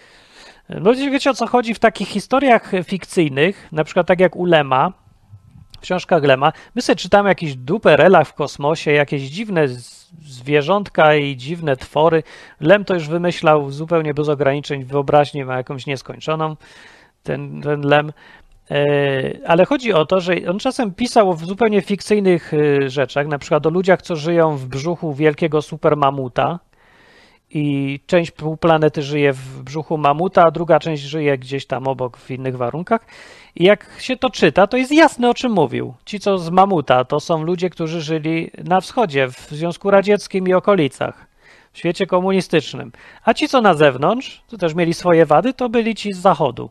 No 0.68 0.94
wiecie 0.94 1.30
o 1.30 1.34
co 1.34 1.46
chodzi 1.46 1.74
w 1.74 1.78
takich 1.78 2.08
historiach 2.08 2.72
fikcyjnych, 2.84 3.68
na 3.72 3.84
przykład 3.84 4.06
tak 4.06 4.20
jak 4.20 4.36
u 4.36 4.44
Lema, 4.44 4.90
w 4.90 5.01
książkach 5.82 6.22
Lema, 6.22 6.52
my 6.74 6.82
sobie 6.82 6.96
czytamy 6.96 7.28
jakieś 7.28 7.56
duperelach 7.56 8.28
w 8.28 8.34
kosmosie, 8.34 8.92
jakieś 8.92 9.22
dziwne 9.22 9.68
zwierzątka 10.22 11.14
i 11.14 11.36
dziwne 11.36 11.76
twory. 11.76 12.22
Lem 12.60 12.84
to 12.84 12.94
już 12.94 13.08
wymyślał 13.08 13.70
zupełnie 13.70 14.14
bez 14.14 14.28
ograniczeń, 14.28 14.84
wyobraźnię 14.84 15.44
ma 15.44 15.56
jakąś 15.56 15.86
nieskończoną, 15.86 16.56
ten, 17.22 17.62
ten 17.62 17.80
Lem. 17.80 18.12
E, 18.70 19.30
ale 19.46 19.64
chodzi 19.64 19.92
o 19.92 20.06
to, 20.06 20.20
że 20.20 20.34
on 20.50 20.58
czasem 20.58 20.94
pisał 20.94 21.34
w 21.34 21.44
zupełnie 21.44 21.82
fikcyjnych 21.82 22.54
e, 22.54 22.90
rzeczach, 22.90 23.26
na 23.26 23.38
przykład 23.38 23.66
o 23.66 23.70
ludziach, 23.70 24.02
co 24.02 24.16
żyją 24.16 24.56
w 24.56 24.66
brzuchu 24.66 25.14
wielkiego 25.14 25.62
supermamuta 25.62 26.58
i 27.50 28.00
część 28.06 28.30
półplanety 28.30 29.02
żyje 29.02 29.32
w 29.32 29.62
brzuchu 29.62 29.98
mamuta, 29.98 30.44
a 30.44 30.50
druga 30.50 30.78
część 30.78 31.02
żyje 31.02 31.38
gdzieś 31.38 31.66
tam 31.66 31.88
obok 31.88 32.16
w 32.16 32.30
innych 32.30 32.56
warunkach. 32.56 33.06
I 33.56 33.64
jak 33.64 33.86
się 33.98 34.16
to 34.16 34.30
czyta, 34.30 34.66
to 34.66 34.76
jest 34.76 34.92
jasne 34.92 35.30
o 35.30 35.34
czym 35.34 35.52
mówił. 35.52 35.94
Ci, 36.04 36.20
co 36.20 36.38
z 36.38 36.50
mamuta, 36.50 37.04
to 37.04 37.20
są 37.20 37.42
ludzie, 37.42 37.70
którzy 37.70 38.00
żyli 38.00 38.50
na 38.64 38.80
wschodzie, 38.80 39.28
w 39.28 39.48
Związku 39.50 39.90
Radzieckim 39.90 40.48
i 40.48 40.54
okolicach, 40.54 41.26
w 41.72 41.78
świecie 41.78 42.06
komunistycznym. 42.06 42.92
A 43.24 43.34
ci, 43.34 43.48
co 43.48 43.60
na 43.60 43.74
zewnątrz, 43.74 44.42
to 44.48 44.58
też 44.58 44.74
mieli 44.74 44.94
swoje 44.94 45.26
wady, 45.26 45.54
to 45.54 45.68
byli 45.68 45.94
ci 45.94 46.12
z 46.12 46.18
zachodu. 46.18 46.70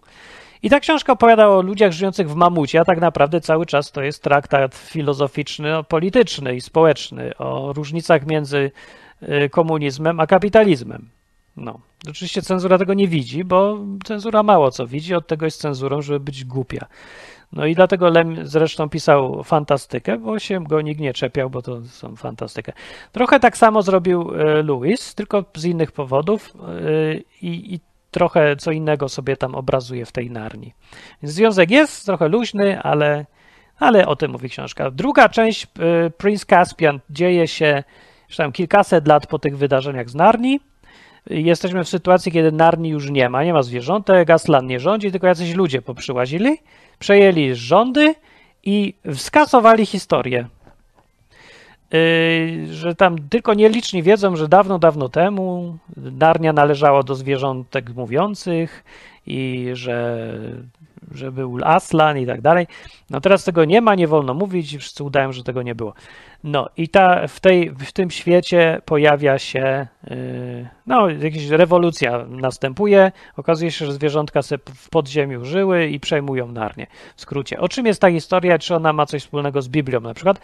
I 0.64 0.70
ta 0.70 0.80
książka 0.80 1.14
opowiada 1.14 1.50
o 1.50 1.62
ludziach 1.62 1.92
żyjących 1.92 2.30
w 2.30 2.36
mamucie, 2.36 2.80
a 2.80 2.86
tak 2.86 3.02
naprawdę 3.02 3.42
cały 3.42 3.66
czas 3.66 3.92
to 3.92 4.02
jest 4.02 4.24
traktat 4.24 4.76
filozoficzny, 4.76 5.84
polityczny 5.84 6.56
i 6.56 6.62
społeczny 6.62 7.38
o 7.38 7.74
różnicach 7.74 8.26
między 8.26 8.72
y, 9.24 9.50
komunizmem 9.50 10.20
a 10.20 10.28
kapitalizmem. 10.28 11.10
No, 11.58 11.80
oczywiście 12.10 12.42
cenzura 12.42 12.78
tego 12.78 12.94
nie 12.94 13.08
widzi, 13.08 13.44
bo 13.44 13.78
cenzura 14.06 14.44
mało 14.44 14.72
co 14.72 14.88
widzi, 14.88 15.16
od 15.16 15.28
tego 15.28 15.46
jest 15.46 15.62
cenzurą, 15.62 16.02
żeby 16.02 16.20
być 16.20 16.46
głupia. 16.46 16.88
No 17.54 17.66
i 17.66 17.76
dlatego 17.76 18.10
Lem 18.10 18.48
zresztą 18.48 18.90
pisał 18.90 19.44
fantastykę, 19.44 20.18
bo 20.18 20.40
się 20.40 20.64
go 20.64 20.82
nikt 20.82 21.02
nie 21.02 21.14
czepiał, 21.14 21.50
bo 21.50 21.62
to 21.62 21.82
są 21.82 22.16
fantastykę. 22.16 22.74
Trochę 23.12 23.40
tak 23.40 23.58
samo 23.58 23.82
zrobił 23.82 24.36
y, 24.36 24.64
Lewis, 24.64 25.16
tylko 25.16 25.46
z 25.56 25.66
innych 25.66 25.92
powodów 25.92 26.54
y, 26.56 27.24
i, 27.42 27.74
i 27.74 27.80
trochę 28.12 28.56
co 28.56 28.72
innego 28.72 29.10
sobie 29.10 29.38
tam 29.38 29.56
obrazuje 29.56 30.06
w 30.06 30.12
tej 30.12 30.32
narni. 30.32 30.74
Więc 31.24 31.34
związek 31.36 31.72
jest 31.72 32.06
trochę 32.06 32.28
luźny, 32.28 32.82
ale, 32.82 33.26
ale 33.80 34.08
o 34.08 34.16
tym 34.16 34.32
mówi 34.32 34.50
książka. 34.50 34.92
Druga 34.92 35.30
część, 35.30 35.64
y, 36.08 36.12
Prince 36.12 36.46
Caspian, 36.46 37.00
dzieje 37.10 37.48
się 37.48 37.84
już 38.30 38.38
tam 38.38 38.52
kilkaset 38.52 39.08
lat 39.08 39.28
po 39.28 39.40
tych 39.40 39.58
wydarzeniach 39.58 40.10
z 40.10 40.16
Narni. 40.16 40.60
Jesteśmy 41.30 41.84
w 41.84 41.90
sytuacji, 41.90 42.32
kiedy 42.32 42.52
Narni 42.52 42.90
już 42.90 43.10
nie 43.10 43.30
ma, 43.30 43.44
nie 43.44 43.54
ma 43.54 43.64
zwierzątek, 43.64 44.30
Aslan 44.30 44.68
nie 44.68 44.80
rządzi, 44.80 45.12
tylko 45.12 45.28
jacyś 45.28 45.54
ludzie 45.54 45.82
poprzyłazili, 45.82 46.58
przejęli 47.00 47.56
rządy 47.56 48.16
i 48.64 48.94
skasowali 49.14 49.86
historię. 49.86 50.48
Yy, 51.92 52.74
że 52.74 52.96
tam 52.96 53.18
tylko 53.30 53.54
nieliczni 53.54 54.04
wiedzą, 54.04 54.36
że 54.36 54.48
dawno, 54.48 54.80
dawno 54.80 55.10
temu 55.10 55.78
Narnia 55.98 56.54
należała 56.54 57.04
do 57.04 57.16
zwierzątek 57.16 57.90
mówiących 57.96 58.84
i 59.26 59.70
że, 59.74 60.28
że 61.14 61.32
był 61.32 61.58
Aslan 61.64 62.18
i 62.18 62.26
tak 62.26 62.42
dalej. 62.42 62.68
No 63.10 63.22
teraz 63.22 63.44
tego 63.44 63.66
nie 63.66 63.82
ma, 63.82 63.96
nie 63.96 64.08
wolno 64.08 64.34
mówić, 64.34 64.78
wszyscy 64.78 65.04
udają, 65.04 65.32
że 65.32 65.44
tego 65.44 65.62
nie 65.62 65.76
było. 65.76 65.94
No 66.44 66.70
i 66.78 66.90
ta, 66.90 67.28
w, 67.28 67.40
tej, 67.40 67.70
w 67.70 67.92
tym 67.92 68.12
świecie 68.12 68.82
pojawia 68.86 69.40
się, 69.40 69.88
yy, 70.10 70.68
no 70.88 71.10
jakaś 71.10 71.48
rewolucja 71.48 72.26
następuje, 72.28 73.12
okazuje 73.38 73.72
się, 73.72 73.86
że 73.86 73.94
zwierzątka 73.94 74.42
sobie 74.42 74.64
w 74.76 74.90
podziemiu 74.90 75.46
żyły 75.46 75.88
i 75.88 76.00
przejmują 76.00 76.48
Narnię. 76.48 76.88
W 77.16 77.22
skrócie, 77.22 77.60
o 77.60 77.70
czym 77.70 77.86
jest 77.86 78.02
ta 78.02 78.12
historia, 78.12 78.60
czy 78.60 78.76
ona 78.76 78.94
ma 78.94 79.06
coś 79.06 79.22
wspólnego 79.22 79.62
z 79.62 79.70
Biblią 79.70 80.00
na 80.00 80.14
przykład? 80.14 80.42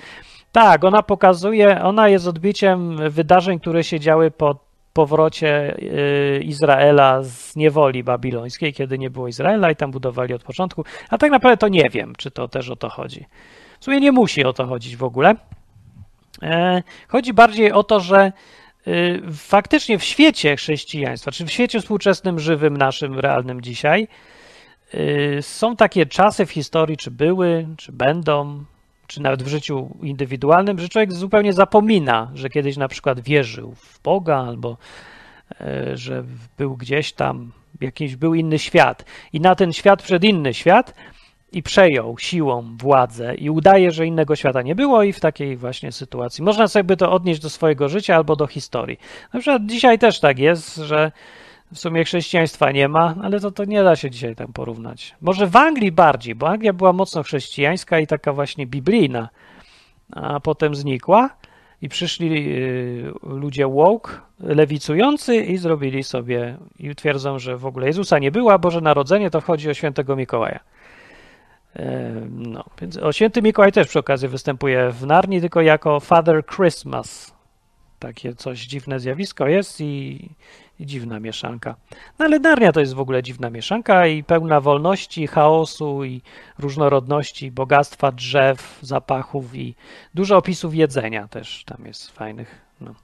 Tak, 0.52 0.84
ona 0.84 1.04
pokazuje, 1.04 1.82
ona 1.82 2.10
jest 2.10 2.28
odbiciem 2.28 3.10
wydarzeń, 3.10 3.60
które 3.60 3.84
się 3.84 4.00
działy 4.00 4.32
po 4.32 4.67
powrocie 4.98 5.78
y, 5.78 6.44
Izraela 6.44 7.24
z 7.24 7.56
niewoli 7.56 8.04
babilońskiej, 8.04 8.74
kiedy 8.74 8.98
nie 8.98 9.10
było 9.10 9.28
Izraela 9.28 9.72
i 9.72 9.76
tam 9.76 9.92
budowali 9.92 10.34
od 10.34 10.44
początku. 10.44 10.84
A 11.10 11.18
tak 11.18 11.32
naprawdę 11.32 11.58
to 11.58 11.68
nie 11.68 11.90
wiem, 11.90 12.14
czy 12.18 12.32
to 12.32 12.48
też 12.48 12.70
o 12.70 12.76
to 12.76 12.90
chodzi. 12.90 13.26
W 13.80 13.86
sumie 13.86 14.00
nie 14.00 14.12
musi 14.12 14.44
o 14.44 14.54
to 14.54 14.68
chodzić 14.68 14.96
w 14.96 15.04
ogóle. 15.04 15.36
E, 16.44 16.84
chodzi 17.08 17.34
bardziej 17.34 17.72
o 17.72 17.84
to, 17.84 18.00
że 18.00 18.32
y, 18.88 19.22
faktycznie 19.34 20.00
w 20.00 20.04
świecie 20.04 20.56
chrześcijaństwa, 20.56 21.32
czy 21.32 21.46
w 21.46 21.52
świecie 21.52 21.80
współczesnym, 21.80 22.40
żywym, 22.40 22.78
naszym, 22.78 23.20
realnym 23.20 23.62
dzisiaj, 23.62 24.08
y, 24.94 25.42
są 25.42 25.76
takie 25.76 26.06
czasy 26.06 26.46
w 26.46 26.52
historii, 26.52 26.98
czy 26.98 27.12
były, 27.12 27.68
czy 27.78 27.92
będą, 27.92 28.66
czy 29.08 29.22
nawet 29.22 29.44
w 29.44 29.48
życiu 29.48 29.98
indywidualnym, 30.02 30.80
że 30.80 30.90
człowiek 30.90 31.14
zupełnie 31.14 31.54
zapomina, 31.54 32.32
że 32.34 32.50
kiedyś 32.50 32.78
na 32.78 32.88
przykład 32.88 33.20
wierzył 33.20 33.76
w 33.76 34.02
Boga 34.02 34.38
albo 34.38 34.78
e, 35.62 35.98
że 35.98 36.24
był 36.58 36.78
gdzieś 36.78 37.14
tam, 37.14 37.52
jakiś 37.82 38.16
był 38.16 38.36
inny 38.36 38.60
świat 38.60 39.06
i 39.34 39.42
na 39.42 39.56
ten 39.56 39.74
świat 39.74 40.04
przed 40.04 40.24
inny 40.24 40.54
świat 40.54 40.94
i 41.52 41.64
przejął 41.64 42.18
siłą 42.20 42.78
władzę 42.78 43.36
i 43.36 43.50
udaje, 43.50 43.92
że 43.92 44.06
innego 44.06 44.36
świata 44.36 44.62
nie 44.62 44.76
było 44.76 45.04
i 45.04 45.14
w 45.14 45.20
takiej 45.20 45.58
właśnie 45.58 45.92
sytuacji. 45.92 46.44
Można 46.44 46.68
sobie 46.68 46.98
to 46.98 47.12
odnieść 47.12 47.42
do 47.42 47.50
swojego 47.50 47.90
życia 47.90 48.16
albo 48.16 48.36
do 48.36 48.48
historii. 48.48 49.00
Na 49.34 49.40
przykład 49.40 49.62
dzisiaj 49.66 50.00
też 50.00 50.20
tak 50.20 50.40
jest, 50.40 50.76
że 50.76 51.12
w 51.74 51.80
sumie 51.80 52.04
chrześcijaństwa 52.04 52.72
nie 52.72 52.88
ma, 52.88 53.16
ale 53.24 53.40
to, 53.40 53.52
to 53.52 53.66
nie 53.66 53.84
da 53.84 53.96
się 53.96 54.10
dzisiaj 54.10 54.36
tam 54.36 54.54
porównać. 54.54 55.16
Może 55.22 55.48
w 55.48 55.56
Anglii 55.56 55.92
bardziej, 55.92 56.36
bo 56.36 56.50
Anglia 56.50 56.74
była 56.74 56.94
mocno 56.94 57.24
chrześcijańska 57.24 58.00
i 58.00 58.08
taka 58.08 58.34
właśnie 58.34 58.68
biblijna, 58.68 59.30
a 60.12 60.40
potem 60.40 60.76
znikła. 60.76 61.30
i 61.82 61.90
przyszli 61.90 62.56
y, 62.58 63.14
ludzie 63.24 63.68
woke, 63.68 64.12
lewicujący 64.40 65.36
i 65.36 65.58
zrobili 65.58 66.04
sobie 66.04 66.58
i 66.80 66.96
twierdzą, 66.96 67.40
że 67.40 67.58
w 67.58 67.66
ogóle 67.66 67.88
Jezusa 67.88 68.20
nie 68.20 68.32
było, 68.32 68.54
a 68.54 68.58
Boże 68.58 68.82
Narodzenie 68.82 69.30
to 69.30 69.42
chodzi 69.42 69.70
o 69.70 69.74
świętego 69.74 70.16
Mikołaja. 70.16 70.60
E, 71.76 72.12
no, 72.30 72.64
więc 72.82 72.98
o 72.98 73.12
święty 73.12 73.42
Mikołaj 73.42 73.72
też 73.72 73.88
przy 73.88 74.00
okazji 74.00 74.28
występuje 74.28 74.92
w 74.92 75.06
Narni, 75.06 75.42
tylko 75.42 75.62
jako 75.62 76.00
Father 76.00 76.46
Christmas. 76.46 77.34
Takie 78.00 78.34
coś 78.34 78.66
dziwne 78.66 79.00
zjawisko 79.00 79.48
jest 79.48 79.82
i 79.82 80.30
dziwna 80.86 81.20
mieszanka. 81.20 81.76
No 82.20 82.26
ale 82.26 82.40
Narnia 82.40 82.72
to 82.72 82.80
jest 82.80 82.94
w 82.94 83.00
ogóle 83.00 83.24
dziwna 83.24 83.50
mieszanka 83.50 84.08
i 84.08 84.24
pełna 84.24 84.62
wolności, 84.62 85.28
chaosu 85.28 86.04
i 86.04 86.22
różnorodności, 86.60 87.52
bogactwa 87.52 88.12
drzew, 88.12 88.80
zapachów 88.82 89.56
i 89.56 89.76
dużo 90.14 90.38
opisów 90.38 90.76
jedzenia 90.76 91.28
też 91.28 91.64
tam 91.64 91.86
jest 91.86 92.12
fajnych. 92.12 92.62
No. 92.82 92.96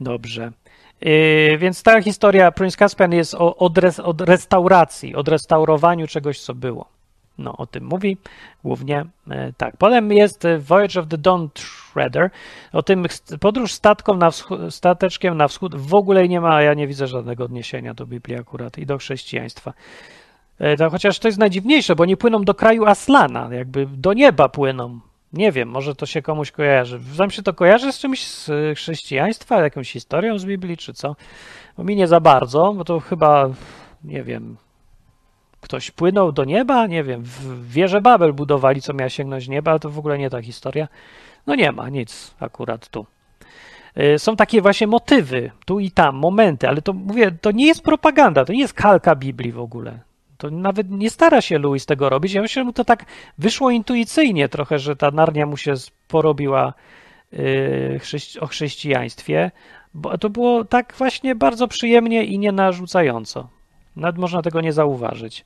Dobrze. 0.00 0.52
Yy, 1.00 1.58
więc 1.58 1.82
ta 1.82 2.02
historia 2.02 2.52
Prince 2.52 2.76
Caspian 2.76 3.12
jest 3.12 3.34
o, 3.34 3.56
od, 3.56 3.78
od 4.02 4.20
restauracji, 4.20 5.14
od 5.14 5.28
restaurowaniu 5.28 6.06
czegoś, 6.06 6.40
co 6.40 6.54
było. 6.54 6.99
No, 7.40 7.56
o 7.56 7.66
tym 7.66 7.84
mówi 7.84 8.16
głównie 8.64 9.04
e, 9.30 9.52
tak. 9.52 9.76
Potem 9.76 10.12
jest 10.12 10.44
e, 10.44 10.58
Voyage 10.58 11.00
of 11.00 11.08
the 11.08 11.18
Dawn 11.18 11.46
Treader. 11.94 12.30
O 12.72 12.82
tym 12.82 13.06
podróż 13.40 13.72
statką 13.72 14.16
na 14.16 14.30
stateczkiem 14.70 15.36
na 15.36 15.48
wschód 15.48 15.74
w 15.74 15.94
ogóle 15.94 16.28
nie 16.28 16.40
ma, 16.40 16.62
ja 16.62 16.74
nie 16.74 16.86
widzę 16.86 17.06
żadnego 17.06 17.44
odniesienia 17.44 17.94
do 17.94 18.06
Biblii 18.06 18.38
akurat 18.38 18.78
i 18.78 18.86
do 18.86 18.98
chrześcijaństwa. 18.98 19.72
E, 20.58 20.76
to, 20.76 20.90
chociaż 20.90 21.18
to 21.18 21.28
jest 21.28 21.38
najdziwniejsze, 21.38 21.96
bo 21.96 22.04
nie 22.04 22.16
płyną 22.16 22.42
do 22.42 22.54
kraju 22.54 22.86
Aslana, 22.86 23.48
jakby 23.52 23.86
do 23.86 24.12
nieba 24.12 24.48
płyną. 24.48 25.00
Nie 25.32 25.52
wiem, 25.52 25.68
może 25.68 25.94
to 25.94 26.06
się 26.06 26.22
komuś 26.22 26.50
kojarzy. 26.50 26.98
Wam 26.98 27.30
się 27.30 27.42
to 27.42 27.54
kojarzy 27.54 27.92
z 27.92 27.98
czymś 27.98 28.26
z 28.26 28.50
chrześcijaństwa, 28.78 29.62
jakąś 29.62 29.92
historią 29.92 30.38
z 30.38 30.44
Biblii, 30.44 30.76
czy 30.76 30.94
co? 30.94 31.16
Bo 31.76 31.84
mi 31.84 31.96
nie 31.96 32.06
za 32.06 32.20
bardzo, 32.20 32.74
bo 32.76 32.84
to 32.84 33.00
chyba, 33.00 33.48
nie 34.04 34.22
wiem, 34.22 34.56
ktoś 35.60 35.90
płynął 35.90 36.32
do 36.32 36.44
nieba, 36.44 36.86
nie 36.86 37.04
wiem, 37.04 37.22
w 37.22 37.70
wieżę 37.72 38.00
Babel 38.00 38.32
budowali, 38.32 38.82
co 38.82 38.92
miała 38.92 39.08
sięgnąć 39.08 39.48
nieba, 39.48 39.78
to 39.78 39.90
w 39.90 39.98
ogóle 39.98 40.18
nie 40.18 40.30
ta 40.30 40.42
historia. 40.42 40.88
No 41.46 41.54
nie 41.54 41.72
ma 41.72 41.88
nic 41.88 42.34
akurat 42.40 42.88
tu. 42.88 43.06
Y, 43.98 44.18
są 44.18 44.36
takie 44.36 44.62
właśnie 44.62 44.86
motywy, 44.86 45.50
tu 45.64 45.80
i 45.80 45.90
tam, 45.90 46.16
momenty, 46.16 46.68
ale 46.68 46.82
to 46.82 46.92
mówię, 46.92 47.30
to 47.40 47.50
nie 47.50 47.66
jest 47.66 47.82
propaganda, 47.82 48.44
to 48.44 48.52
nie 48.52 48.60
jest 48.60 48.74
kalka 48.74 49.14
Biblii 49.14 49.52
w 49.52 49.60
ogóle. 49.60 49.98
To 50.38 50.50
nawet 50.50 50.90
nie 50.90 51.10
stara 51.10 51.40
się 51.40 51.58
Louis 51.58 51.86
tego 51.86 52.08
robić. 52.08 52.32
Ja 52.32 52.42
myślę, 52.42 52.60
że 52.60 52.64
mu 52.64 52.72
to 52.72 52.84
tak 52.84 53.04
wyszło 53.38 53.70
intuicyjnie 53.70 54.48
trochę, 54.48 54.78
że 54.78 54.96
ta 54.96 55.10
Narnia 55.10 55.46
mu 55.46 55.56
się 55.56 55.74
porobiła 56.08 56.74
yy, 57.32 58.00
o 58.40 58.46
chrześcijaństwie, 58.46 59.50
bo 59.94 60.18
to 60.18 60.30
było 60.30 60.64
tak 60.64 60.94
właśnie 60.98 61.34
bardzo 61.34 61.68
przyjemnie 61.68 62.24
i 62.24 62.38
nie 62.38 62.52
narzucająco. 62.52 63.48
Nawet 63.96 64.18
można 64.18 64.42
tego 64.42 64.60
nie 64.60 64.72
zauważyć. 64.72 65.44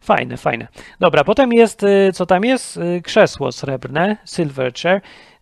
Fajne, 0.00 0.36
fajne. 0.36 0.68
Dobra, 1.00 1.24
potem 1.24 1.52
jest, 1.52 1.82
y, 1.82 2.10
co 2.14 2.26
tam 2.26 2.44
jest? 2.44 2.76
Y, 2.76 3.02
krzesło 3.02 3.52
srebrne, 3.52 4.16
silver 4.26 4.72
chair. 4.74 5.00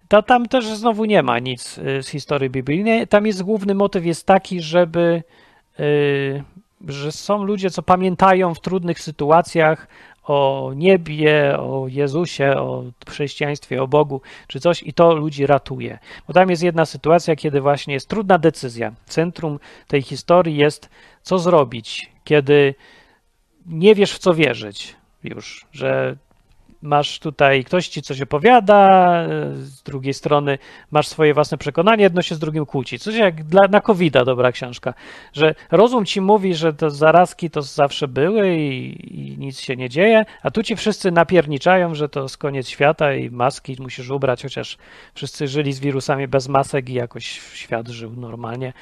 To 0.09 0.23
tam 0.23 0.47
też 0.47 0.67
znowu 0.67 1.05
nie 1.05 1.23
ma 1.23 1.39
nic 1.39 1.79
y, 1.79 2.03
z 2.03 2.09
historii 2.09 2.51
biblijnej. 2.51 3.09
Tam 3.09 3.27
jest 3.27 3.43
główny 3.43 3.75
motyw 3.75 4.07
jest 4.07 4.27
taki, 4.27 4.61
żeby 4.61 5.23
że 6.89 7.13
są 7.13 7.45
ludzie, 7.45 7.71
co 7.71 7.83
pamiętają 7.83 8.55
w 8.55 8.61
trudnych 8.61 9.01
sytuacjach 9.01 9.87
o 10.31 10.73
niebie, 10.77 11.59
o 11.59 11.89
Jezusie, 11.89 12.57
o 12.57 12.85
chrześcijaństwie, 13.09 13.83
o 13.83 13.89
Bogu, 13.89 14.21
czy 14.47 14.61
coś 14.61 14.83
i 14.83 14.93
to 14.93 15.15
ludzi 15.15 15.47
ratuje. 15.47 15.99
Bo 16.27 16.33
tam 16.33 16.51
jest 16.51 16.63
jedna 16.63 16.87
sytuacja, 16.87 17.37
kiedy 17.37 17.61
właśnie 17.61 17.95
jest 17.95 18.09
trudna 18.09 18.39
decyzja. 18.39 18.93
Centrum 19.07 19.59
tej 19.89 20.03
historii 20.03 20.57
jest, 20.57 20.91
co 21.23 21.39
zrobić, 21.39 22.11
kiedy 22.25 22.75
nie 23.67 23.95
wiesz, 23.95 24.13
w 24.13 24.19
co 24.19 24.35
wierzyć 24.35 24.97
już, 25.25 25.67
że 25.73 26.17
masz 26.83 27.19
tutaj, 27.19 27.65
ktoś 27.65 27.89
ci 27.89 28.03
coś 28.03 28.21
opowiada, 28.21 29.11
z 29.53 29.83
drugiej 29.83 30.15
strony 30.15 30.59
masz 30.91 31.09
swoje 31.09 31.35
własne 31.35 31.59
przekonanie, 31.59 32.03
jedno 32.03 32.23
się 32.23 32.35
z 32.35 32.39
drugim 32.39 32.67
kłóci. 32.67 32.99
Coś 32.99 33.15
jak 33.15 33.45
dla, 33.45 33.69
na 33.69 33.81
covid 33.81 34.15
dobra 34.25 34.53
książka, 34.53 34.95
że 35.33 35.55
rozum 35.71 36.05
ci 36.05 36.21
mówi, 36.21 36.55
że 36.55 36.73
te 36.73 36.91
zarazki 36.91 37.51
to 37.51 37.63
zawsze 37.63 38.09
były 38.09 38.57
i, 38.57 39.33
i, 39.33 39.39
nic 39.39 39.61
się 39.61 39.77
nie 39.77 39.89
dzieje, 39.89 40.25
a 40.43 40.51
tu 40.51 40.63
ci 40.63 40.77
wszyscy 40.77 41.11
napierniczają, 41.11 41.95
że 41.95 42.09
to 42.09 42.23
jest 42.23 42.39
koniec 42.39 42.69
świata 42.69 43.15
i 43.15 43.31
maski 43.31 43.77
musisz 43.79 44.11
ubrać, 44.11 44.43
chociaż 44.43 44.79
wszyscy 45.15 45.49
żyli 45.49 45.73
z 45.73 45.81
wirusami 45.81 46.29
bez 46.29 46.49
masek 46.49 46.89
i 46.89 46.95
jakoś 46.95 47.25
świat 47.55 47.89
żył 47.89 48.13
normalnie 48.17 48.73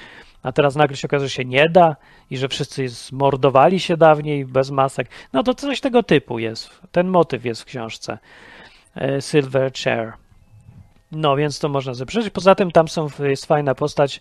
a 0.42 0.52
teraz 0.52 0.76
nagle 0.76 0.96
się 0.96 1.08
okazuje, 1.08 1.28
że 1.28 1.34
się 1.34 1.44
nie 1.44 1.68
da 1.68 1.96
i 2.30 2.36
że 2.36 2.48
wszyscy 2.48 2.88
zmordowali 2.88 3.80
się 3.80 3.96
dawniej 3.96 4.44
bez 4.44 4.70
masek. 4.70 5.08
No 5.32 5.42
to 5.42 5.54
coś 5.54 5.80
tego 5.80 6.02
typu 6.02 6.38
jest. 6.38 6.70
Ten 6.92 7.08
motyw 7.08 7.44
jest 7.44 7.62
w 7.62 7.64
książce 7.64 8.18
e, 8.96 9.22
Silver 9.22 9.72
Chair. 9.72 10.12
No, 11.12 11.36
więc 11.36 11.58
to 11.58 11.68
można 11.68 11.94
sobie 11.94 12.30
Poza 12.30 12.54
tym 12.54 12.70
tam 12.70 12.88
są, 12.88 13.08
jest 13.18 13.46
fajna 13.46 13.74
postać 13.74 14.20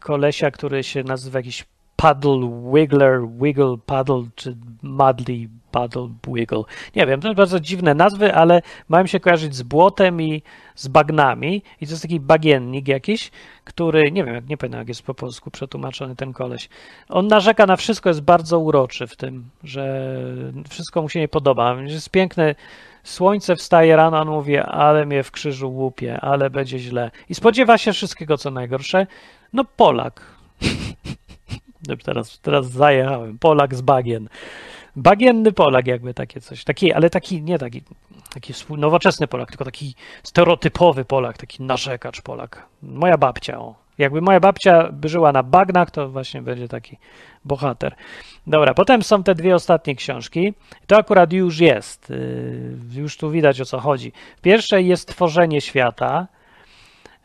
kolesia, 0.00 0.50
który 0.50 0.84
się 0.84 1.04
nazywa 1.04 1.38
jakiś 1.38 1.64
Paddle 1.96 2.70
Wiggler, 2.74 3.20
Wiggle 3.42 3.76
Paddle, 3.86 4.22
czy 4.34 4.56
Mudley 4.82 5.48
Paddle 5.70 6.08
Wiggle. 6.28 6.62
Nie 6.96 7.06
wiem, 7.06 7.20
to 7.20 7.34
bardzo 7.34 7.60
dziwne 7.60 7.94
nazwy, 7.94 8.34
ale 8.34 8.62
mają 8.88 9.06
się 9.06 9.20
kojarzyć 9.20 9.54
z 9.54 9.62
błotem 9.62 10.22
i 10.22 10.42
z 10.74 10.88
bagnami. 10.88 11.62
I 11.80 11.86
to 11.86 11.92
jest 11.92 12.02
taki 12.02 12.20
bagiennik 12.20 12.88
jakiś, 12.88 13.30
który, 13.64 14.12
nie 14.12 14.24
wiem, 14.24 14.46
nie 14.48 14.56
pamiętam, 14.56 14.78
jak 14.78 14.88
jest 14.88 15.02
po 15.02 15.14
polsku 15.14 15.50
przetłumaczony 15.50 16.16
ten 16.16 16.32
koleś. 16.32 16.68
On 17.08 17.26
narzeka 17.26 17.66
na 17.66 17.76
wszystko, 17.76 18.08
jest 18.08 18.20
bardzo 18.20 18.58
uroczy 18.58 19.06
w 19.06 19.16
tym, 19.16 19.44
że 19.64 20.14
wszystko 20.68 21.02
mu 21.02 21.08
się 21.08 21.20
nie 21.20 21.28
podoba. 21.28 21.76
Jest 21.82 22.10
piękne, 22.10 22.54
słońce 23.04 23.56
wstaje 23.56 23.96
rano, 23.96 24.20
on 24.20 24.28
mówi, 24.28 24.58
ale 24.58 25.06
mnie 25.06 25.22
w 25.22 25.30
krzyżu 25.30 25.70
łupie, 25.70 26.20
ale 26.20 26.50
będzie 26.50 26.78
źle. 26.78 27.10
I 27.28 27.34
spodziewa 27.34 27.78
się 27.78 27.92
wszystkiego, 27.92 28.38
co 28.38 28.50
najgorsze. 28.50 29.06
No 29.52 29.64
Polak. 29.64 30.20
Teraz, 32.04 32.38
teraz 32.38 32.70
zajechałem. 32.70 33.38
Polak 33.38 33.74
z 33.74 33.80
bagien. 33.80 34.28
Bagienny 34.96 35.52
Polak, 35.52 35.86
jakby 35.86 36.14
takie 36.14 36.40
coś. 36.40 36.64
Taki, 36.64 36.92
ale 36.92 37.10
taki, 37.10 37.42
nie 37.42 37.58
taki, 37.58 37.82
taki 38.34 38.52
nowoczesny 38.70 39.26
Polak, 39.26 39.48
tylko 39.48 39.64
taki 39.64 39.94
stereotypowy 40.22 41.04
Polak, 41.04 41.38
taki 41.38 41.62
narzekacz 41.62 42.22
Polak. 42.22 42.66
Moja 42.82 43.18
babcia, 43.18 43.60
o. 43.60 43.74
Jakby 43.98 44.20
moja 44.20 44.40
babcia 44.40 44.88
by 44.92 45.08
żyła 45.08 45.32
na 45.32 45.42
bagnach, 45.42 45.90
to 45.90 46.08
właśnie 46.08 46.42
będzie 46.42 46.68
taki 46.68 46.98
bohater. 47.44 47.94
Dobra, 48.46 48.74
potem 48.74 49.02
są 49.02 49.22
te 49.22 49.34
dwie 49.34 49.54
ostatnie 49.54 49.96
książki. 49.96 50.54
To 50.86 50.96
akurat 50.96 51.32
już 51.32 51.60
jest. 51.60 52.10
Y, 52.10 52.76
już 52.92 53.16
tu 53.16 53.30
widać 53.30 53.60
o 53.60 53.64
co 53.64 53.80
chodzi. 53.80 54.12
W 54.36 54.40
pierwszej 54.40 54.86
jest 54.86 55.08
tworzenie 55.08 55.60
świata. 55.60 56.26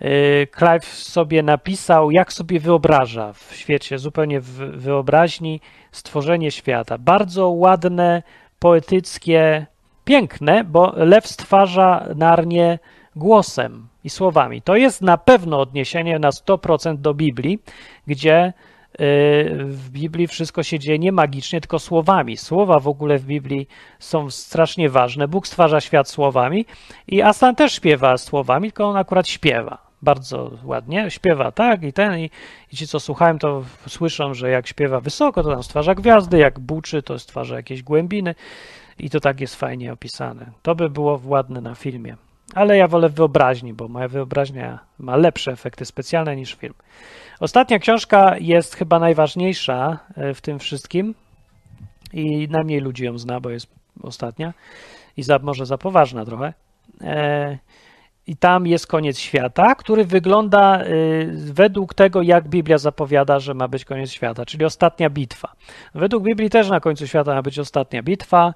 Y, 0.01 0.47
Clive 0.57 0.85
sobie 0.85 1.43
napisał, 1.43 2.11
jak 2.11 2.33
sobie 2.33 2.59
wyobraża 2.59 3.33
w 3.33 3.55
świecie, 3.55 3.99
zupełnie 3.99 4.39
w 4.41 4.51
wyobraźni, 4.57 5.61
stworzenie 5.91 6.51
świata. 6.51 6.97
Bardzo 6.97 7.49
ładne, 7.49 8.23
poetyckie, 8.59 9.65
piękne, 10.05 10.63
bo 10.63 10.93
lew 10.95 11.27
stwarza 11.27 12.07
Narnię 12.15 12.79
głosem 13.15 13.87
i 14.03 14.09
słowami. 14.09 14.61
To 14.61 14.75
jest 14.75 15.01
na 15.01 15.17
pewno 15.17 15.59
odniesienie 15.59 16.19
na 16.19 16.29
100% 16.29 16.97
do 16.97 17.13
Biblii, 17.13 17.59
gdzie 18.07 18.45
y, 18.47 18.53
w 19.65 19.89
Biblii 19.89 20.27
wszystko 20.27 20.63
się 20.63 20.79
dzieje 20.79 20.99
nie 20.99 21.11
magicznie, 21.11 21.61
tylko 21.61 21.79
słowami. 21.79 22.37
Słowa 22.37 22.79
w 22.79 22.87
ogóle 22.87 23.17
w 23.17 23.25
Biblii 23.25 23.67
są 23.99 24.29
strasznie 24.29 24.89
ważne. 24.89 25.27
Bóg 25.27 25.47
stwarza 25.47 25.81
świat 25.81 26.09
słowami 26.09 26.65
i 27.07 27.21
Aslan 27.21 27.55
też 27.55 27.73
śpiewa 27.73 28.17
słowami, 28.17 28.69
tylko 28.69 28.85
on 28.85 28.97
akurat 28.97 29.27
śpiewa 29.27 29.86
bardzo 30.01 30.51
ładnie, 30.63 31.11
śpiewa 31.11 31.51
tak 31.51 31.83
i 31.83 31.93
ten, 31.93 32.19
i, 32.19 32.29
i, 32.73 32.75
ci 32.75 32.87
co 32.87 32.99
słuchałem 32.99 33.39
to 33.39 33.63
słyszą, 33.87 34.33
że 34.33 34.49
jak 34.49 34.67
śpiewa 34.67 34.99
wysoko, 34.99 35.43
to 35.43 35.49
tam 35.49 35.63
stwarza 35.63 35.95
gwiazdy, 35.95 36.37
jak 36.37 36.59
buczy, 36.59 37.03
to 37.03 37.19
stwarza 37.19 37.55
jakieś 37.55 37.83
głębiny 37.83 38.35
i 38.99 39.09
to 39.09 39.19
tak 39.19 39.41
jest 39.41 39.55
fajnie 39.55 39.93
opisane. 39.93 40.45
To 40.61 40.75
by 40.75 40.89
było 40.89 41.21
ładne 41.25 41.61
na 41.61 41.75
filmie. 41.75 42.15
Ale 42.55 42.77
ja 42.77 42.87
wolę 42.87 43.09
wyobraźni, 43.09 43.73
bo 43.73 43.87
moja 43.87 44.07
wyobraźnia 44.07 44.79
ma 44.99 45.15
lepsze 45.15 45.51
efekty 45.51 45.85
specjalne 45.85 46.35
niż 46.35 46.53
film. 46.53 46.73
Ostatnia 47.39 47.79
książka 47.79 48.37
jest 48.37 48.75
chyba 48.75 48.99
najważniejsza 48.99 49.99
e, 50.15 50.33
w 50.33 50.41
tym 50.41 50.59
wszystkim 50.59 51.15
i 52.13 52.47
najmniej 52.51 52.79
ludzi 52.79 53.05
ją 53.05 53.17
zna, 53.17 53.39
bo 53.39 53.49
jest 53.49 53.67
ostatnia 54.03 54.53
i 55.17 55.23
za, 55.23 55.39
może 55.39 55.65
za 55.65 55.77
poważna 55.77 56.25
trochę. 56.25 56.53
E, 57.01 57.57
i 58.27 58.35
tam 58.35 58.67
jest 58.67 58.87
koniec 58.87 59.19
świata, 59.19 59.75
który 59.75 60.05
wygląda 60.05 60.83
y, 60.83 61.53
według 61.53 61.93
tego, 61.93 62.21
jak 62.21 62.47
Biblia 62.47 62.77
zapowiada, 62.77 63.39
że 63.39 63.53
ma 63.53 63.67
być 63.67 63.85
koniec 63.85 64.11
świata, 64.11 64.45
czyli 64.45 64.65
ostatnia 64.65 65.09
bitwa. 65.09 65.53
Według 65.95 66.23
Biblii 66.23 66.49
też 66.49 66.69
na 66.69 66.79
końcu 66.79 67.07
świata 67.07 67.33
ma 67.33 67.41
być 67.41 67.59
ostatnia 67.59 68.03
bitwa. 68.03 68.53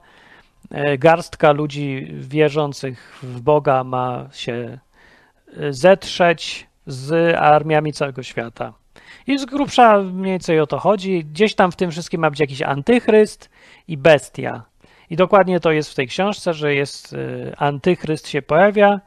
E, 0.71 0.97
garstka 0.97 1.51
ludzi 1.51 2.07
wierzących 2.13 3.19
w 3.23 3.41
Boga 3.41 3.83
ma 3.83 4.29
się 4.33 4.79
zetrzeć 5.69 6.67
z 6.87 7.35
armiami 7.35 7.93
całego 7.93 8.23
świata. 8.23 8.73
I 9.27 9.37
z 9.37 9.45
grubsza 9.45 9.97
mniej 9.97 10.31
więcej 10.31 10.59
o 10.59 10.67
to 10.67 10.79
chodzi. 10.79 11.25
Gdzieś 11.25 11.55
tam 11.55 11.71
w 11.71 11.75
tym 11.75 11.91
wszystkim 11.91 12.21
ma 12.21 12.29
być 12.29 12.39
jakiś 12.39 12.61
antychryst 12.61 13.49
i 13.87 13.97
bestia. 13.97 14.63
I 15.09 15.15
dokładnie 15.15 15.59
to 15.59 15.71
jest 15.71 15.91
w 15.91 15.95
tej 15.95 16.07
książce, 16.07 16.53
że 16.53 16.75
jest 16.75 17.13
y, 17.13 17.53
antychryst 17.57 18.27
się 18.27 18.41
pojawia, 18.41 18.99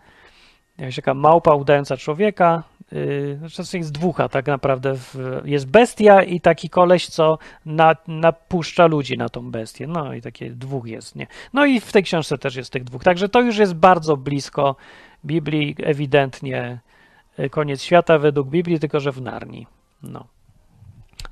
jakaś 0.78 0.96
taka 0.96 1.14
małpa 1.14 1.54
udająca 1.54 1.96
człowieka, 1.96 2.62
yy, 2.92 3.38
znaczy 3.38 3.78
jest 3.78 3.92
dwóch, 3.92 4.16
tak 4.30 4.46
naprawdę. 4.46 4.94
Jest 5.44 5.66
bestia 5.66 6.22
i 6.22 6.40
taki 6.40 6.70
koleś, 6.70 7.06
co 7.06 7.38
na, 7.66 7.96
napuszcza 8.08 8.87
ludzi 8.87 9.18
na 9.18 9.28
tą 9.28 9.50
bestię. 9.50 9.87
No 9.87 10.14
i 10.14 10.22
takie 10.22 10.50
dwóch 10.50 10.87
jest, 10.87 11.16
nie? 11.16 11.26
No 11.52 11.66
i 11.66 11.80
w 11.80 11.92
tej 11.92 12.02
książce 12.02 12.38
też 12.38 12.56
jest 12.56 12.72
tych 12.72 12.84
dwóch. 12.84 13.04
Także 13.04 13.28
to 13.28 13.40
już 13.40 13.56
jest 13.56 13.74
bardzo 13.74 14.16
blisko 14.16 14.76
Biblii, 15.24 15.76
ewidentnie 15.82 16.80
y, 17.38 17.50
koniec 17.50 17.82
świata 17.82 18.18
według 18.18 18.48
Biblii, 18.48 18.80
tylko 18.80 19.00
że 19.00 19.12
w 19.12 19.22
Narni. 19.22 19.66
No. 20.02 20.24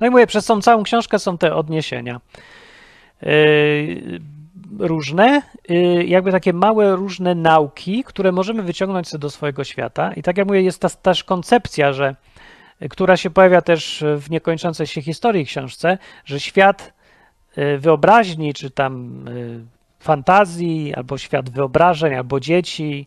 No 0.00 0.07
i 0.07 0.11
mówię, 0.11 0.26
przez 0.26 0.46
tą 0.46 0.61
całą 0.61 0.83
książkę 0.83 1.18
są 1.18 1.38
te 1.38 1.55
odniesienia. 1.55 2.20
Yy, 3.22 4.20
różne, 4.78 5.42
yy, 5.68 6.04
jakby 6.04 6.32
takie 6.32 6.52
małe 6.52 6.96
różne 6.96 7.35
nauki, 7.35 8.04
które 8.04 8.32
możemy 8.32 8.62
wyciągnąć 8.62 9.08
sobie 9.08 9.22
do 9.22 9.30
swojego 9.30 9.64
świata. 9.64 10.12
I 10.12 10.22
tak 10.22 10.38
jak 10.38 10.46
mówię, 10.46 10.62
jest 10.62 10.80
ta 10.80 10.88
też 10.88 11.24
koncepcja, 11.24 11.92
że, 11.92 12.16
która 12.90 13.16
się 13.16 13.30
pojawia 13.30 13.62
też 13.62 14.04
w 14.16 14.30
niekończącej 14.30 14.87
się 14.87 15.02
historii 15.02 15.46
książce, 15.46 15.98
że 16.24 16.40
świat 16.40 16.92
yy, 17.56 17.78
wyobraźni, 17.78 18.54
czy 18.54 18.70
tam 18.70 19.24
fantazji, 20.00 20.94
albo 20.94 21.18
świat 21.18 21.50
wyobrażeń, 21.50 22.14
albo 22.14 22.40
dzieci, 22.40 23.06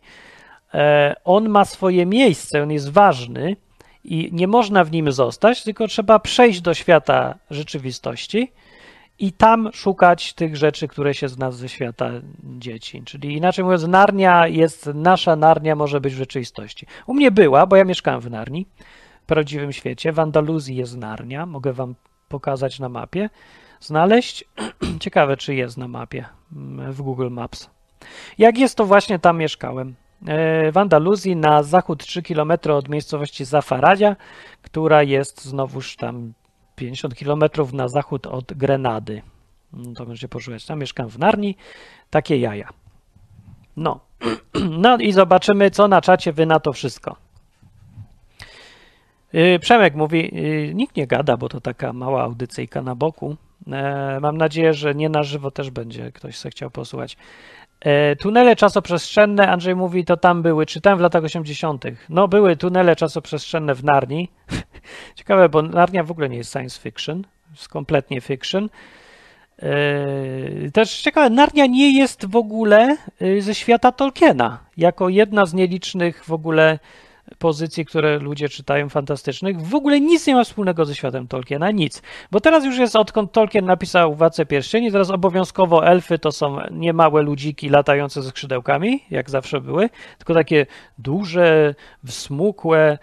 on 1.23 1.49
ma 1.49 1.65
swoje 1.65 2.05
miejsce, 2.05 2.63
on 2.63 2.71
jest 2.71 2.91
ważny 2.91 3.55
i 4.03 4.29
nie 4.31 4.47
można 4.47 4.83
w 4.83 4.91
nim 4.91 5.11
zostać, 5.11 5.63
tylko 5.63 5.87
trzeba 5.87 6.19
przejść 6.19 6.61
do 6.61 6.73
świata 6.73 7.35
rzeczywistości 7.49 8.51
i 9.19 9.33
tam 9.33 9.69
szukać 9.73 10.33
tych 10.33 10.55
rzeczy, 10.55 10.87
które 10.87 11.13
się 11.13 11.29
z 11.29 11.37
nas 11.37 11.57
ze 11.57 11.69
świata 11.69 12.09
dzieci. 12.43 13.03
Czyli 13.05 13.33
inaczej 13.33 13.65
mówiąc, 13.65 13.87
Narnia 13.87 14.47
jest, 14.47 14.89
nasza 14.93 15.35
Narnia 15.35 15.75
może 15.75 16.01
być 16.01 16.13
w 16.13 16.17
rzeczywistości. 16.17 16.85
U 17.07 17.13
mnie 17.13 17.31
była, 17.31 17.65
bo 17.65 17.75
ja 17.75 17.83
mieszkałem 17.83 18.21
w 18.21 18.29
Narni, 18.29 18.65
w 19.23 19.25
prawdziwym 19.25 19.73
świecie. 19.73 20.11
W 20.11 20.19
Andaluzji 20.19 20.75
jest 20.75 20.97
Narnia, 20.97 21.45
mogę 21.45 21.73
wam 21.73 21.95
pokazać 22.29 22.79
na 22.79 22.89
mapie, 22.89 23.29
znaleźć. 23.79 24.45
Ciekawe, 24.99 25.37
czy 25.37 25.55
jest 25.55 25.77
na 25.77 25.87
mapie 25.87 26.25
mm, 26.55 26.93
w 26.93 27.01
Google 27.01 27.29
Maps. 27.29 27.69
Jak 28.37 28.57
jest, 28.57 28.75
to 28.75 28.85
właśnie 28.85 29.19
tam 29.19 29.37
mieszkałem. 29.37 29.95
E, 30.27 30.71
w 30.71 30.77
Andaluzji 30.77 31.35
na 31.35 31.63
zachód 31.63 32.05
3 32.05 32.23
km 32.23 32.51
od 32.69 32.89
miejscowości 32.89 33.45
Zafaradia, 33.45 34.15
która 34.61 35.03
jest 35.03 35.45
znowuż 35.45 35.95
tam 35.95 36.33
50 36.75 37.15
km 37.15 37.43
na 37.73 37.87
zachód 37.87 38.27
od 38.27 38.53
Grenady. 38.53 39.21
To 39.95 40.05
będzie 40.05 40.27
poszukać. 40.27 40.65
Tam 40.65 40.79
mieszkam 40.79 41.09
w 41.09 41.19
Narni. 41.19 41.55
Takie 42.09 42.37
jaja. 42.37 42.69
No. 43.77 43.99
No 44.69 44.97
i 44.97 45.11
zobaczymy, 45.11 45.71
co 45.71 45.87
na 45.87 46.01
czacie 46.01 46.33
wy 46.33 46.45
na 46.45 46.59
to 46.59 46.73
wszystko. 46.73 47.15
E, 49.33 49.59
Przemek 49.59 49.95
mówi, 49.95 50.31
e, 50.33 50.73
nikt 50.73 50.95
nie 50.95 51.07
gada, 51.07 51.37
bo 51.37 51.49
to 51.49 51.61
taka 51.61 51.93
mała 51.93 52.23
audycyjka 52.23 52.81
na 52.81 52.95
boku. 52.95 53.35
Mam 54.21 54.37
nadzieję, 54.37 54.73
że 54.73 54.95
nie 54.95 55.09
na 55.09 55.23
żywo 55.23 55.51
też 55.51 55.69
będzie 55.69 56.11
ktoś 56.11 56.37
se 56.37 56.49
chciał 56.49 56.69
posłuchać. 56.69 57.17
E, 57.79 58.15
tunele 58.15 58.55
czasoprzestrzenne, 58.55 59.47
Andrzej 59.47 59.75
mówi, 59.75 60.05
to 60.05 60.17
tam 60.17 60.41
były, 60.41 60.65
czytałem 60.65 60.99
w 60.99 61.01
latach 61.01 61.23
80. 61.23 61.85
No, 62.09 62.27
były 62.27 62.57
tunele 62.57 62.95
czasoprzestrzenne 62.95 63.75
w 63.75 63.83
Narni. 63.83 64.29
Ciekawe, 65.15 65.49
bo 65.49 65.61
Narnia 65.61 66.03
w 66.03 66.11
ogóle 66.11 66.29
nie 66.29 66.37
jest 66.37 66.51
science 66.51 66.79
fiction, 66.81 67.23
jest 67.51 67.67
kompletnie 67.67 68.21
fiction. 68.21 68.69
E, 69.59 70.71
też 70.71 71.01
ciekawe, 71.01 71.29
Narnia 71.29 71.65
nie 71.65 71.97
jest 71.99 72.25
w 72.25 72.35
ogóle 72.35 72.97
e, 73.21 73.41
ze 73.41 73.55
świata 73.55 73.91
Tolkiena, 73.91 74.59
jako 74.77 75.09
jedna 75.09 75.45
z 75.45 75.53
nielicznych 75.53 76.25
w 76.25 76.31
ogóle 76.31 76.79
pozycji, 77.39 77.85
które 77.85 78.19
ludzie 78.19 78.49
czytają 78.49 78.89
fantastycznych, 78.89 79.61
w 79.61 79.75
ogóle 79.75 79.99
nic 79.99 80.27
nie 80.27 80.35
ma 80.35 80.43
wspólnego 80.43 80.85
ze 80.85 80.95
światem 80.95 81.27
Tolkiena, 81.27 81.71
nic. 81.71 82.01
Bo 82.31 82.39
teraz 82.39 82.65
już 82.65 82.77
jest, 82.77 82.95
odkąd 82.95 83.31
Tolkien 83.31 83.65
napisał 83.65 84.15
Władcę 84.15 84.45
Pierścieni, 84.45 84.91
teraz 84.91 85.09
obowiązkowo 85.09 85.87
elfy 85.87 86.19
to 86.19 86.31
są 86.31 86.57
niemałe 86.71 87.21
ludziki 87.21 87.69
latające 87.69 88.21
ze 88.21 88.29
skrzydełkami, 88.29 89.03
jak 89.11 89.29
zawsze 89.29 89.61
były, 89.61 89.89
tylko 90.17 90.33
takie 90.33 90.65
duże, 90.97 91.75
wsmukłe, 92.05 92.97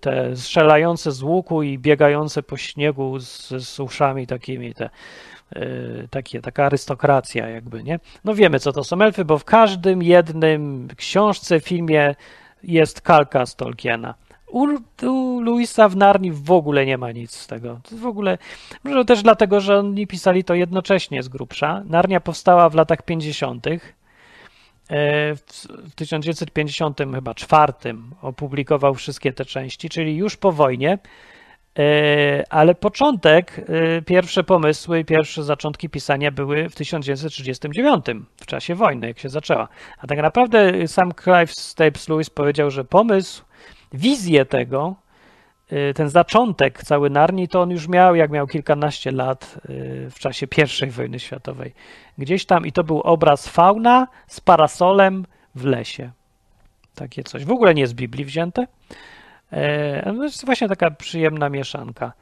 te 0.00 0.36
strzelające 0.36 1.12
z 1.12 1.22
łuku 1.22 1.62
i 1.62 1.78
biegające 1.78 2.42
po 2.42 2.56
śniegu 2.56 3.20
z, 3.20 3.48
z 3.48 3.80
uszami 3.80 4.26
takimi, 4.26 4.74
te 4.74 4.90
y, 5.56 6.08
takie, 6.10 6.40
taka 6.40 6.64
arystokracja 6.64 7.48
jakby, 7.48 7.82
nie? 7.82 8.00
No 8.24 8.34
wiemy, 8.34 8.60
co 8.60 8.72
to 8.72 8.84
są 8.84 9.02
elfy, 9.02 9.24
bo 9.24 9.38
w 9.38 9.44
każdym 9.44 10.02
jednym 10.02 10.88
książce, 10.96 11.60
filmie 11.60 12.14
jest 12.62 13.00
kalka 13.00 13.46
z 13.46 13.56
Tolkiena. 13.56 14.14
U, 14.50 14.66
u 15.02 15.40
Luisa 15.40 15.88
w 15.88 15.96
Narni 15.96 16.32
w 16.32 16.50
ogóle 16.50 16.86
nie 16.86 16.98
ma 16.98 17.12
nic 17.12 17.36
z 17.36 17.46
tego. 17.46 17.80
W 17.92 18.06
ogóle, 18.06 18.38
może 18.84 19.04
też 19.04 19.22
dlatego, 19.22 19.60
że 19.60 19.78
oni 19.78 20.06
pisali 20.06 20.44
to 20.44 20.54
jednocześnie 20.54 21.22
z 21.22 21.28
grubsza. 21.28 21.82
Narnia 21.86 22.20
powstała 22.20 22.68
w 22.68 22.74
latach 22.74 23.02
50. 23.02 23.66
E, 24.90 25.34
w 25.34 25.94
1950 25.94 26.98
chyba 27.14 27.34
czwartym 27.34 28.14
opublikował 28.22 28.94
wszystkie 28.94 29.32
te 29.32 29.44
części, 29.44 29.88
czyli 29.88 30.16
już 30.16 30.36
po 30.36 30.52
wojnie. 30.52 30.98
E, 31.78 32.44
ale 32.50 32.74
początek, 32.74 33.60
e, 33.68 34.02
pierwsze 34.02 34.44
pomysły, 34.44 35.04
pierwsze 35.04 35.44
zaczątki 35.44 35.88
pisania 35.88 36.30
były 36.30 36.68
w 36.68 36.74
1939, 36.74 38.04
w 38.36 38.46
czasie 38.46 38.74
wojny, 38.74 39.06
jak 39.06 39.18
się 39.18 39.28
zaczęła. 39.28 39.68
A 39.98 40.06
tak 40.06 40.18
naprawdę 40.18 40.88
sam 40.88 41.12
Clive 41.24 41.52
Staples 41.52 42.08
Lewis 42.08 42.30
powiedział, 42.30 42.70
że 42.70 42.84
pomysł, 42.84 43.44
wizję 43.92 44.44
tego, 44.44 44.96
ten 45.94 46.08
zaczątek 46.08 46.82
cały 46.82 47.10
Narni, 47.10 47.48
to 47.48 47.62
on 47.62 47.70
już 47.70 47.88
miał, 47.88 48.14
jak 48.14 48.30
miał 48.30 48.46
kilkanaście 48.46 49.10
lat 49.10 49.60
w 50.10 50.14
czasie 50.18 50.46
I 50.86 50.90
wojny 50.90 51.18
światowej. 51.18 51.74
Gdzieś 52.18 52.46
tam 52.46 52.66
i 52.66 52.72
to 52.72 52.84
był 52.84 53.00
obraz 53.00 53.48
fauna 53.48 54.08
z 54.26 54.40
parasolem 54.40 55.26
w 55.54 55.64
lesie. 55.64 56.10
Takie 56.94 57.24
coś. 57.24 57.44
W 57.44 57.50
ogóle 57.50 57.74
nie 57.74 57.86
z 57.86 57.94
Biblii 57.94 58.24
wzięte. 58.24 58.66
E, 59.52 60.12
no 60.12 60.24
jest 60.24 60.44
właśnie 60.44 60.68
taka 60.68 60.90
przyjemna 60.90 61.48
mieszanka. 61.48 62.12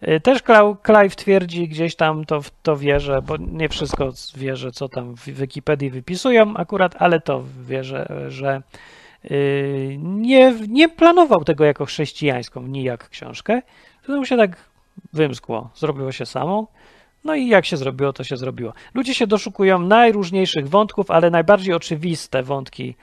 E, 0.00 0.20
też 0.20 0.42
Clive 0.86 1.16
twierdzi 1.16 1.68
gdzieś 1.68 1.96
tam 1.96 2.24
to, 2.24 2.40
to 2.62 2.76
wierzę, 2.76 3.22
bo 3.22 3.36
nie 3.36 3.68
wszystko 3.68 4.12
wierzę, 4.36 4.72
co 4.72 4.88
tam 4.88 5.14
w 5.14 5.24
Wikipedii 5.24 5.90
wypisują 5.90 6.56
akurat, 6.56 6.94
ale 6.98 7.20
to 7.20 7.44
wierzę, 7.66 8.06
że 8.28 8.62
nie, 9.98 10.54
nie 10.68 10.88
planował 10.88 11.44
tego 11.44 11.64
jako 11.64 11.84
chrześcijańską 11.84 12.62
nijak 12.62 13.08
książkę. 13.08 13.62
To 14.06 14.16
mu 14.16 14.24
się 14.24 14.36
tak 14.36 14.56
wymskło, 15.12 15.70
zrobiło 15.74 16.12
się 16.12 16.26
samo. 16.26 16.66
No 17.24 17.34
i 17.34 17.48
jak 17.48 17.66
się 17.66 17.76
zrobiło, 17.76 18.12
to 18.12 18.24
się 18.24 18.36
zrobiło. 18.36 18.72
Ludzie 18.94 19.14
się 19.14 19.26
doszukują 19.26 19.78
najróżniejszych 19.78 20.68
wątków, 20.68 21.10
ale 21.10 21.30
najbardziej 21.30 21.74
oczywiste 21.74 22.42
wątki 22.42 22.94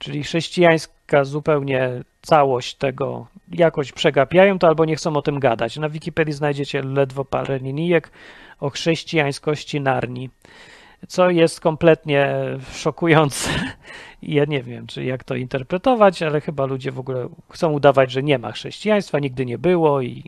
czyli 0.00 0.22
chrześcijańska 0.22 1.24
zupełnie 1.24 1.90
całość 2.22 2.74
tego 2.74 3.26
jakoś 3.52 3.92
przegapiają 3.92 4.58
to 4.58 4.68
albo 4.68 4.84
nie 4.84 4.96
chcą 4.96 5.16
o 5.16 5.22
tym 5.22 5.40
gadać. 5.40 5.76
Na 5.76 5.88
Wikipedii 5.88 6.34
znajdziecie 6.34 6.82
ledwo 6.82 7.24
parę 7.24 7.58
linijek 7.58 8.10
o 8.60 8.70
chrześcijańskości 8.70 9.80
Narni, 9.80 10.30
co 11.08 11.30
jest 11.30 11.60
kompletnie 11.60 12.34
szokujące. 12.72 13.50
Ja 14.22 14.44
nie 14.44 14.62
wiem, 14.62 14.86
czy 14.86 15.04
jak 15.04 15.24
to 15.24 15.34
interpretować, 15.34 16.22
ale 16.22 16.40
chyba 16.40 16.66
ludzie 16.66 16.92
w 16.92 16.98
ogóle 16.98 17.28
chcą 17.50 17.72
udawać, 17.72 18.10
że 18.10 18.22
nie 18.22 18.38
ma 18.38 18.52
chrześcijaństwa, 18.52 19.18
nigdy 19.18 19.46
nie 19.46 19.58
było 19.58 20.00
i, 20.00 20.24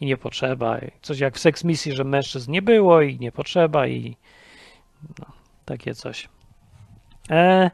i 0.00 0.06
nie 0.06 0.16
potrzeba. 0.16 0.78
Coś 1.02 1.18
jak 1.18 1.36
w 1.36 1.38
seks 1.38 1.64
misji, 1.64 1.92
że 1.92 2.04
mężczyzn 2.04 2.52
nie 2.52 2.62
było 2.62 3.02
i 3.02 3.18
nie 3.18 3.32
potrzeba 3.32 3.86
i 3.86 4.16
no, 5.18 5.26
takie 5.64 5.94
coś. 5.94 6.28
E, 7.30 7.70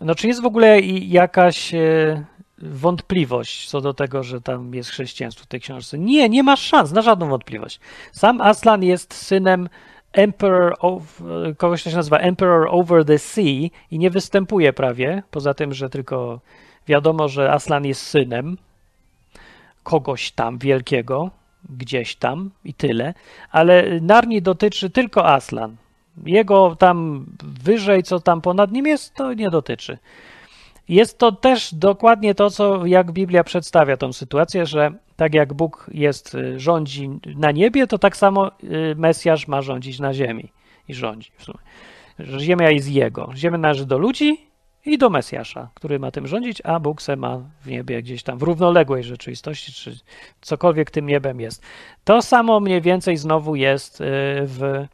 no, 0.00 0.14
czy 0.14 0.26
jest 0.26 0.42
w 0.42 0.46
ogóle 0.46 0.80
jakaś 0.80 1.74
e, 1.74 2.24
wątpliwość 2.58 3.68
co 3.68 3.80
do 3.80 3.94
tego, 3.94 4.22
że 4.22 4.40
tam 4.40 4.74
jest 4.74 4.90
chrześcijaństwo 4.90 5.44
w 5.44 5.46
tej 5.46 5.60
książce? 5.60 5.98
Nie, 5.98 6.28
nie 6.28 6.42
masz 6.42 6.60
szans 6.60 6.92
na 6.92 7.02
żadną 7.02 7.28
wątpliwość. 7.28 7.80
Sam 8.12 8.40
Aslan 8.40 8.82
jest 8.82 9.14
synem 9.14 9.68
Emperor 10.12 10.74
of, 10.80 11.22
kogoś, 11.56 11.80
kto 11.80 11.90
się 11.90 11.96
nazywa 11.96 12.18
Emperor 12.18 12.68
over 12.70 13.04
the 13.04 13.18
Sea 13.18 13.68
i 13.90 13.98
nie 13.98 14.10
występuje 14.10 14.72
prawie, 14.72 15.22
poza 15.30 15.54
tym, 15.54 15.74
że 15.74 15.90
tylko 15.90 16.40
wiadomo, 16.86 17.28
że 17.28 17.52
Aslan 17.52 17.84
jest 17.84 18.02
synem 18.02 18.56
kogoś 19.82 20.30
tam 20.30 20.58
wielkiego, 20.58 21.30
gdzieś 21.70 22.16
tam 22.16 22.50
i 22.64 22.74
tyle, 22.74 23.14
ale 23.50 24.00
Narni 24.00 24.42
dotyczy 24.42 24.90
tylko 24.90 25.26
Aslan. 25.26 25.76
Jego 26.26 26.76
tam 26.76 27.26
wyżej, 27.42 28.02
co 28.02 28.20
tam 28.20 28.40
ponad 28.40 28.72
nim 28.72 28.86
jest, 28.86 29.14
to 29.14 29.34
nie 29.34 29.50
dotyczy. 29.50 29.98
jest 30.88 31.18
to 31.18 31.32
też 31.32 31.74
dokładnie 31.74 32.34
to, 32.34 32.50
co 32.50 32.86
jak 32.86 33.12
Biblia 33.12 33.44
przedstawia 33.44 33.96
tą 33.96 34.12
sytuację, 34.12 34.66
że 34.66 34.92
tak 35.18 35.34
jak 35.34 35.54
Bóg 35.54 35.90
jest, 35.94 36.34
y, 36.34 36.60
rządzi 36.60 37.10
na 37.36 37.50
niebie, 37.50 37.86
to 37.86 37.98
tak 37.98 38.16
samo 38.16 38.50
y, 38.64 38.94
Mesjasz 38.96 39.48
ma 39.48 39.62
rządzić 39.62 39.98
na 39.98 40.14
ziemi 40.14 40.52
i 40.88 40.94
rządzi 40.94 41.30
w 41.36 41.44
sumie. 41.44 41.58
Ziemia 42.38 42.70
jest 42.70 42.90
jego. 42.90 43.30
Ziemia 43.34 43.58
należy 43.58 43.86
do 43.86 43.98
ludzi 43.98 44.40
i 44.86 44.98
do 44.98 45.10
Mesjasza, 45.10 45.68
który 45.74 45.98
ma 45.98 46.10
tym 46.10 46.26
rządzić, 46.26 46.62
a 46.64 46.80
Bóg 46.80 47.02
se 47.02 47.16
ma 47.16 47.38
w 47.60 47.66
niebie 47.66 48.02
gdzieś 48.02 48.22
tam 48.22 48.38
w 48.38 48.42
równoległej 48.42 49.04
rzeczywistości, 49.04 49.72
czy 49.72 49.98
cokolwiek 50.40 50.90
tym 50.90 51.06
niebem 51.06 51.40
jest. 51.40 51.62
To 52.04 52.22
samo 52.22 52.60
mniej 52.60 52.80
więcej 52.80 53.16
znowu 53.16 53.56
jest 53.56 54.00
y, 54.00 54.04
w 54.40 54.86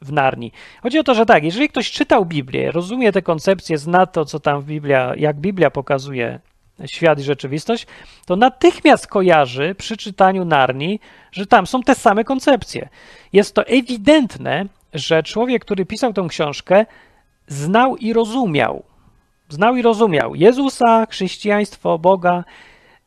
w 0.00 0.12
Narni. 0.12 0.52
Chodzi 0.82 0.98
o 0.98 1.04
to, 1.04 1.14
że 1.14 1.26
tak, 1.26 1.44
jeżeli 1.44 1.68
ktoś 1.68 1.90
czytał 1.90 2.26
Biblię, 2.26 2.70
rozumie 2.70 3.12
te 3.12 3.22
koncepcje, 3.22 3.78
zna 3.78 4.06
to, 4.06 4.24
co 4.24 4.40
tam 4.40 4.60
w 4.60 4.64
Biblia, 4.64 5.14
jak 5.16 5.36
Biblia 5.36 5.70
pokazuje 5.70 6.40
świat 6.86 7.18
i 7.20 7.22
rzeczywistość, 7.22 7.86
to 8.26 8.36
natychmiast 8.36 9.06
kojarzy 9.06 9.74
przy 9.74 9.96
czytaniu 9.96 10.44
Narni, 10.44 11.00
że 11.32 11.46
tam 11.46 11.66
są 11.66 11.82
te 11.82 11.94
same 11.94 12.24
koncepcje. 12.24 12.88
Jest 13.32 13.54
to 13.54 13.66
ewidentne, 13.66 14.66
że 14.94 15.22
człowiek, 15.22 15.64
który 15.64 15.86
pisał 15.86 16.12
tę 16.12 16.26
książkę, 16.28 16.86
znał 17.46 17.96
i 17.96 18.12
rozumiał. 18.12 18.84
Znał 19.48 19.76
i 19.76 19.82
rozumiał 19.82 20.34
Jezusa, 20.34 21.06
chrześcijaństwo, 21.10 21.98
Boga, 21.98 22.44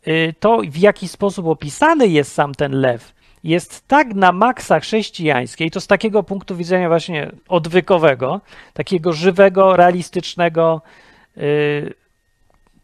y, 0.07 0.33
to 0.39 0.61
w 0.69 0.77
jaki 0.77 1.07
sposób 1.07 1.47
opisany 1.47 2.07
jest 2.07 2.33
sam 2.33 2.55
ten 2.55 2.71
lew 2.71 3.13
jest 3.43 3.87
tak 3.87 4.13
na 4.13 4.31
maksa 4.31 4.79
chrześcijańskie, 4.79 5.65
i 5.65 5.71
to 5.71 5.81
z 5.81 5.87
takiego 5.87 6.23
punktu 6.23 6.55
widzenia 6.55 6.87
właśnie 6.87 7.31
odwykowego, 7.47 8.41
takiego 8.73 9.13
żywego, 9.13 9.75
realistycznego, 9.75 10.81
yy, 11.35 11.93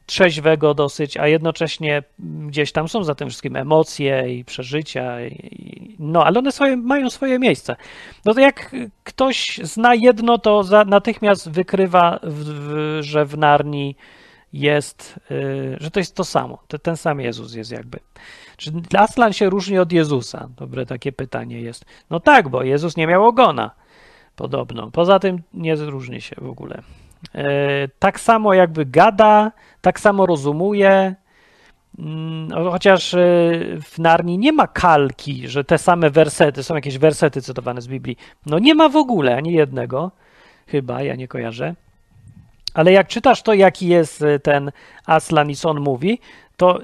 trzeźwego 0.07 0.73
dosyć, 0.73 1.17
a 1.17 1.27
jednocześnie 1.27 2.03
gdzieś 2.19 2.71
tam 2.71 2.87
są 2.87 3.03
za 3.03 3.15
tym 3.15 3.29
wszystkim 3.29 3.55
emocje 3.55 4.37
i 4.37 4.45
przeżycia, 4.45 5.21
i, 5.25 5.95
no 5.99 6.25
ale 6.25 6.39
one 6.39 6.51
swoje, 6.51 6.77
mają 6.77 7.09
swoje 7.09 7.39
miejsce. 7.39 7.75
No 8.25 8.33
to 8.33 8.39
jak 8.39 8.75
ktoś 9.03 9.59
zna 9.63 9.95
jedno, 9.95 10.37
to 10.37 10.63
za, 10.63 10.85
natychmiast 10.85 11.51
wykrywa, 11.51 12.19
w, 12.23 12.43
w, 12.43 13.03
że 13.03 13.25
w 13.25 13.37
Narni 13.37 13.95
jest, 14.53 15.19
yy, 15.29 15.77
że 15.79 15.91
to 15.91 15.99
jest 15.99 16.15
to 16.15 16.23
samo, 16.23 16.63
to, 16.67 16.79
ten 16.79 16.97
sam 16.97 17.19
Jezus 17.19 17.53
jest 17.53 17.71
jakby. 17.71 17.99
Czy 18.57 18.71
Aslan 18.97 19.33
się 19.33 19.49
różni 19.49 19.79
od 19.79 19.91
Jezusa? 19.91 20.49
Dobre 20.57 20.85
takie 20.85 21.11
pytanie 21.11 21.61
jest. 21.61 21.85
No 22.09 22.19
tak, 22.19 22.49
bo 22.49 22.63
Jezus 22.63 22.97
nie 22.97 23.07
miał 23.07 23.25
ogona, 23.25 23.71
podobno. 24.35 24.91
Poza 24.91 25.19
tym 25.19 25.41
nie 25.53 25.75
różni 25.75 26.21
się 26.21 26.35
w 26.41 26.49
ogóle. 26.49 26.81
E, 27.35 27.87
tak 27.99 28.19
samo 28.19 28.53
jakby 28.53 28.85
gada, 28.85 29.51
tak 29.81 29.99
samo 29.99 30.25
rozumuje, 30.25 31.15
mm, 31.99 32.49
chociaż 32.71 33.13
e, 33.13 33.17
w 33.81 33.99
Narni 33.99 34.37
nie 34.37 34.53
ma 34.53 34.67
kalki, 34.67 35.47
że 35.47 35.63
te 35.63 35.77
same 35.77 36.09
wersety, 36.09 36.63
są 36.63 36.75
jakieś 36.75 36.97
wersety 36.97 37.41
cytowane 37.41 37.81
z 37.81 37.87
Biblii. 37.87 38.17
No 38.45 38.59
nie 38.59 38.75
ma 38.75 38.89
w 38.89 38.95
ogóle 38.95 39.35
ani 39.35 39.53
jednego, 39.53 40.11
chyba, 40.67 41.01
ja 41.01 41.15
nie 41.15 41.27
kojarzę. 41.27 41.75
Ale 42.73 42.91
jak 42.91 43.07
czytasz 43.07 43.41
to, 43.41 43.53
jaki 43.53 43.87
jest 43.87 44.21
e, 44.21 44.39
ten 44.39 44.71
Aslan 45.05 45.49
i 45.49 45.55
co 45.55 45.69
on 45.69 45.79
mówi, 45.79 46.19
to 46.57 46.79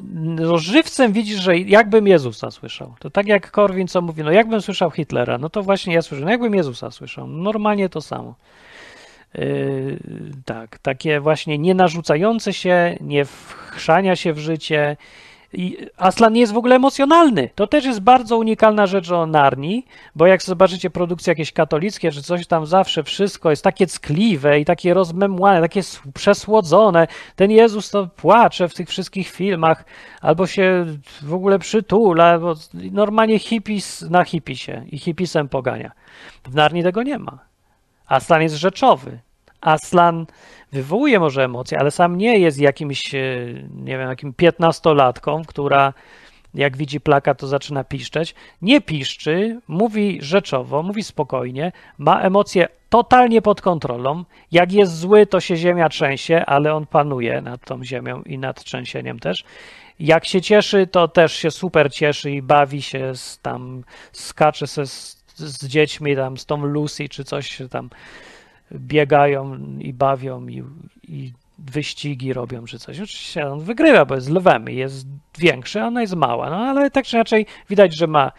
żywcem 0.56 1.14
widzisz, 1.14 1.40
że 1.40 1.58
jakbym 1.58 2.08
Jezusa 2.08 2.52
słyszał. 2.52 2.96
To 3.00 3.10
tak 3.10 3.28
jak 3.28 3.52
Korwin, 3.52 3.88
co 3.88 4.02
mówi, 4.02 4.24
no 4.24 4.32
jakbym 4.32 4.62
słyszał 4.62 4.92
Hitlera, 4.92 5.38
no 5.38 5.50
to 5.50 5.64
właśnie 5.64 5.94
ja 5.94 6.02
słyszę, 6.02 6.26
no 6.26 6.32
jakbym 6.32 6.56
Jezusa 6.56 6.92
słyszał. 6.92 7.28
Normalnie 7.28 7.90
to 7.90 8.02
samo. 8.02 8.36
Yy, 9.36 10.00
tak, 10.46 10.80
takie 10.80 11.20
właśnie 11.20 11.58
nie 11.58 11.76
narzucające 11.76 12.54
się, 12.54 12.98
nie 13.02 13.26
wchrzania 13.26 14.16
się 14.16 14.34
w 14.34 14.40
życie, 14.40 14.98
i 15.54 15.78
Aslan 15.98 16.34
nie 16.34 16.42
jest 16.42 16.54
w 16.54 16.58
ogóle 16.58 16.76
emocjonalny. 16.76 17.50
To 17.56 17.68
też 17.68 17.86
jest 17.86 18.00
bardzo 18.00 18.38
unikalna 18.38 18.88
rzecz 18.88 19.12
o 19.12 19.26
Narni, 19.26 19.86
bo 20.16 20.28
jak 20.28 20.44
zobaczycie 20.44 20.90
produkcje 20.90 21.32
jakieś 21.32 21.52
katolickie, 21.52 22.12
że 22.12 22.22
coś 22.22 22.48
tam 22.48 22.66
zawsze 22.66 23.04
wszystko 23.04 23.50
jest 23.50 23.64
takie 23.64 23.88
ckliwe 23.88 24.60
i 24.60 24.66
takie 24.66 24.94
rozmemłane, 24.94 25.62
takie 25.62 25.82
przesłodzone. 26.14 27.08
Ten 27.36 27.52
Jezus 27.52 27.90
to 27.90 28.08
płacze 28.08 28.70
w 28.70 28.74
tych 28.74 28.90
wszystkich 28.90 29.30
filmach, 29.30 29.86
albo 30.22 30.48
się 30.48 30.86
w 31.22 31.34
ogóle 31.34 31.60
przytula, 31.60 32.24
albo 32.24 32.56
normalnie 32.74 33.40
hipis 33.40 34.02
na 34.02 34.24
hipisie 34.24 34.86
i 34.92 35.00
hipisem 35.00 35.50
pogania. 35.50 35.92
W 36.44 36.56
Narni 36.56 36.84
tego 36.84 37.04
nie 37.04 37.20
ma. 37.20 37.53
Aslan 38.14 38.41
jest 38.41 38.55
rzeczowy. 38.55 39.20
Aslan 39.61 40.26
wywołuje 40.72 41.20
może 41.20 41.43
emocje, 41.43 41.80
ale 41.80 41.91
sam 41.91 42.18
nie 42.18 42.39
jest 42.39 42.59
jakimś, 42.59 43.16
e, 43.16 43.20
nie 43.76 43.97
wiem, 43.97 44.09
jakim 44.09 44.34
piętnastolatką, 44.34 45.41
która 45.45 45.93
jak 46.53 46.78
widzi 46.78 47.01
plakat, 47.01 47.39
to 47.39 47.47
zaczyna 47.47 47.84
piszczeć. 47.84 48.36
Nie 48.61 48.82
piszczy, 48.82 49.59
mówi 49.68 50.20
rzeczowo, 50.22 50.84
mówi 50.84 51.03
spokojnie, 51.03 51.72
ma 51.97 52.22
emocje 52.22 52.68
totalnie 52.89 53.41
pod 53.41 53.61
kontrolą. 53.61 54.24
Jak 54.51 54.72
jest 54.72 54.97
zły, 54.97 55.26
to 55.26 55.39
się 55.39 55.55
ziemia 55.55 55.89
trzęsie, 55.89 56.43
ale 56.45 56.74
on 56.74 56.86
panuje 56.86 57.41
nad 57.41 57.66
tą 57.66 57.84
ziemią 57.84 58.22
i 58.22 58.38
nad 58.38 58.64
trzęsieniem 58.64 59.20
też. 59.20 59.43
Jak 59.99 60.26
się 60.26 60.41
cieszy, 60.41 60.88
to 60.88 61.07
też 61.07 61.34
się 61.34 61.51
super 61.51 61.93
cieszy 61.93 62.32
i 62.32 62.41
bawi 62.41 62.82
się 62.82 63.11
tam, 63.41 63.84
skacze 64.11 64.68
se 64.68 64.88
z, 64.88 65.22
z 65.36 65.68
dziećmi 65.68 66.16
tam, 66.16 66.38
z 66.38 66.46
tą 66.46 66.66
Lucy 66.66 67.10
czy 67.10 67.24
coś 67.24 67.62
tam 67.72 67.90
biegają 68.72 69.58
i 69.80 69.94
bawią 69.94 70.48
i, 70.48 70.64
i 71.04 71.34
wyścigi 71.58 72.34
robią 72.34 72.66
czy 72.66 72.80
coś. 72.80 73.00
Oczywiście 73.00 73.48
on 73.48 73.60
wygrywa, 73.60 74.06
bo 74.06 74.16
jest 74.16 74.30
lwem 74.30 74.70
i 74.70 74.76
jest 74.76 75.08
większy, 75.38 75.82
a 75.82 75.88
ona 75.88 76.02
jest 76.02 76.16
mała, 76.16 76.50
no 76.50 76.56
ale 76.56 76.92
tak 76.92 77.06
czy 77.06 77.16
inaczej 77.16 77.46
widać, 77.70 77.96
że 77.96 78.08
ma 78.08 78.32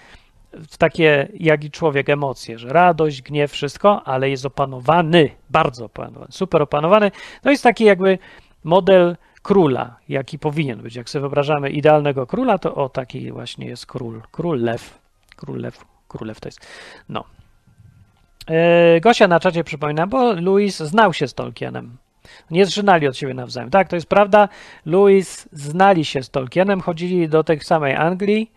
takie 0.78 1.28
jak 1.34 1.64
i 1.64 1.70
człowiek 1.70 2.08
emocje, 2.08 2.58
że 2.58 2.68
radość, 2.68 3.22
gniew, 3.22 3.52
wszystko, 3.52 4.02
ale 4.04 4.30
jest 4.30 4.46
opanowany, 4.46 5.30
bardzo 5.50 5.84
opanowany, 5.84 6.26
super 6.32 6.62
opanowany. 6.62 7.10
To 7.42 7.50
jest 7.50 7.62
taki 7.62 7.84
jakby 7.84 8.18
model 8.64 9.16
króla, 9.42 9.96
jaki 10.08 10.38
powinien 10.38 10.82
być. 10.82 10.96
Jak 10.96 11.10
sobie 11.10 11.20
wyobrażamy 11.20 11.70
idealnego 11.70 12.26
króla, 12.26 12.58
to 12.58 12.74
o 12.74 12.88
taki 12.88 13.32
właśnie 13.32 13.66
jest 13.66 13.86
król, 13.86 14.22
król 14.32 14.60
lew, 14.60 14.98
król 15.36 15.60
lew, 15.60 15.84
królew 16.18 16.40
to 16.40 16.48
jest. 16.48 16.60
No, 17.08 17.24
E, 18.50 19.00
Gosia 19.00 19.28
na 19.28 19.40
czacie 19.40 19.64
przypomina, 19.64 20.06
bo 20.06 20.32
Louis 20.32 20.76
znał 20.76 21.12
się 21.12 21.28
z 21.28 21.34
Tolkienem. 21.34 21.96
Nie 22.50 22.66
zżynali 22.66 23.08
od 23.08 23.16
siebie 23.16 23.34
nawzajem. 23.34 23.70
Tak, 23.70 23.88
to 23.88 23.96
jest 23.96 24.08
prawda. 24.08 24.48
Louis 24.86 25.48
znali 25.52 26.04
się 26.04 26.22
z 26.22 26.30
Tolkienem, 26.30 26.80
chodzili 26.80 27.28
do 27.28 27.44
tej 27.44 27.60
samej 27.60 27.94
Anglii, 27.94 28.52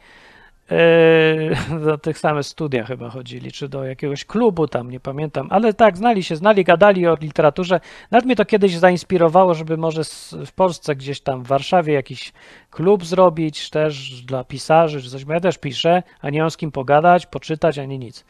do 1.85 1.97
tych 1.97 2.19
samych 2.19 2.45
studiach 2.45 2.87
chyba 2.87 3.09
chodzili, 3.09 3.51
czy 3.51 3.69
do 3.69 3.83
jakiegoś 3.83 4.25
klubu 4.25 4.67
tam, 4.67 4.91
nie 4.91 4.99
pamiętam, 4.99 5.47
ale 5.51 5.73
tak, 5.73 5.97
znali 5.97 6.23
się, 6.23 6.35
znali, 6.35 6.63
gadali 6.63 7.07
o 7.07 7.17
literaturze. 7.21 7.79
Nawet 8.11 8.25
mnie 8.25 8.35
to 8.35 8.45
kiedyś 8.45 8.77
zainspirowało, 8.77 9.53
żeby 9.53 9.77
może 9.77 10.01
w 10.45 10.51
Polsce 10.51 10.95
gdzieś 10.95 11.21
tam 11.21 11.43
w 11.43 11.47
Warszawie 11.47 11.93
jakiś 11.93 12.33
klub 12.71 13.05
zrobić 13.05 13.69
też 13.69 14.21
dla 14.21 14.43
pisarzy, 14.43 15.01
czy 15.01 15.09
coś, 15.09 15.25
bo 15.25 15.33
ja 15.33 15.39
też 15.39 15.57
piszę, 15.57 16.03
a 16.21 16.29
nie 16.29 16.41
mam 16.41 16.51
z 16.51 16.57
kim 16.57 16.71
pogadać, 16.71 17.25
poczytać, 17.25 17.79
ani 17.79 17.99
nic. 17.99 18.25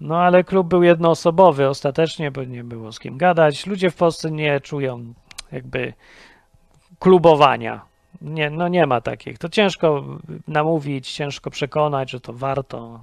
No 0.00 0.18
ale 0.18 0.44
klub 0.44 0.68
był 0.68 0.82
jednoosobowy 0.82 1.68
ostatecznie, 1.68 2.30
bo 2.30 2.44
nie 2.44 2.64
było 2.64 2.92
z 2.92 2.98
kim 2.98 3.18
gadać. 3.18 3.66
Ludzie 3.66 3.90
w 3.90 3.96
Polsce 3.96 4.30
nie 4.30 4.60
czują 4.60 5.14
jakby 5.52 5.92
klubowania. 6.98 7.80
Nie, 8.22 8.50
no 8.50 8.68
nie 8.68 8.86
ma 8.86 9.00
takich. 9.00 9.38
To 9.38 9.48
ciężko 9.48 10.04
namówić, 10.48 11.12
ciężko 11.12 11.50
przekonać, 11.50 12.10
że 12.10 12.20
to 12.20 12.32
warto. 12.32 13.00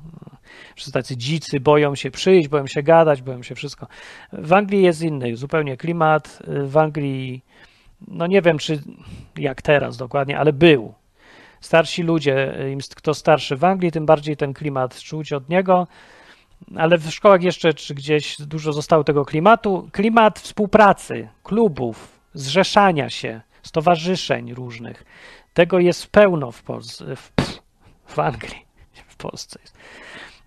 Wszyscy 0.76 0.92
tacy 0.92 1.18
dzicy 1.18 1.60
boją 1.60 1.96
się 1.96 2.12
przyjść, 2.12 2.48
boją 2.48 2.68
się 2.68 2.84
gadać, 2.84 3.22
boją 3.22 3.44
się 3.44 3.56
wszystko. 3.56 3.88
W 4.34 4.54
Anglii 4.54 4.84
jest 4.84 5.02
inny 5.02 5.36
zupełnie 5.36 5.78
klimat. 5.78 6.40
W 6.48 6.78
Anglii, 6.78 7.44
no 8.08 8.28
nie 8.28 8.42
wiem 8.42 8.58
czy 8.58 8.84
jak 9.38 9.62
teraz 9.62 9.98
dokładnie, 9.98 10.40
ale 10.40 10.54
był. 10.54 10.94
Starsi 11.62 12.04
ludzie, 12.04 12.58
im 12.72 12.80
kto 12.96 13.14
starszy 13.14 13.56
w 13.56 13.64
Anglii, 13.64 13.92
tym 13.92 14.06
bardziej 14.06 14.38
ten 14.38 14.54
klimat 14.54 15.00
czuć 15.00 15.34
od 15.34 15.50
niego 15.50 15.88
ale 16.76 16.98
w 16.98 17.12
szkołach 17.12 17.44
jeszcze 17.44 17.74
czy 17.74 17.96
gdzieś 17.96 18.42
dużo 18.42 18.74
zostało 18.74 19.04
tego 19.04 19.26
klimatu. 19.26 19.90
Klimat 19.92 20.40
współpracy, 20.40 21.28
klubów, 21.44 22.20
zrzeszania 22.34 23.10
się, 23.10 23.42
stowarzyszeń 23.66 24.54
różnych. 24.54 25.04
Tego 25.54 25.80
jest 25.80 26.08
pełno 26.08 26.52
w 26.52 26.64
Polsce, 26.64 27.16
w, 27.16 27.32
w 28.08 28.20
Anglii, 28.20 28.66
w 29.08 29.16
Polsce 29.16 29.60
jest. 29.62 29.78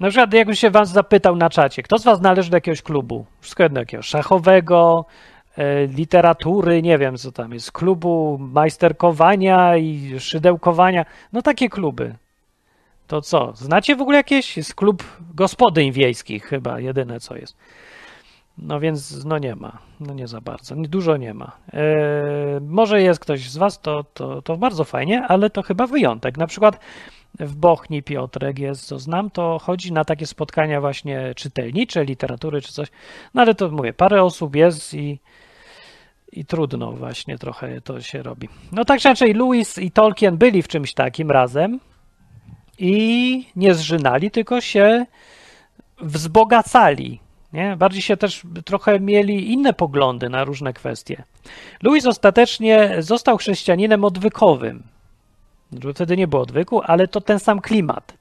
Na 0.00 0.08
przykład 0.08 0.32
jakbym 0.32 0.56
się 0.56 0.70
was 0.70 0.90
zapytał 0.90 1.36
na 1.36 1.50
czacie, 1.50 1.82
kto 1.82 1.98
z 1.98 2.04
was 2.04 2.20
należy 2.20 2.50
do 2.50 2.56
jakiegoś 2.56 2.82
klubu? 2.82 3.26
Wszystko 3.40 3.62
jedno 3.62 3.80
jakiegoś 3.80 4.06
szachowego, 4.06 5.04
e, 5.56 5.86
literatury, 5.86 6.82
nie 6.82 6.98
wiem 6.98 7.16
co 7.16 7.32
tam 7.32 7.52
jest, 7.52 7.72
klubu 7.72 8.38
majsterkowania 8.40 9.76
i 9.76 10.20
szydełkowania. 10.20 11.04
No 11.32 11.42
takie 11.42 11.68
kluby. 11.68 12.14
To 13.06 13.22
co? 13.22 13.52
Znacie 13.54 13.96
w 13.96 14.00
ogóle 14.00 14.16
jakieś? 14.16 14.56
Jest 14.56 14.74
klub 14.74 15.04
gospodyń 15.34 15.92
wiejskich 15.92 16.44
chyba, 16.44 16.80
jedyne 16.80 17.20
co 17.20 17.36
jest. 17.36 17.56
No 18.62 18.80
więc 18.80 19.24
no 19.24 19.38
nie 19.38 19.54
ma, 19.56 19.78
no 20.00 20.14
nie 20.14 20.28
za 20.28 20.40
bardzo, 20.40 20.74
dużo 20.76 21.16
nie 21.16 21.34
ma. 21.34 21.52
E, 21.72 22.60
może 22.60 23.02
jest 23.02 23.20
ktoś 23.20 23.50
z 23.50 23.56
Was, 23.56 23.80
to, 23.80 24.04
to, 24.14 24.42
to 24.42 24.56
bardzo 24.56 24.84
fajnie, 24.84 25.22
ale 25.22 25.50
to 25.50 25.62
chyba 25.62 25.86
wyjątek. 25.86 26.38
Na 26.38 26.46
przykład 26.46 26.80
w 27.40 27.54
Bochni 27.54 28.02
Piotrek 28.02 28.58
jest, 28.58 28.86
co 28.86 28.98
znam, 28.98 29.30
to 29.30 29.58
chodzi 29.58 29.92
na 29.92 30.04
takie 30.04 30.26
spotkania 30.26 30.80
właśnie 30.80 31.34
czytelnicze, 31.36 32.04
literatury 32.04 32.62
czy 32.62 32.72
coś. 32.72 32.88
No 33.34 33.42
ale 33.42 33.54
to 33.54 33.68
mówię, 33.68 33.92
parę 33.92 34.22
osób 34.22 34.56
jest 34.56 34.94
i, 34.94 35.18
i 36.32 36.44
trudno 36.44 36.92
właśnie 36.92 37.38
trochę 37.38 37.80
to 37.80 38.00
się 38.00 38.22
robi. 38.22 38.48
No 38.72 38.84
tak 38.84 39.00
czy 39.00 39.08
inaczej, 39.08 39.34
Lewis 39.34 39.78
i 39.78 39.90
Tolkien 39.90 40.36
byli 40.36 40.62
w 40.62 40.68
czymś 40.68 40.94
takim 40.94 41.30
razem 41.30 41.80
i 42.78 43.46
nie 43.56 43.74
zżynali, 43.74 44.30
tylko 44.30 44.60
się 44.60 45.06
wzbogacali. 46.00 47.20
Nie? 47.52 47.76
Bardziej 47.76 48.02
się 48.02 48.16
też 48.16 48.42
trochę 48.64 49.00
mieli 49.00 49.52
inne 49.52 49.72
poglądy 49.72 50.28
na 50.28 50.44
różne 50.44 50.72
kwestie. 50.72 51.22
Lewis 51.82 52.06
ostatecznie 52.06 52.96
został 52.98 53.36
chrześcijaninem 53.36 54.04
odwykowym. 54.04 54.82
Wtedy 55.94 56.16
nie 56.16 56.28
było 56.28 56.42
odwyku, 56.42 56.82
ale 56.84 57.08
to 57.08 57.20
ten 57.20 57.38
sam 57.38 57.60
klimat. 57.60 58.14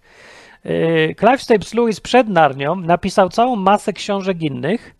Y, 0.66 1.16
Clive 1.20 1.42
Staples 1.42 1.74
Lewis 1.74 2.00
przed 2.00 2.30
Narnią 2.30 2.76
napisał 2.76 3.30
całą 3.30 3.56
masę 3.56 3.94
książek 3.94 4.42
innych 4.42 4.96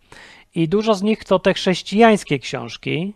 i 0.56 0.68
dużo 0.68 0.94
z 0.94 1.02
nich 1.02 1.24
to 1.24 1.40
te 1.40 1.54
chrześcijańskie 1.54 2.40
książki, 2.40 3.14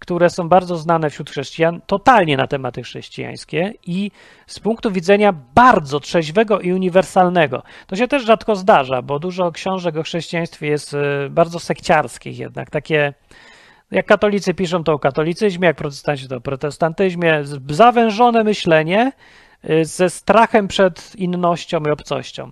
które 0.00 0.30
są 0.30 0.48
bardzo 0.48 0.76
znane 0.76 1.10
wśród 1.10 1.30
chrześcijan, 1.30 1.80
totalnie 1.86 2.36
na 2.36 2.46
tematy 2.46 2.82
chrześcijańskie 2.82 3.72
i 3.86 4.10
z 4.46 4.60
punktu 4.60 4.90
widzenia 4.90 5.34
bardzo 5.54 6.00
trzeźwego 6.00 6.60
i 6.60 6.72
uniwersalnego. 6.72 7.62
To 7.86 7.96
się 7.96 8.08
też 8.08 8.24
rzadko 8.24 8.56
zdarza, 8.56 9.02
bo 9.02 9.18
dużo 9.18 9.52
książek 9.52 9.96
o 9.96 10.02
chrześcijaństwie 10.02 10.66
jest 10.66 10.94
y, 10.94 10.98
bardzo 11.30 11.58
sekciarskich 11.58 12.38
jednak, 12.38 12.70
takie 12.70 13.14
jak 13.90 14.06
katolicy 14.06 14.54
piszą 14.54 14.84
to 14.84 14.92
o 14.92 14.98
katolicyzmie, 14.98 15.66
jak 15.66 15.76
protestanci 15.76 16.28
to 16.28 16.36
o 16.36 16.40
protestantyzmie, 16.40 17.42
zawężone 17.68 18.44
myślenie 18.44 19.12
y, 19.70 19.84
ze 19.84 20.10
strachem 20.10 20.68
przed 20.68 21.16
innością 21.16 21.80
i 21.80 21.90
obcością. 21.90 22.50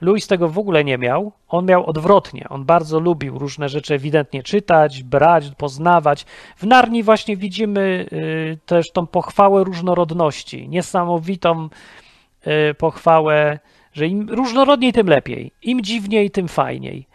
Louis 0.00 0.26
tego 0.26 0.48
w 0.48 0.58
ogóle 0.58 0.84
nie 0.84 0.98
miał. 0.98 1.32
On 1.48 1.66
miał 1.66 1.86
odwrotnie. 1.86 2.46
On 2.48 2.64
bardzo 2.64 3.00
lubił 3.00 3.38
różne 3.38 3.68
rzeczy 3.68 3.94
ewidentnie 3.94 4.42
czytać, 4.42 5.02
brać, 5.02 5.50
poznawać. 5.56 6.26
W 6.56 6.66
Narni 6.66 7.02
właśnie 7.02 7.36
widzimy 7.36 8.06
y, 8.12 8.58
też 8.66 8.86
tą 8.92 9.06
pochwałę 9.06 9.64
różnorodności, 9.64 10.68
niesamowitą 10.68 11.68
y, 12.46 12.74
pochwałę, 12.74 13.58
że 13.92 14.06
im 14.06 14.28
różnorodniej, 14.30 14.92
tym 14.92 15.06
lepiej. 15.06 15.52
Im 15.62 15.82
dziwniej, 15.82 16.30
tym 16.30 16.48
fajniej. 16.48 17.06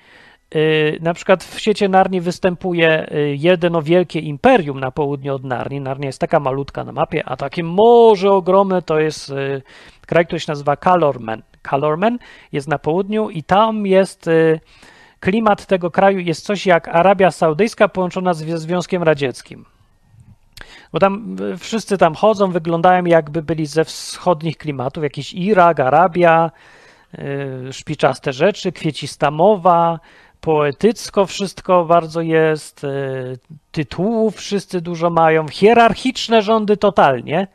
Y, 0.55 0.97
na 1.01 1.13
przykład 1.13 1.43
w 1.43 1.59
świecie 1.59 1.89
Narni 1.89 2.21
występuje 2.21 3.07
jedno 3.37 3.81
wielkie 3.81 4.19
imperium 4.19 4.79
na 4.79 4.91
południu 4.91 5.35
od 5.35 5.43
Narni. 5.43 5.81
Narnia 5.81 6.05
jest 6.05 6.19
taka 6.19 6.39
malutka 6.39 6.83
na 6.83 6.91
mapie, 6.91 7.23
a 7.25 7.37
takie 7.37 7.63
morze 7.63 8.31
ogromne 8.31 8.81
to 8.81 8.99
jest 8.99 9.33
kraj, 10.07 10.25
który 10.25 10.39
się 10.39 10.51
nazywa 10.51 10.75
Kalormen. 10.75 11.41
Calormen 11.69 12.19
jest 12.51 12.67
na 12.67 12.79
południu 12.79 13.29
i 13.29 13.43
tam 13.43 13.85
jest 13.85 14.27
y, 14.27 14.59
klimat 15.19 15.65
tego 15.65 15.91
kraju 15.91 16.19
jest 16.19 16.45
coś 16.45 16.65
jak 16.65 16.87
Arabia 16.87 17.31
Saudyjska 17.31 17.87
połączona 17.87 18.33
ze 18.33 18.57
Związkiem 18.57 19.03
Radzieckim. 19.03 19.65
Bo 20.91 20.99
tam 20.99 21.35
y, 21.53 21.57
wszyscy 21.57 21.97
tam 21.97 22.15
chodzą, 22.15 22.51
wyglądają 22.51 23.05
jakby 23.05 23.41
byli 23.41 23.65
ze 23.65 23.85
wschodnich 23.85 24.57
klimatów, 24.57 25.03
jakiś 25.03 25.33
Irak, 25.33 25.79
Arabia, 25.79 26.51
y, 27.69 27.73
szpiczaste 27.73 28.33
rzeczy, 28.33 28.71
kwiecista 28.71 29.31
mowa, 29.31 29.99
poetycko 30.41 31.25
wszystko 31.25 31.85
bardzo 31.85 32.21
jest, 32.21 32.81
tytułów 33.71 34.35
wszyscy 34.35 34.81
dużo 34.81 35.09
mają, 35.09 35.47
hierarchiczne 35.47 36.41
rządy 36.41 36.77
totalnie 36.77 37.47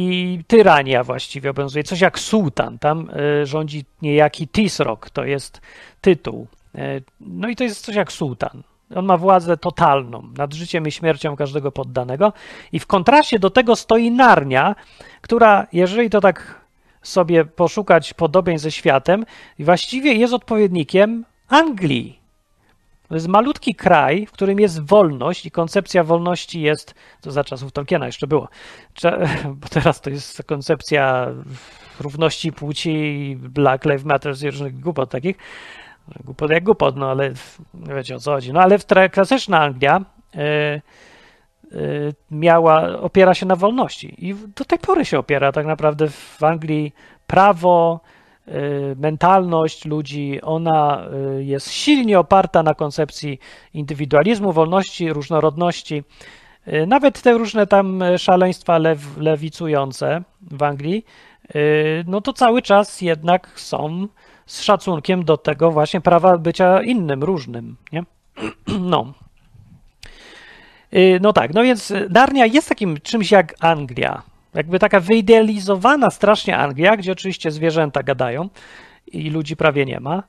i 0.00 0.40
tyrania 0.46 1.04
właściwie 1.04 1.50
obowiązuje, 1.50 1.84
coś 1.84 2.00
jak 2.00 2.18
sułtan, 2.18 2.78
tam 2.78 3.10
e, 3.10 3.46
rządzi 3.46 3.84
niejaki 4.02 4.48
Tisrok, 4.48 5.10
to 5.10 5.24
jest 5.24 5.60
tytuł. 6.00 6.46
E, 6.74 7.00
no 7.20 7.48
i 7.48 7.56
to 7.56 7.64
jest 7.64 7.84
coś 7.84 7.94
jak 7.94 8.12
sułtan. 8.12 8.62
On 8.94 9.04
ma 9.04 9.16
władzę 9.16 9.56
totalną 9.56 10.22
nad 10.36 10.54
życiem 10.54 10.86
i 10.86 10.92
śmiercią 10.92 11.36
każdego 11.36 11.72
poddanego. 11.72 12.32
I 12.72 12.78
w 12.78 12.86
kontraście 12.86 13.38
do 13.38 13.50
tego 13.50 13.76
stoi 13.76 14.10
Narnia, 14.10 14.74
która, 15.20 15.66
jeżeli 15.72 16.10
to 16.10 16.20
tak 16.20 16.60
sobie 17.02 17.44
poszukać 17.44 18.14
podobieństw 18.14 18.64
ze 18.64 18.70
światem, 18.70 19.24
właściwie 19.58 20.12
jest 20.12 20.34
odpowiednikiem 20.34 21.24
Anglii. 21.48 22.17
To 23.08 23.14
jest 23.14 23.28
malutki 23.28 23.74
kraj, 23.74 24.26
w 24.26 24.32
którym 24.32 24.60
jest 24.60 24.86
wolność 24.86 25.46
i 25.46 25.50
koncepcja 25.50 26.04
wolności 26.04 26.60
jest, 26.60 26.94
to 27.20 27.30
za 27.30 27.44
czasów 27.44 27.72
Tolkiena 27.72 28.06
jeszcze 28.06 28.26
było, 28.26 28.48
bo 29.60 29.68
teraz 29.68 30.00
to 30.00 30.10
jest 30.10 30.42
koncepcja 30.46 31.26
równości 32.00 32.52
płci, 32.52 33.36
Black 33.40 33.84
Lives 33.84 34.04
Matter 34.04 34.34
i 34.42 34.50
różnych 34.50 34.80
głupot 34.80 35.10
takich, 35.10 35.36
głupot 36.24 36.50
jak 36.50 36.64
głupot, 36.64 36.96
no 36.96 37.10
ale 37.10 37.32
nie 37.74 37.94
wiecie 37.94 38.16
o 38.16 38.18
co 38.18 38.32
chodzi. 38.32 38.52
No 38.52 38.60
ale 38.60 38.78
w 38.78 38.86
klasyczna 39.12 39.60
Anglia 39.60 40.00
y, 40.00 40.38
y, 41.72 42.14
miała, 42.30 43.00
opiera 43.00 43.34
się 43.34 43.46
na 43.46 43.56
wolności. 43.56 44.28
I 44.28 44.34
do 44.34 44.64
tej 44.64 44.78
pory 44.78 45.04
się 45.04 45.18
opiera 45.18 45.52
tak 45.52 45.66
naprawdę 45.66 46.08
w 46.08 46.42
Anglii 46.42 46.92
prawo, 47.26 48.00
mentalność 48.96 49.84
ludzi, 49.84 50.40
ona 50.42 51.06
y, 51.38 51.44
jest 51.44 51.70
silnie 51.70 52.18
oparta 52.18 52.62
na 52.62 52.74
koncepcji 52.74 53.38
indywidualizmu, 53.74 54.52
wolności, 54.52 55.12
różnorodności. 55.12 56.04
Y, 56.68 56.86
nawet 56.86 57.22
te 57.22 57.32
różne 57.32 57.66
tam 57.66 58.02
szaleństwa 58.18 58.78
lew, 58.78 59.16
lewicujące 59.16 60.22
w 60.40 60.62
Anglii, 60.62 61.04
no 62.06 62.20
to 62.20 62.32
cały 62.32 62.62
czas 62.62 63.00
jednak 63.00 63.52
są 63.56 64.08
z 64.46 64.62
szacunkiem 64.62 65.24
do 65.24 65.36
tego 65.36 65.70
właśnie 65.70 66.00
prawa 66.00 66.38
bycia 66.38 66.82
innym, 66.82 67.24
różnym, 67.24 67.76
nie? 67.92 68.04
No. 68.80 69.12
No 71.20 71.32
tak, 71.32 71.54
no 71.54 71.62
więc 71.62 71.92
Narnia 72.10 72.46
jest 72.46 72.68
takim 72.68 73.00
czymś 73.00 73.30
jak 73.30 73.54
Anglia, 73.60 74.22
jakby 74.54 74.78
taka 74.78 75.00
wyidealizowana 75.00 76.10
strasznie 76.10 76.56
Anglia, 76.56 76.96
gdzie 76.96 77.12
oczywiście 77.12 77.50
zwierzęta 77.50 78.02
gadają 78.02 78.48
i 79.06 79.30
ludzi 79.30 79.56
prawie 79.56 79.84
nie 79.84 80.00
ma. 80.00 80.22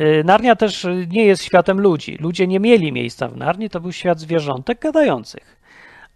Y, 0.00 0.22
Narnia 0.24 0.56
też 0.56 0.86
nie 1.08 1.24
jest 1.24 1.44
światem 1.44 1.80
ludzi. 1.80 2.16
Ludzie 2.20 2.46
nie 2.46 2.60
mieli 2.60 2.92
miejsca 2.92 3.28
w 3.28 3.36
Narni, 3.36 3.70
to 3.70 3.80
był 3.80 3.92
świat 3.92 4.20
zwierzątek 4.20 4.80
gadających. 4.80 5.62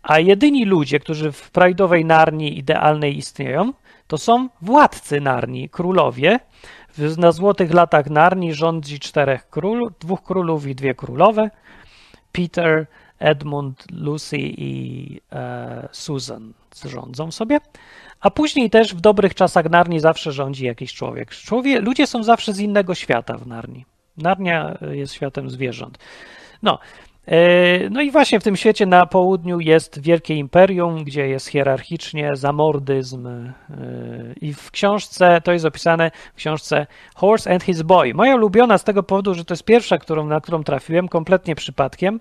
A 0.03 0.19
jedyni 0.19 0.65
ludzie, 0.65 1.01
którzy 1.01 1.33
w 1.33 1.51
prajdowej 1.51 2.05
Narni 2.05 2.59
idealnej 2.59 3.19
istnieją, 3.19 3.73
to 4.07 4.19
są 4.19 4.49
władcy 4.63 5.21
Narni, 5.21 5.69
królowie. 5.69 6.41
Na 7.19 7.33
złotych 7.33 7.75
latach 7.75 8.11
Narni 8.11 8.55
rządzi 8.55 9.01
czterech 9.01 9.51
król, 9.51 9.93
dwóch 10.01 10.23
królów 10.23 10.67
i 10.67 10.75
dwie 10.75 10.95
królowe. 10.95 11.51
Peter, 12.33 12.87
Edmund, 13.19 13.85
Lucy 13.93 14.37
i 14.39 15.21
e, 15.33 15.89
Susan 15.93 16.53
rządzą 16.85 17.31
sobie, 17.31 17.59
a 18.21 18.31
później 18.31 18.71
też 18.71 18.95
w 18.95 19.01
dobrych 19.01 19.35
czasach 19.35 19.71
Narni 19.71 20.01
zawsze 20.01 20.33
rządzi 20.33 20.65
jakiś 20.65 20.95
człowiek. 20.95 21.31
człowiek. 21.31 21.83
Ludzie 21.83 22.07
są 22.07 22.23
zawsze 22.23 22.53
z 22.53 22.59
innego 22.59 22.95
świata 22.95 23.39
w 23.39 23.47
Narni. 23.47 23.85
Narnia 24.17 24.79
jest 24.91 25.13
światem 25.13 25.51
zwierząt. 25.51 25.99
No, 26.63 26.79
e, 27.27 27.91
no 27.91 28.03
i 28.03 28.11
właśnie 28.11 28.41
w 28.41 28.45
tym 28.45 28.57
świecie 28.57 28.87
na 28.87 29.07
południu 29.07 29.61
jest 29.61 30.01
wielkie 30.01 30.35
imperium, 30.35 31.05
gdzie 31.05 31.29
jest 31.29 31.47
hierarchicznie 31.47 32.37
zamordyzm 32.37 33.27
e, 33.27 33.53
i 34.41 34.55
w 34.55 34.71
książce, 34.71 35.41
to 35.45 35.53
jest 35.53 35.65
opisane 35.65 36.11
w 36.35 36.37
książce 36.37 36.87
Horse 37.15 37.53
and 37.53 37.63
His 37.63 37.83
Boy. 37.83 38.15
Moja 38.15 38.35
ulubiona 38.35 38.79
z 38.79 38.85
tego 38.85 39.03
powodu, 39.03 39.35
że 39.35 39.45
to 39.45 39.55
jest 39.55 39.65
pierwsza, 39.65 39.99
którą, 39.99 40.27
na 40.27 40.41
którą 40.41 40.65
trafiłem 40.65 41.09
kompletnie 41.09 41.55
przypadkiem, 41.55 42.21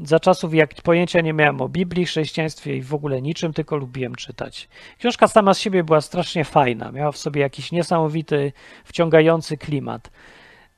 za 0.00 0.20
czasów, 0.20 0.54
jak 0.54 0.74
pojęcia 0.74 1.20
nie 1.20 1.32
miałem 1.32 1.60
o 1.60 1.68
Biblii, 1.68 2.06
chrześcijaństwie 2.06 2.76
i 2.76 2.82
w 2.82 2.94
ogóle 2.94 3.22
niczym, 3.22 3.52
tylko 3.52 3.76
lubiłem 3.76 4.14
czytać. 4.14 4.68
Książka 4.98 5.28
sama 5.28 5.54
z 5.54 5.58
siebie 5.58 5.84
była 5.84 6.00
strasznie 6.00 6.44
fajna, 6.44 6.92
miała 6.92 7.12
w 7.12 7.16
sobie 7.16 7.40
jakiś 7.40 7.72
niesamowity, 7.72 8.52
wciągający 8.84 9.56
klimat. 9.56 10.10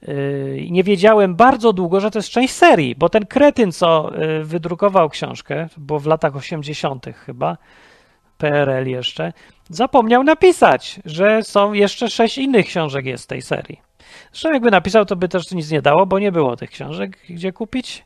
Yy, 0.02 0.58
I 0.58 0.72
nie 0.72 0.82
wiedziałem 0.82 1.34
bardzo 1.34 1.72
długo, 1.72 2.00
że 2.00 2.10
to 2.10 2.18
jest 2.18 2.28
część 2.28 2.54
serii, 2.54 2.94
bo 2.94 3.08
ten 3.08 3.26
kretyn, 3.26 3.72
co 3.72 4.10
yy, 4.18 4.44
wydrukował 4.44 5.08
książkę, 5.08 5.68
bo 5.76 5.98
w 5.98 6.06
latach 6.06 6.36
80. 6.36 7.06
chyba, 7.26 7.56
PRL 8.38 8.88
jeszcze, 8.88 9.32
zapomniał 9.68 10.22
napisać, 10.22 11.00
że 11.04 11.42
są 11.42 11.72
jeszcze 11.72 12.10
sześć 12.10 12.38
innych 12.38 12.66
książek 12.66 13.06
jest 13.06 13.24
z 13.24 13.26
tej 13.26 13.42
serii. 13.42 13.80
Zresztą 14.32 14.52
jakby 14.52 14.70
napisał, 14.70 15.04
to 15.04 15.16
by 15.16 15.28
też 15.28 15.50
nic 15.50 15.70
nie 15.70 15.82
dało, 15.82 16.06
bo 16.06 16.18
nie 16.18 16.32
było 16.32 16.56
tych 16.56 16.70
książek, 16.70 17.18
gdzie 17.30 17.52
kupić. 17.52 18.04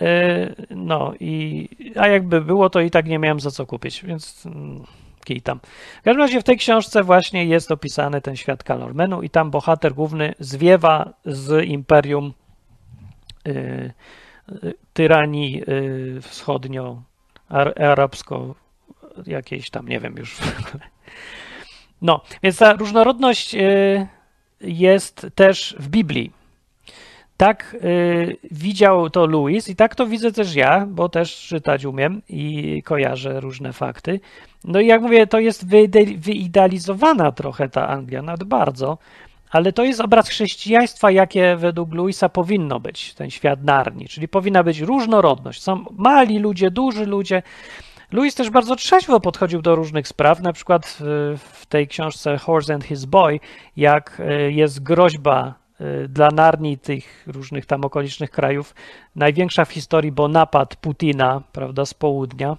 E, 0.00 0.54
no 0.70 1.12
i, 1.20 1.68
a 1.96 2.08
jakby 2.08 2.40
było, 2.40 2.70
to 2.70 2.80
i 2.80 2.90
tak 2.90 3.06
nie 3.06 3.18
miałem 3.18 3.40
za 3.40 3.50
co 3.50 3.66
kupić, 3.66 4.04
więc 4.04 4.46
mm, 4.46 4.84
kij 5.24 5.42
tam. 5.42 5.60
W 6.00 6.04
każdym 6.04 6.22
razie 6.22 6.40
w 6.40 6.44
tej 6.44 6.56
książce 6.56 7.02
właśnie 7.02 7.44
jest 7.44 7.70
opisany 7.70 8.20
ten 8.20 8.36
świat 8.36 8.62
Kalormenu 8.62 9.22
i 9.22 9.30
tam 9.30 9.50
bohater 9.50 9.94
główny 9.94 10.34
zwiewa 10.38 11.12
z 11.24 11.64
imperium 11.64 12.32
tyranii 14.92 15.62
wschodnio 16.22 17.02
arabsko 17.76 18.54
jakiejś 19.26 19.70
tam, 19.70 19.88
nie 19.88 20.00
wiem 20.00 20.16
już. 20.16 20.36
No, 22.02 22.20
więc 22.42 22.58
ta 22.58 22.72
różnorodność 22.72 23.56
jest 24.60 25.26
też 25.34 25.76
w 25.78 25.88
Biblii. 25.88 26.32
Tak 27.36 27.76
y, 27.84 28.36
widział 28.50 29.10
to 29.10 29.26
Louis 29.26 29.68
i 29.68 29.76
tak 29.76 29.94
to 29.94 30.06
widzę 30.06 30.32
też 30.32 30.54
ja, 30.54 30.86
bo 30.86 31.08
też 31.08 31.36
czytać 31.36 31.84
umiem 31.84 32.22
i 32.28 32.82
kojarzę 32.84 33.40
różne 33.40 33.72
fakty. 33.72 34.20
No 34.64 34.80
i 34.80 34.86
jak 34.86 35.02
mówię, 35.02 35.26
to 35.26 35.40
jest 35.40 35.66
wyidealizowana 36.18 37.32
trochę 37.32 37.68
ta 37.68 37.88
Anglia, 37.88 38.22
nawet 38.22 38.44
bardzo, 38.44 38.98
ale 39.50 39.72
to 39.72 39.84
jest 39.84 40.00
obraz 40.00 40.28
chrześcijaństwa, 40.28 41.10
jakie 41.10 41.56
według 41.56 41.94
Louisa 41.94 42.28
powinno 42.28 42.80
być, 42.80 43.14
ten 43.14 43.30
świat 43.30 43.64
Narni, 43.64 44.08
czyli 44.08 44.28
powinna 44.28 44.62
być 44.62 44.80
różnorodność. 44.80 45.62
Są 45.62 45.84
mali 45.90 46.38
ludzie, 46.38 46.70
duży 46.70 47.06
ludzie. 47.06 47.42
Louis 48.12 48.34
też 48.34 48.50
bardzo 48.50 48.76
trzeźwo 48.76 49.20
podchodził 49.20 49.62
do 49.62 49.74
różnych 49.74 50.08
spraw, 50.08 50.40
na 50.40 50.52
przykład 50.52 50.86
w, 51.00 51.38
w 51.38 51.66
tej 51.66 51.88
książce 51.88 52.38
Horse 52.38 52.74
and 52.74 52.84
His 52.84 53.04
Boy, 53.04 53.40
jak 53.76 54.20
y, 54.20 54.52
jest 54.52 54.82
groźba 54.82 55.54
Y, 55.58 55.63
dla 56.08 56.30
Narni 56.30 56.78
tych 56.78 57.24
różnych 57.26 57.66
tam 57.66 57.84
okolicznych 57.84 58.30
krajów 58.30 58.74
największa 59.16 59.64
w 59.64 59.72
historii, 59.72 60.12
bo 60.12 60.28
napad 60.28 60.76
Putina, 60.76 61.42
prawda, 61.52 61.86
z 61.86 61.94
południa, 61.94 62.56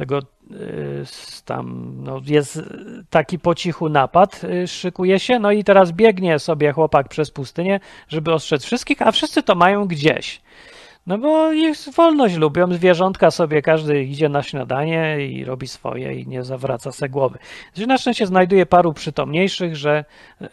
tego 0.00 0.18
y, 0.18 1.04
tam 1.44 1.94
no, 2.04 2.20
jest 2.26 2.60
taki 3.10 3.38
po 3.38 3.54
cichu 3.54 3.88
napad, 3.88 4.44
y, 4.44 4.68
szykuje 4.68 5.18
się, 5.18 5.38
no 5.38 5.52
i 5.52 5.64
teraz 5.64 5.92
biegnie 5.92 6.38
sobie 6.38 6.72
chłopak 6.72 7.08
przez 7.08 7.30
pustynię, 7.30 7.80
żeby 8.08 8.32
ostrzec 8.32 8.64
wszystkich, 8.64 9.02
a 9.02 9.12
wszyscy 9.12 9.42
to 9.42 9.54
mają 9.54 9.86
gdzieś. 9.86 10.40
No 11.10 11.18
bo 11.18 11.52
ich 11.52 11.76
wolność 11.96 12.36
lubią, 12.36 12.72
zwierzątka 12.72 13.30
sobie, 13.30 13.62
każdy 13.62 14.02
idzie 14.02 14.28
na 14.28 14.42
śniadanie 14.42 15.26
i 15.26 15.44
robi 15.44 15.68
swoje 15.68 16.14
i 16.14 16.26
nie 16.26 16.44
zawraca 16.44 16.92
se 16.92 17.08
głowy. 17.08 17.38
Znaczy, 17.74 17.86
na 17.86 17.98
szczęście 17.98 18.26
znajduje 18.26 18.66
paru 18.66 18.92
przytomniejszych, 18.92 19.76
że 19.76 20.04
yy, 20.40 20.48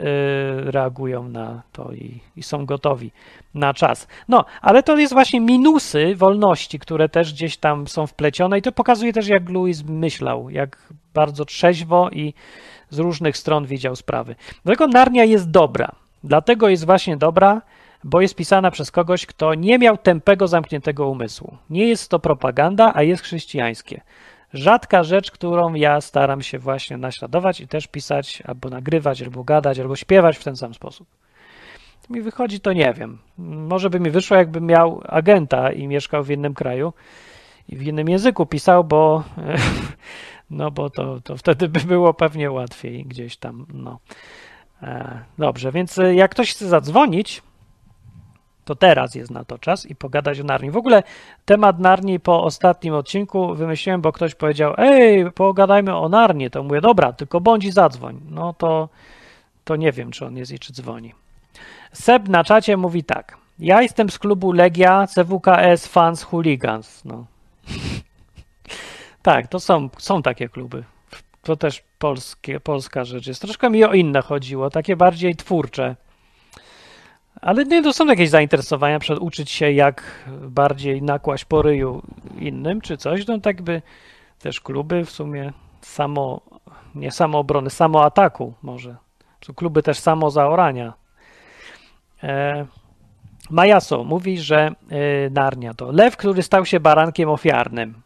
reagują 0.72 1.30
na 1.30 1.62
to 1.72 1.92
i, 1.92 2.20
i, 2.36 2.44
są 2.44 2.66
gotowi 2.66 3.12
na 3.54 3.74
czas. 3.74 4.08
No, 4.28 4.46
ale 4.62 4.84
to 4.84 4.98
jest 4.98 5.14
właśnie 5.14 5.42
minusy 5.42 6.16
wolności, 6.16 6.80
które 6.80 7.10
też 7.10 7.34
gdzieś 7.34 7.58
tam 7.58 7.88
są 7.88 8.08
wplecione 8.08 8.60
i 8.60 8.62
to 8.62 8.72
pokazuje 8.72 9.14
też, 9.14 9.28
jak 9.28 9.50
Louis 9.50 9.84
myślał, 9.84 10.50
jak 10.50 10.94
bardzo 11.14 11.46
trzeźwo 11.46 12.10
i 12.10 12.34
z 12.90 13.00
różnych 13.00 13.38
stron 13.38 13.66
widział 13.66 13.96
sprawy. 13.96 14.36
Dlatego 14.64 14.88
Narnia 14.88 15.24
jest 15.24 15.52
dobra. 15.52 15.92
Dlatego 16.24 16.70
jest 16.70 16.86
właśnie 16.86 17.18
dobra, 17.18 17.62
bo 18.04 18.22
jest 18.22 18.36
pisana 18.36 18.72
przez 18.72 18.92
kogoś, 18.92 19.26
kto 19.26 19.54
nie 19.54 19.80
miał 19.80 19.98
tępego, 19.98 20.48
zamkniętego 20.48 21.08
umysłu. 21.08 21.58
Nie 21.70 21.88
jest 21.88 22.10
to 22.10 22.20
propaganda, 22.20 22.92
a 22.96 23.04
jest 23.04 23.24
chrześcijańskie. 23.24 24.02
Rzadka 24.54 25.04
rzecz, 25.04 25.32
którą 25.32 25.74
ja 25.74 26.02
staram 26.02 26.42
się 26.42 26.60
właśnie 26.60 26.98
naśladować 26.98 27.62
i 27.62 27.68
też 27.68 27.88
pisać, 27.88 28.44
albo 28.46 28.70
nagrywać, 28.70 29.22
albo 29.22 29.44
gadać, 29.44 29.80
albo 29.80 29.96
śpiewać 29.96 30.38
w 30.38 30.44
ten 30.44 30.56
sam 30.56 30.74
sposób. 30.74 31.08
Mi 32.10 32.22
wychodzi, 32.22 32.60
to 32.60 32.74
nie 32.74 32.94
wiem. 32.94 33.18
Może 33.38 33.90
by 33.90 34.00
mi 34.00 34.12
wyszło, 34.12 34.38
jakbym 34.38 34.66
miał 34.66 35.02
agenta 35.06 35.72
i 35.72 35.88
mieszkał 35.88 36.24
w 36.24 36.32
innym 36.32 36.54
kraju 36.54 36.94
i 37.70 37.78
w 37.78 37.84
innym 37.84 38.10
języku 38.10 38.46
pisał, 38.46 38.84
bo 38.84 39.24
no 40.50 40.72
bo 40.72 40.90
to, 40.90 41.22
to 41.22 41.38
wtedy 41.38 41.70
by 41.70 41.80
było 41.80 42.14
pewnie 42.14 42.52
łatwiej 42.52 43.06
gdzieś 43.06 43.38
tam, 43.38 43.66
no. 43.74 44.00
E, 44.84 45.20
dobrze, 45.38 45.72
więc 45.72 46.00
jak 46.14 46.32
ktoś 46.32 46.52
chce 46.52 46.68
zadzwonić, 46.68 47.42
to 48.68 48.76
teraz 48.76 49.16
jest 49.16 49.32
na 49.32 49.44
to 49.44 49.58
czas 49.58 49.86
i 49.86 49.96
pogadać 49.96 50.40
o 50.40 50.44
Narni. 50.44 50.72
W 50.72 50.78
ogóle 50.78 51.04
temat 51.46 51.80
Narni 51.80 52.20
po 52.20 52.44
ostatnim 52.44 52.94
odcinku 52.94 53.56
wymyśliłem, 53.56 54.02
bo 54.02 54.12
ktoś 54.12 54.36
powiedział, 54.36 54.74
ej, 54.78 55.32
pogadajmy 55.32 55.96
o 55.96 56.10
Narni. 56.10 56.50
To 56.50 56.64
mówię, 56.64 56.82
dobra, 56.82 57.14
tylko 57.14 57.42
bądź 57.42 57.66
i 57.66 57.72
zadzwoń. 57.72 58.20
No 58.30 58.54
to, 58.54 58.90
to 59.64 59.76
nie 59.76 59.92
wiem, 59.92 60.12
czy 60.12 60.26
on 60.26 60.38
jest 60.38 60.52
i 60.52 60.60
czy 60.60 60.74
dzwoni. 60.74 61.14
Seb 61.94 62.30
na 62.30 62.44
czacie 62.44 62.78
mówi 62.78 63.04
tak. 63.04 63.38
Ja 63.60 63.82
jestem 63.82 64.10
z 64.10 64.20
klubu 64.20 64.52
Legia 64.52 65.08
CWKS 65.08 65.88
Fans 65.88 66.24
Hooligans. 66.24 67.06
No. 67.06 67.26
tak, 69.22 69.48
to 69.48 69.60
są, 69.60 69.90
są 69.98 70.22
takie 70.22 70.50
kluby. 70.50 70.84
To 71.44 71.56
też 71.56 71.84
polskie, 72.00 72.60
polska 72.60 73.06
rzecz 73.06 73.28
jest. 73.28 73.42
Troszkę 73.42 73.70
mi 73.70 73.84
o 73.84 73.94
inne 73.94 74.22
chodziło, 74.22 74.70
takie 74.70 74.96
bardziej 74.96 75.36
twórcze. 75.36 75.96
Ale 77.42 77.66
nie, 77.66 77.84
to 77.84 77.94
są 77.94 78.06
jakieś 78.06 78.30
zainteresowania, 78.30 79.00
przed 79.00 79.20
uczyć 79.20 79.52
się 79.52 79.72
jak 79.72 80.26
bardziej 80.42 81.02
nakłaść 81.02 81.46
po 81.46 81.62
ryju 81.62 82.02
innym, 82.40 82.82
czy 82.82 82.98
coś, 82.98 83.28
no 83.28 83.40
tak 83.40 83.62
by 83.62 83.82
też 84.40 84.62
kluby 84.62 85.06
w 85.06 85.12
sumie 85.12 85.54
samo, 85.82 86.42
nie 86.96 87.12
samoobrony, 87.12 87.70
samoataku 87.70 88.54
może. 88.62 88.96
Są 89.46 89.54
kluby 89.54 89.84
też 89.84 90.00
samozaorania. 90.00 90.94
E, 92.24 92.66
Majaso 93.50 94.04
mówi, 94.04 94.40
że 94.40 94.68
e, 94.68 95.30
Narnia 95.30 95.74
to 95.74 95.92
lew, 95.92 96.18
który 96.18 96.44
stał 96.44 96.66
się 96.66 96.80
barankiem 96.80 97.30
ofiarnym. 97.30 98.02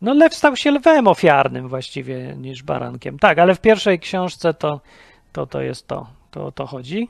No 0.00 0.14
lew 0.14 0.34
stał 0.34 0.56
się 0.56 0.70
lwem 0.70 1.08
ofiarnym 1.08 1.68
właściwie 1.68 2.36
niż 2.36 2.62
barankiem. 2.62 3.18
Tak, 3.18 3.38
ale 3.38 3.54
w 3.54 3.60
pierwszej 3.60 3.98
książce 3.98 4.54
to 4.54 4.80
to, 5.32 5.46
to 5.46 5.60
jest 5.60 5.88
to, 5.88 6.06
to, 6.30 6.52
to 6.52 6.66
chodzi. 6.66 7.08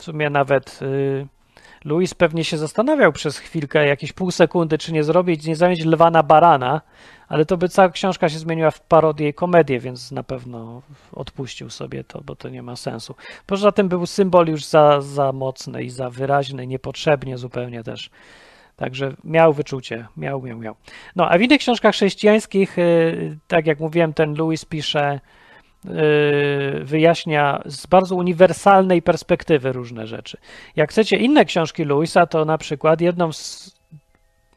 W 0.00 0.02
sumie 0.02 0.30
nawet 0.30 0.78
y, 0.82 1.26
Louis 1.84 2.14
pewnie 2.14 2.44
się 2.44 2.58
zastanawiał 2.58 3.12
przez 3.12 3.38
chwilkę, 3.38 3.86
jakieś 3.86 4.12
pół 4.12 4.30
sekundy, 4.30 4.78
czy 4.78 4.92
nie 4.92 5.04
zrobić, 5.04 5.46
nie 5.46 5.56
zamienić 5.56 5.84
lwa 5.84 6.10
na 6.10 6.22
barana, 6.22 6.80
ale 7.28 7.44
to 7.46 7.56
by 7.56 7.68
cała 7.68 7.88
książka 7.88 8.28
się 8.28 8.38
zmieniła 8.38 8.70
w 8.70 8.80
parodię 8.80 9.28
i 9.28 9.34
komedię, 9.34 9.80
więc 9.80 10.12
na 10.12 10.22
pewno 10.22 10.82
odpuścił 11.12 11.70
sobie 11.70 12.04
to, 12.04 12.20
bo 12.20 12.36
to 12.36 12.48
nie 12.48 12.62
ma 12.62 12.76
sensu. 12.76 13.14
Poza 13.46 13.72
tym 13.72 13.88
był 13.88 14.06
symbol 14.06 14.48
już 14.48 14.64
za, 14.64 15.00
za 15.00 15.32
mocny 15.32 15.82
i 15.84 15.90
za 15.90 16.10
wyraźny, 16.10 16.66
niepotrzebnie 16.66 17.38
zupełnie 17.38 17.82
też. 17.82 18.10
Także 18.76 19.12
miał 19.24 19.52
wyczucie, 19.52 20.06
miał, 20.16 20.42
miał, 20.42 20.58
miał. 20.58 20.74
No, 21.16 21.28
a 21.30 21.38
w 21.38 21.40
innych 21.40 21.60
książkach 21.60 21.94
chrześcijańskich, 21.94 22.78
y, 22.78 23.38
tak 23.48 23.66
jak 23.66 23.80
mówiłem, 23.80 24.14
ten 24.14 24.34
Louis 24.34 24.64
pisze 24.64 25.20
wyjaśnia 26.82 27.62
z 27.66 27.86
bardzo 27.86 28.16
uniwersalnej 28.16 29.02
perspektywy 29.02 29.72
różne 29.72 30.06
rzeczy. 30.06 30.38
Jak 30.76 30.90
chcecie 30.90 31.16
inne 31.16 31.44
książki 31.44 31.84
Louisa, 31.84 32.26
to 32.26 32.44
na 32.44 32.58
przykład 32.58 33.00
jedną 33.00 33.32
z 33.32 33.80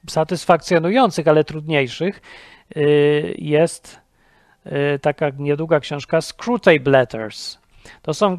satysfakcjonujących, 0.09 1.27
ale 1.27 1.43
trudniejszych 1.43 2.21
y, 2.77 3.35
jest 3.37 3.99
y, 4.65 4.99
taka 4.99 5.29
niedługa 5.37 5.79
książka 5.79 6.19
Screwtape 6.21 6.91
Letters. 6.91 7.57
To 8.01 8.13
są 8.13 8.37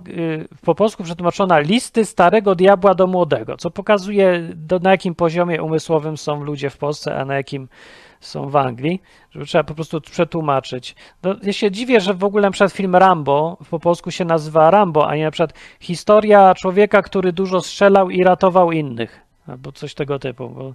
po 0.64 0.74
polsku 0.74 1.04
przetłumaczona 1.04 1.58
listy 1.58 2.04
starego 2.04 2.54
diabła 2.54 2.94
do 2.94 3.06
młodego, 3.06 3.56
co 3.56 3.70
pokazuje 3.70 4.48
do, 4.54 4.78
na 4.78 4.90
jakim 4.90 5.14
poziomie 5.14 5.62
umysłowym 5.62 6.16
są 6.16 6.44
ludzie 6.44 6.70
w 6.70 6.78
Polsce, 6.78 7.16
a 7.16 7.24
na 7.24 7.34
jakim 7.34 7.68
są 8.26 8.50
w 8.50 8.56
Anglii, 8.56 9.02
żeby 9.30 9.46
trzeba 9.46 9.64
po 9.64 9.74
prostu 9.74 10.00
przetłumaczyć. 10.00 10.94
No, 11.22 11.34
ja 11.42 11.52
się 11.52 11.70
dziwię, 11.70 12.00
że 12.00 12.14
w 12.14 12.24
ogóle 12.24 12.42
na 12.42 12.50
przykład 12.50 12.72
film 12.72 12.96
Rambo 12.96 13.56
po 13.70 13.78
polsku 13.78 14.10
się 14.10 14.24
nazywa 14.24 14.70
Rambo, 14.70 15.08
a 15.08 15.16
nie 15.16 15.24
na 15.24 15.30
przykład 15.30 15.52
historia 15.80 16.54
człowieka, 16.54 17.02
który 17.02 17.32
dużo 17.32 17.60
strzelał 17.60 18.10
i 18.10 18.24
ratował 18.24 18.72
innych, 18.72 19.20
albo 19.46 19.72
coś 19.72 19.94
tego 19.94 20.18
typu. 20.18 20.48
Bo 20.48 20.74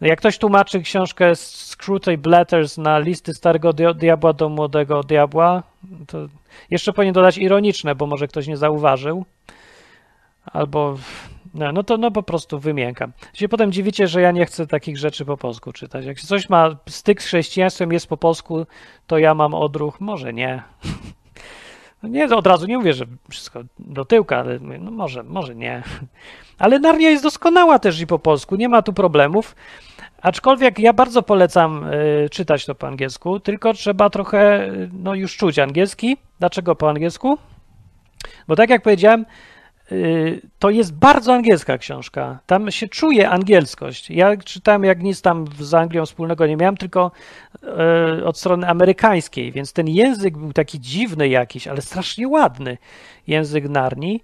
jak 0.00 0.18
ktoś 0.18 0.38
tłumaczy 0.38 0.80
książkę 0.80 1.32
Screwtape 1.36 2.30
Letters 2.30 2.78
na 2.78 2.98
listy 2.98 3.34
starego 3.34 3.72
diabła 3.94 4.32
do 4.32 4.48
młodego 4.48 5.02
diabła, 5.02 5.62
to 6.06 6.18
jeszcze 6.70 6.92
powinien 6.92 7.14
dodać 7.14 7.38
ironiczne, 7.38 7.94
bo 7.94 8.06
może 8.06 8.28
ktoś 8.28 8.46
nie 8.46 8.56
zauważył. 8.56 9.24
Albo 10.52 10.96
no, 11.56 11.72
no 11.72 11.82
to 11.82 11.96
no 11.96 12.10
po 12.10 12.22
prostu 12.22 12.58
wymiękam. 12.58 13.12
Się 13.34 13.48
potem 13.48 13.72
dziwicie, 13.72 14.06
że 14.06 14.20
ja 14.20 14.30
nie 14.30 14.46
chcę 14.46 14.66
takich 14.66 14.98
rzeczy 14.98 15.24
po 15.24 15.36
polsku 15.36 15.72
czytać. 15.72 16.04
Jak 16.04 16.20
coś 16.20 16.48
ma 16.48 16.76
styk 16.88 17.22
z 17.22 17.26
chrześcijaństwem, 17.26 17.92
jest 17.92 18.06
po 18.06 18.16
polsku, 18.16 18.66
to 19.06 19.18
ja 19.18 19.34
mam 19.34 19.54
odruch, 19.54 20.00
może 20.00 20.32
nie. 20.32 20.62
No 22.02 22.08
nie, 22.08 22.24
od 22.24 22.46
razu 22.46 22.66
nie 22.66 22.78
mówię, 22.78 22.92
że 22.92 23.04
wszystko 23.30 23.62
do 23.78 24.04
tyłka, 24.04 24.38
ale 24.38 24.58
no 24.58 24.90
może, 24.90 25.22
może 25.22 25.54
nie. 25.54 25.82
Ale 26.58 26.78
Narnia 26.78 27.10
jest 27.10 27.22
doskonała 27.22 27.78
też 27.78 28.00
i 28.00 28.06
po 28.06 28.18
polsku, 28.18 28.56
nie 28.56 28.68
ma 28.68 28.82
tu 28.82 28.92
problemów. 28.92 29.56
Aczkolwiek 30.22 30.78
ja 30.78 30.92
bardzo 30.92 31.22
polecam 31.22 31.84
y, 31.84 32.28
czytać 32.30 32.66
to 32.66 32.74
po 32.74 32.86
angielsku, 32.86 33.40
tylko 33.40 33.72
trzeba 33.72 34.10
trochę 34.10 34.70
no, 34.92 35.14
już 35.14 35.36
czuć 35.36 35.58
angielski. 35.58 36.16
Dlaczego 36.38 36.74
po 36.74 36.90
angielsku? 36.90 37.38
Bo 38.48 38.56
tak 38.56 38.70
jak 38.70 38.82
powiedziałem, 38.82 39.24
Y, 39.24 39.55
to 40.58 40.70
jest 40.70 40.94
bardzo 40.94 41.34
angielska 41.34 41.78
książka. 41.78 42.38
Tam 42.46 42.70
się 42.70 42.88
czuje 42.88 43.30
angielskość. 43.30 44.10
Ja 44.10 44.36
czytałem, 44.36 44.84
jak 44.84 45.02
nic 45.02 45.22
tam 45.22 45.44
z 45.58 45.74
Anglią 45.74 46.06
wspólnego 46.06 46.46
nie 46.46 46.56
miałem, 46.56 46.76
tylko 46.76 47.10
y, 48.18 48.24
od 48.24 48.38
strony 48.38 48.68
amerykańskiej, 48.68 49.52
więc 49.52 49.72
ten 49.72 49.88
język 49.88 50.38
był 50.38 50.52
taki 50.52 50.80
dziwny 50.80 51.28
jakiś, 51.28 51.68
ale 51.68 51.82
strasznie 51.82 52.28
ładny 52.28 52.78
język 53.26 53.68
Narni. 53.68 54.20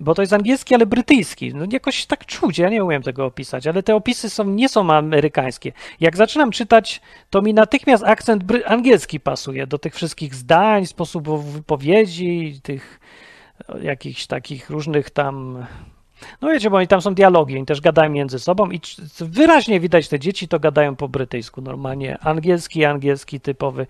bo 0.00 0.14
to 0.14 0.22
jest 0.22 0.32
angielski, 0.32 0.74
ale 0.74 0.86
brytyjski. 0.86 1.54
No 1.54 1.64
jakoś 1.72 2.06
tak 2.06 2.26
czuć, 2.26 2.58
ja 2.58 2.68
nie 2.68 2.84
umiem 2.84 3.02
tego 3.02 3.26
opisać, 3.26 3.66
ale 3.66 3.82
te 3.82 3.94
opisy 3.94 4.30
są, 4.30 4.44
nie 4.44 4.68
są 4.68 4.92
amerykańskie. 4.92 5.72
Jak 6.00 6.16
zaczynam 6.16 6.50
czytać, 6.50 7.00
to 7.30 7.42
mi 7.42 7.54
natychmiast 7.54 8.04
akcent 8.04 8.44
angielski 8.66 9.20
pasuje 9.20 9.66
do 9.66 9.78
tych 9.78 9.94
wszystkich 9.94 10.34
zdań, 10.34 10.86
sposobów 10.86 11.52
wypowiedzi, 11.52 12.60
tych 12.62 13.00
jakichś 13.82 14.26
takich 14.26 14.70
różnych 14.70 15.10
tam 15.10 15.66
no 16.40 16.48
wiecie, 16.48 16.70
bo 16.70 16.76
oni 16.76 16.88
tam 16.88 17.02
są 17.02 17.14
dialogi, 17.14 17.56
oni 17.56 17.66
też 17.66 17.80
gadają 17.80 18.10
między 18.10 18.38
sobą 18.38 18.70
i 18.70 18.80
wyraźnie 19.20 19.80
widać 19.80 20.08
te 20.08 20.18
dzieci 20.18 20.48
to 20.48 20.60
gadają 20.60 20.96
po 20.96 21.08
brytyjsku, 21.08 21.60
normalnie 21.60 22.18
angielski, 22.18 22.84
angielski 22.84 23.40
typowy. 23.40 23.86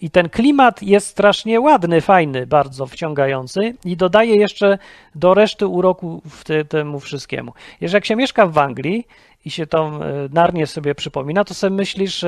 I 0.00 0.10
ten 0.10 0.28
klimat 0.28 0.82
jest 0.82 1.06
strasznie 1.06 1.60
ładny, 1.60 2.00
fajny, 2.00 2.46
bardzo 2.46 2.86
wciągający 2.86 3.74
i 3.84 3.96
dodaje 3.96 4.36
jeszcze 4.36 4.78
do 5.14 5.34
reszty 5.34 5.66
uroku 5.66 6.22
te, 6.44 6.64
temu 6.64 7.00
wszystkiemu. 7.00 7.52
Jeżeli 7.80 7.96
jak 7.96 8.04
się 8.04 8.16
mieszka 8.16 8.46
w 8.46 8.58
Anglii 8.58 9.06
i 9.44 9.50
się 9.50 9.66
tą 9.66 10.02
e, 10.02 10.28
Narnię 10.32 10.66
sobie 10.66 10.94
przypomina, 10.94 11.44
to 11.44 11.54
sobie 11.54 11.76
myślisz, 11.76 12.24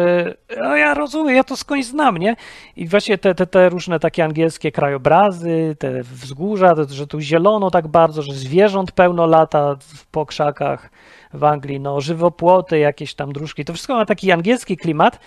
o 0.62 0.76
ja 0.76 0.94
rozumiem, 0.94 1.36
ja 1.36 1.44
to 1.44 1.56
skądś 1.56 1.84
znam, 1.84 2.18
nie? 2.18 2.36
I 2.76 2.88
właśnie 2.88 3.18
te, 3.18 3.34
te, 3.34 3.46
te 3.46 3.68
różne 3.68 4.00
takie 4.00 4.24
angielskie 4.24 4.72
krajobrazy, 4.72 5.76
te 5.78 6.02
wzgórza, 6.02 6.74
te, 6.74 6.84
że 6.84 7.06
tu 7.06 7.20
zielono 7.20 7.70
tak 7.70 7.88
bardzo, 7.88 8.22
że 8.22 8.34
zwierząt 8.34 8.92
pełno 8.92 9.26
lata 9.26 9.76
po 10.10 10.26
krzakach 10.26 10.90
w 11.34 11.44
Anglii, 11.44 11.80
no 11.80 12.00
żywopłoty, 12.00 12.78
jakieś 12.78 13.14
tam 13.14 13.32
dróżki, 13.32 13.64
to 13.64 13.72
wszystko 13.72 13.94
ma 13.94 14.06
taki 14.06 14.32
angielski 14.32 14.76
klimat. 14.76 15.18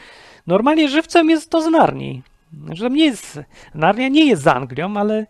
Normalnie 0.48 0.89
żywcem 0.89 1.30
jest 1.30 1.50
to 1.50 1.62
z 1.62 1.68
Narni. 1.68 2.22
Że 2.74 2.89
nie 2.89 3.06
jest, 3.06 3.39
Narnia 3.74 4.08
nie 4.08 4.26
jest 4.26 4.43
z 4.43 4.47
Anglią, 4.47 4.97
ale 4.97 5.26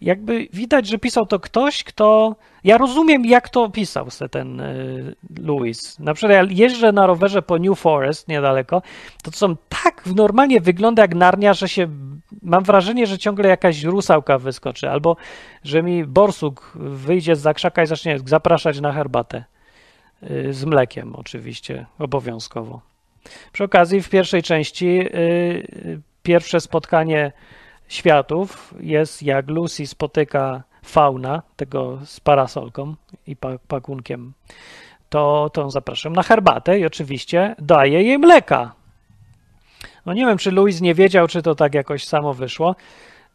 jakby 0.00 0.48
widać, 0.52 0.86
że 0.86 0.98
pisał 0.98 1.26
to 1.26 1.40
ktoś, 1.40 1.84
kto. 1.84 2.36
Ja 2.64 2.78
rozumiem, 2.78 3.24
jak 3.24 3.48
to 3.48 3.70
pisał 3.70 4.08
ten 4.30 4.60
y, 4.60 5.14
Lewis. 5.38 5.98
Na 5.98 6.14
przykład, 6.14 6.32
ja 6.32 6.64
jeżdżę 6.64 6.92
na 6.92 7.06
rowerze 7.06 7.42
po 7.42 7.58
New 7.58 7.78
Forest 7.78 8.28
niedaleko, 8.28 8.82
to 9.22 9.30
są 9.30 9.56
tak 9.68 10.06
normalnie 10.06 10.60
wygląda 10.60 11.02
jak 11.02 11.14
Narnia, 11.14 11.54
że 11.54 11.68
się. 11.68 11.88
Mam 12.42 12.64
wrażenie, 12.64 13.06
że 13.06 13.18
ciągle 13.18 13.48
jakaś 13.48 13.82
rusałka 13.82 14.38
wyskoczy, 14.38 14.90
albo 14.90 15.16
że 15.64 15.82
mi 15.82 16.04
borsuk 16.04 16.72
wyjdzie 16.74 17.36
z 17.36 17.40
zakrzaka 17.40 17.82
i 17.82 17.86
zacznie 17.86 18.18
zapraszać 18.24 18.80
na 18.80 18.92
herbatę. 18.92 19.44
Y, 20.30 20.52
z 20.52 20.64
mlekiem, 20.64 21.14
oczywiście, 21.16 21.86
obowiązkowo. 21.98 22.80
Przy 23.52 23.64
okazji, 23.64 24.02
w 24.02 24.08
pierwszej 24.08 24.42
części 24.42 24.86
y, 24.86 26.00
pierwsze 26.26 26.60
spotkanie 26.60 27.32
światów 27.88 28.74
jest 28.80 29.22
jak 29.22 29.50
Lucy 29.50 29.86
spotyka 29.86 30.62
fauna, 30.84 31.42
tego 31.56 31.98
z 32.04 32.20
parasolką 32.20 32.94
i 33.26 33.36
pakunkiem, 33.68 34.32
to, 35.08 35.50
to 35.52 35.70
zapraszam 35.70 36.12
na 36.12 36.22
herbatę 36.22 36.78
i 36.78 36.86
oczywiście 36.86 37.54
daje 37.58 38.02
jej 38.02 38.18
mleka. 38.18 38.72
No 40.06 40.12
nie 40.12 40.26
wiem, 40.26 40.38
czy 40.38 40.50
Louis 40.50 40.80
nie 40.80 40.94
wiedział, 40.94 41.28
czy 41.28 41.42
to 41.42 41.54
tak 41.54 41.74
jakoś 41.74 42.04
samo 42.04 42.34
wyszło, 42.34 42.76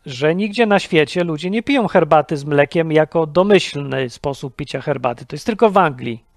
że 0.06 0.36
nigdzie 0.36 0.66
na 0.66 0.80
świecie 0.80 1.24
ludzie 1.24 1.50
nie 1.50 1.64
piją 1.64 1.88
herbaty 1.88 2.38
z 2.38 2.46
mlekiem 2.46 2.92
jako 2.92 3.28
domyślny 3.28 4.10
sposób 4.10 4.56
picia 4.56 4.82
herbaty. 4.82 5.26
To 5.26 5.36
jest 5.36 5.46
tylko 5.46 5.70
w 5.70 5.78
Anglii. 5.78 6.31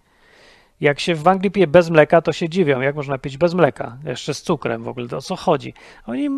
Jak 0.80 1.00
się 1.00 1.14
w 1.14 1.28
Anglii 1.28 1.50
pije 1.50 1.66
bez 1.66 1.90
mleka, 1.90 2.22
to 2.22 2.32
się 2.32 2.48
dziwią, 2.48 2.80
jak 2.80 2.96
można 2.96 3.18
pić 3.18 3.36
bez 3.36 3.54
mleka, 3.54 3.96
jeszcze 4.04 4.34
z 4.34 4.42
cukrem 4.42 4.82
w 4.82 4.88
ogóle, 4.88 5.06
o 5.16 5.22
co 5.22 5.36
chodzi. 5.36 5.74
Oni, 6.06 6.28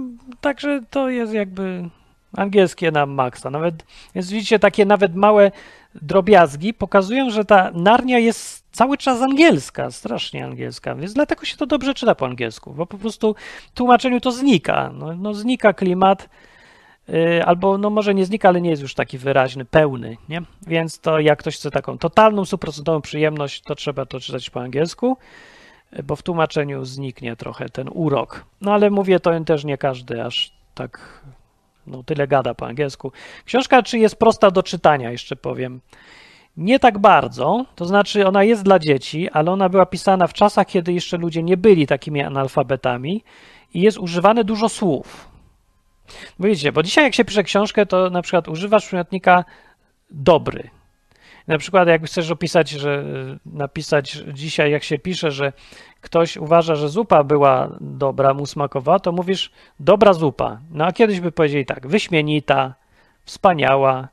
także 0.40 0.80
to 0.90 1.08
jest 1.08 1.32
jakby 1.32 1.88
angielskie 2.36 2.90
na 2.90 3.06
maksa. 3.06 3.50
Nawet, 3.50 3.84
więc 4.14 4.30
widzicie, 4.30 4.58
takie 4.58 4.84
nawet 4.84 5.14
małe 5.14 5.50
drobiazgi 6.02 6.74
pokazują, 6.74 7.30
że 7.30 7.44
ta 7.44 7.70
Narnia 7.74 8.18
jest 8.18 8.64
cały 8.72 8.96
czas 8.96 9.22
angielska, 9.22 9.90
strasznie 9.90 10.44
angielska, 10.44 10.94
więc 10.94 11.12
dlatego 11.12 11.44
się 11.44 11.56
to 11.56 11.66
dobrze 11.66 11.94
czyta 11.94 12.14
po 12.14 12.26
angielsku, 12.26 12.74
bo 12.74 12.86
po 12.86 12.98
prostu 12.98 13.34
w 13.68 13.74
tłumaczeniu 13.74 14.20
to 14.20 14.32
znika. 14.32 14.90
No, 14.94 15.14
no 15.14 15.34
znika 15.34 15.72
klimat, 15.72 16.28
albo 17.44 17.78
no 17.78 17.90
może 17.90 18.14
nie 18.14 18.26
znika, 18.26 18.48
ale 18.48 18.60
nie 18.60 18.70
jest 18.70 18.82
już 18.82 18.94
taki 18.94 19.18
wyraźny, 19.18 19.64
pełny, 19.64 20.16
nie? 20.28 20.42
Więc 20.66 21.00
to 21.00 21.20
jak 21.20 21.38
ktoś 21.38 21.56
chce 21.56 21.70
taką 21.70 21.98
totalną, 21.98 22.44
stuprocentową 22.44 23.00
przyjemność, 23.00 23.62
to 23.62 23.74
trzeba 23.74 24.06
to 24.06 24.20
czytać 24.20 24.50
po 24.50 24.60
angielsku, 24.60 25.16
y, 25.98 26.02
bo 26.02 26.16
w 26.16 26.22
tłumaczeniu 26.22 26.84
zniknie 26.84 27.36
trochę 27.36 27.68
ten 27.68 27.88
urok. 27.92 28.44
No 28.60 28.72
ale 28.72 28.90
mówię, 28.90 29.20
to 29.20 29.40
też 29.40 29.64
nie 29.64 29.78
każdy 29.78 30.24
aż 30.24 30.52
tak 30.74 31.22
no, 31.86 32.02
tyle 32.02 32.28
gada 32.28 32.54
po 32.54 32.66
angielsku. 32.66 33.12
Książka 33.44 33.82
czy 33.82 33.98
jest 33.98 34.16
prosta 34.16 34.50
do 34.50 34.62
czytania, 34.62 35.10
jeszcze 35.10 35.36
powiem. 35.36 35.80
Nie 36.56 36.78
tak 36.78 36.98
bardzo, 36.98 37.64
to 37.74 37.84
znaczy 37.84 38.26
ona 38.26 38.44
jest 38.44 38.62
dla 38.62 38.78
dzieci, 38.78 39.30
ale 39.30 39.50
ona 39.50 39.68
była 39.68 39.86
pisana 39.86 40.26
w 40.26 40.32
czasach, 40.32 40.66
kiedy 40.66 40.92
jeszcze 40.92 41.16
ludzie 41.16 41.42
nie 41.42 41.56
byli 41.56 41.86
takimi 41.86 42.22
analfabetami 42.22 43.24
i 43.74 43.80
jest 43.80 43.98
używane 43.98 44.44
dużo 44.44 44.68
słów. 44.68 45.35
Wiecie, 46.40 46.72
bo 46.72 46.82
dzisiaj 46.82 47.04
jak 47.04 47.14
się 47.14 47.24
pisze 47.24 47.42
książkę, 47.42 47.86
to 47.86 48.10
na 48.10 48.22
przykład 48.22 48.48
używasz 48.48 48.86
przymiotnika 48.86 49.44
dobry. 50.10 50.70
Na 51.46 51.58
przykład 51.58 51.88
jak 51.88 52.06
chcesz 52.06 52.30
opisać, 52.30 52.70
że 52.70 53.04
napisać 53.46 54.22
dzisiaj 54.32 54.70
jak 54.70 54.84
się 54.84 54.98
pisze, 54.98 55.30
że 55.30 55.52
ktoś 56.00 56.36
uważa, 56.36 56.74
że 56.74 56.88
zupa 56.88 57.24
była 57.24 57.76
dobra, 57.80 58.34
mu 58.34 58.46
smakowała, 58.46 58.98
to 58.98 59.12
mówisz 59.12 59.50
dobra 59.80 60.12
zupa. 60.12 60.60
No 60.70 60.84
a 60.86 60.92
kiedyś 60.92 61.20
by 61.20 61.32
powiedzieli 61.32 61.66
tak, 61.66 61.86
wyśmienita, 61.86 62.74
wspaniała, 63.24 64.08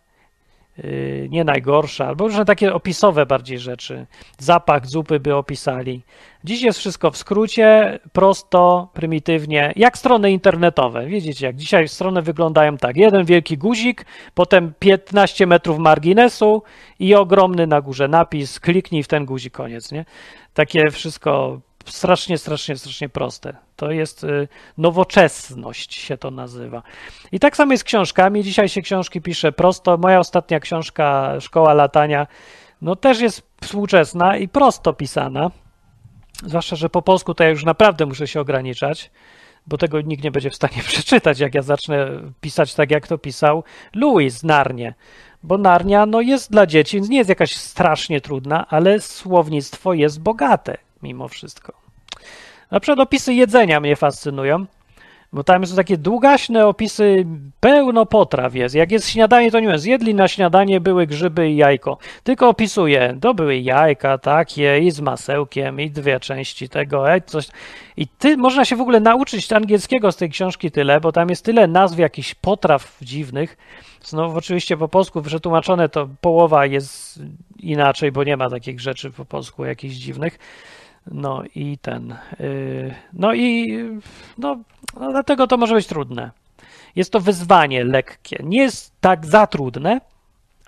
nie 1.29 1.43
najgorsza, 1.43 2.07
albo 2.07 2.27
różne 2.27 2.45
takie 2.45 2.73
opisowe 2.73 3.25
bardziej 3.25 3.59
rzeczy. 3.59 4.05
Zapach 4.39 4.87
zupy 4.87 5.19
by 5.19 5.35
opisali. 5.35 6.01
Dziś 6.43 6.61
jest 6.61 6.79
wszystko 6.79 7.11
w 7.11 7.17
skrócie, 7.17 7.99
prosto, 8.13 8.89
prymitywnie, 8.93 9.73
jak 9.75 9.97
strony 9.97 10.31
internetowe. 10.31 11.05
Widzicie, 11.05 11.45
jak 11.45 11.55
dzisiaj 11.55 11.87
strony 11.87 12.21
wyglądają 12.21 12.77
tak. 12.77 12.97
Jeden 12.97 13.25
wielki 13.25 13.57
guzik, 13.57 14.05
potem 14.33 14.73
15 14.79 15.47
metrów 15.47 15.79
marginesu 15.79 16.63
i 16.99 17.15
ogromny 17.15 17.67
na 17.67 17.81
górze 17.81 18.07
napis, 18.07 18.59
kliknij 18.59 19.03
w 19.03 19.07
ten 19.07 19.25
guzik, 19.25 19.53
koniec, 19.53 19.91
nie? 19.91 20.05
Takie 20.53 20.89
wszystko 20.91 21.61
strasznie, 21.85 22.37
strasznie, 22.37 22.77
strasznie 22.77 23.09
proste. 23.09 23.55
To 23.75 23.91
jest 23.91 24.23
y, 24.23 24.47
nowoczesność 24.77 25.93
się 25.93 26.17
to 26.17 26.31
nazywa. 26.31 26.83
I 27.31 27.39
tak 27.39 27.57
samo 27.57 27.71
jest 27.71 27.81
z 27.81 27.83
książkami. 27.83 28.43
Dzisiaj 28.43 28.69
się 28.69 28.81
książki 28.81 29.21
pisze 29.21 29.51
prosto. 29.51 29.97
Moja 29.97 30.19
ostatnia 30.19 30.59
książka, 30.59 31.35
Szkoła 31.39 31.73
Latania, 31.73 32.27
no 32.81 32.95
też 32.95 33.19
jest 33.19 33.41
współczesna 33.61 34.37
i 34.37 34.47
prosto 34.47 34.93
pisana. 34.93 35.51
Zwłaszcza, 36.45 36.75
że 36.75 36.89
po 36.89 37.01
polsku 37.01 37.33
to 37.33 37.43
ja 37.43 37.49
już 37.49 37.65
naprawdę 37.65 38.05
muszę 38.05 38.27
się 38.27 38.39
ograniczać, 38.39 39.11
bo 39.67 39.77
tego 39.77 40.01
nikt 40.01 40.23
nie 40.23 40.31
będzie 40.31 40.49
w 40.49 40.55
stanie 40.55 40.83
przeczytać, 40.87 41.39
jak 41.39 41.55
ja 41.55 41.61
zacznę 41.61 42.07
pisać 42.41 42.75
tak, 42.75 42.91
jak 42.91 43.07
to 43.07 43.17
pisał 43.17 43.63
Louis 43.95 44.43
Narnie. 44.43 44.93
Bo 45.43 45.57
Narnia 45.57 46.05
no, 46.05 46.21
jest 46.21 46.51
dla 46.51 46.65
dzieci, 46.65 47.01
nie 47.01 47.17
jest 47.17 47.29
jakaś 47.29 47.55
strasznie 47.55 48.21
trudna, 48.21 48.67
ale 48.69 48.99
słownictwo 48.99 49.93
jest 49.93 50.21
bogate 50.21 50.77
mimo 51.03 51.27
wszystko. 51.27 51.73
Na 52.71 52.79
przykład 52.79 52.99
opisy 52.99 53.33
jedzenia 53.33 53.79
mnie 53.79 53.95
fascynują. 53.95 54.65
Bo 55.33 55.43
tam 55.43 55.65
są 55.67 55.75
takie 55.75 55.97
długaśne 55.97 56.67
opisy, 56.67 57.25
pełno 57.59 58.05
potraw 58.05 58.55
jest. 58.55 58.75
Jak 58.75 58.91
jest 58.91 59.09
śniadanie, 59.09 59.51
to 59.51 59.59
nie 59.59 59.67
wiem, 59.67 59.79
zjedli 59.79 60.15
na 60.15 60.27
śniadanie 60.27 60.81
były 60.81 61.07
grzyby 61.07 61.49
i 61.49 61.55
jajko. 61.55 61.97
Tylko 62.23 62.49
opisuje, 62.49 63.17
to 63.21 63.33
były 63.33 63.57
jajka 63.57 64.17
takie 64.17 64.79
i 64.79 64.91
z 64.91 64.99
masełkiem 64.99 65.81
i 65.81 65.91
dwie 65.91 66.19
części 66.19 66.69
tego, 66.69 67.11
e, 67.13 67.21
coś. 67.21 67.47
I 67.97 68.07
ty, 68.07 68.37
można 68.37 68.65
się 68.65 68.75
w 68.75 68.81
ogóle 68.81 68.99
nauczyć 68.99 69.53
angielskiego 69.53 70.11
z 70.11 70.17
tej 70.17 70.29
książki 70.29 70.71
tyle, 70.71 71.01
bo 71.01 71.11
tam 71.11 71.29
jest 71.29 71.45
tyle 71.45 71.67
nazw 71.67 71.99
jakichś 71.99 72.35
potraw 72.35 72.97
dziwnych. 73.01 73.57
Znowu 74.03 74.37
oczywiście 74.37 74.77
po 74.77 74.87
polsku 74.87 75.21
przetłumaczone 75.21 75.89
to 75.89 76.09
połowa 76.21 76.65
jest 76.65 77.19
inaczej, 77.59 78.11
bo 78.11 78.23
nie 78.23 78.37
ma 78.37 78.49
takich 78.49 78.81
rzeczy 78.81 79.11
po 79.11 79.25
polsku 79.25 79.65
jakichś 79.65 79.95
dziwnych. 79.95 80.39
No 81.11 81.43
i 81.55 81.77
ten. 81.77 82.15
Yy, 82.39 82.95
no 83.13 83.33
i 83.33 83.77
no, 84.37 84.57
no, 84.99 85.11
dlatego 85.11 85.47
to 85.47 85.57
może 85.57 85.75
być 85.75 85.87
trudne. 85.87 86.31
Jest 86.95 87.11
to 87.11 87.19
wyzwanie 87.19 87.83
lekkie. 87.83 88.43
Nie 88.43 88.57
jest 88.57 88.93
tak 89.01 89.25
za 89.25 89.47
trudne, 89.47 90.01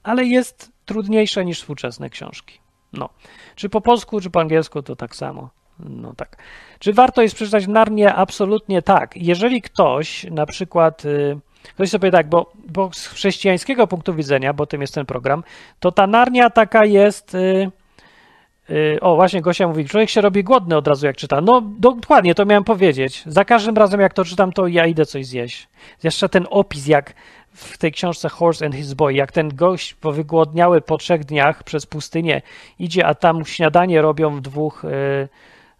ale 0.04 0.26
jest 0.26 0.72
trudniejsze 0.86 1.46
niż 1.46 1.60
współczesne 1.60 2.10
książki. 2.10 2.60
No. 2.94 3.10
Czy 3.56 3.70
po 3.70 3.82
polsku, 3.82 4.22
czy 4.22 4.30
po 4.30 4.42
angielsku, 4.42 4.82
to 4.84 4.96
tak 4.96 5.16
samo. 5.16 5.50
No 5.80 6.14
tak. 6.14 6.38
Czy 6.80 6.94
warto 6.94 7.22
jest 7.22 7.36
przeczytać 7.36 7.68
Narnię? 7.68 8.14
Absolutnie 8.14 8.82
tak. 8.82 9.18
Jeżeli 9.18 9.62
ktoś 9.62 10.24
na 10.24 10.46
przykład. 10.46 11.04
Yy, 11.04 11.40
Ktoś 11.74 11.90
sobie 11.90 12.12
tak, 12.12 12.30
bo, 12.30 12.52
bo 12.70 12.90
z 12.94 13.08
chrześcijańskiego 13.08 13.88
punktu 13.88 14.14
widzenia, 14.14 14.54
bo 14.54 14.66
tym 14.66 14.82
jest 14.82 14.94
ten 14.94 15.06
program, 15.06 15.44
to 15.80 15.92
ta 15.92 16.08
Narnia 16.08 16.50
taka 16.50 16.86
jest. 16.86 17.34
Yy, 17.34 17.40
Y, 17.68 17.72
o, 19.02 19.16
właśnie 19.16 19.42
Gosia 19.42 19.68
mówi, 19.68 19.86
człowiek 19.86 20.10
się 20.10 20.22
robi 20.22 20.44
głodny 20.44 20.78
od 20.78 20.88
razu 20.88 21.06
jak 21.06 21.18
czyta. 21.18 21.42
No 21.42 21.62
dokładnie, 21.80 22.36
to 22.36 22.46
miałem 22.46 22.64
powiedzieć. 22.64 23.24
Za 23.26 23.46
każdym 23.46 23.76
razem 23.76 24.02
jak 24.02 24.14
to 24.14 24.26
czytam, 24.26 24.52
to 24.52 24.68
ja 24.68 24.86
idę 24.86 25.06
coś 25.06 25.26
zjeść. 25.26 25.68
Jeszcze 26.04 26.30
ten 26.30 26.48
opis, 26.50 26.88
jak 26.88 27.14
w 27.54 27.78
tej 27.78 27.92
książce 27.92 28.30
Horse 28.30 28.66
and 28.66 28.76
His 28.76 28.94
Boy, 28.94 29.14
jak 29.14 29.32
ten 29.32 29.56
gość 29.56 29.94
powygłodniały 29.94 30.82
po 30.82 30.98
trzech 30.98 31.26
dniach 31.26 31.64
przez 31.64 31.86
pustynię 31.86 32.42
idzie, 32.80 33.06
a 33.06 33.16
tam 33.16 33.46
śniadanie 33.46 34.02
robią 34.02 34.36
w 34.36 34.42
dwóch 34.42 34.86
y, 34.86 35.28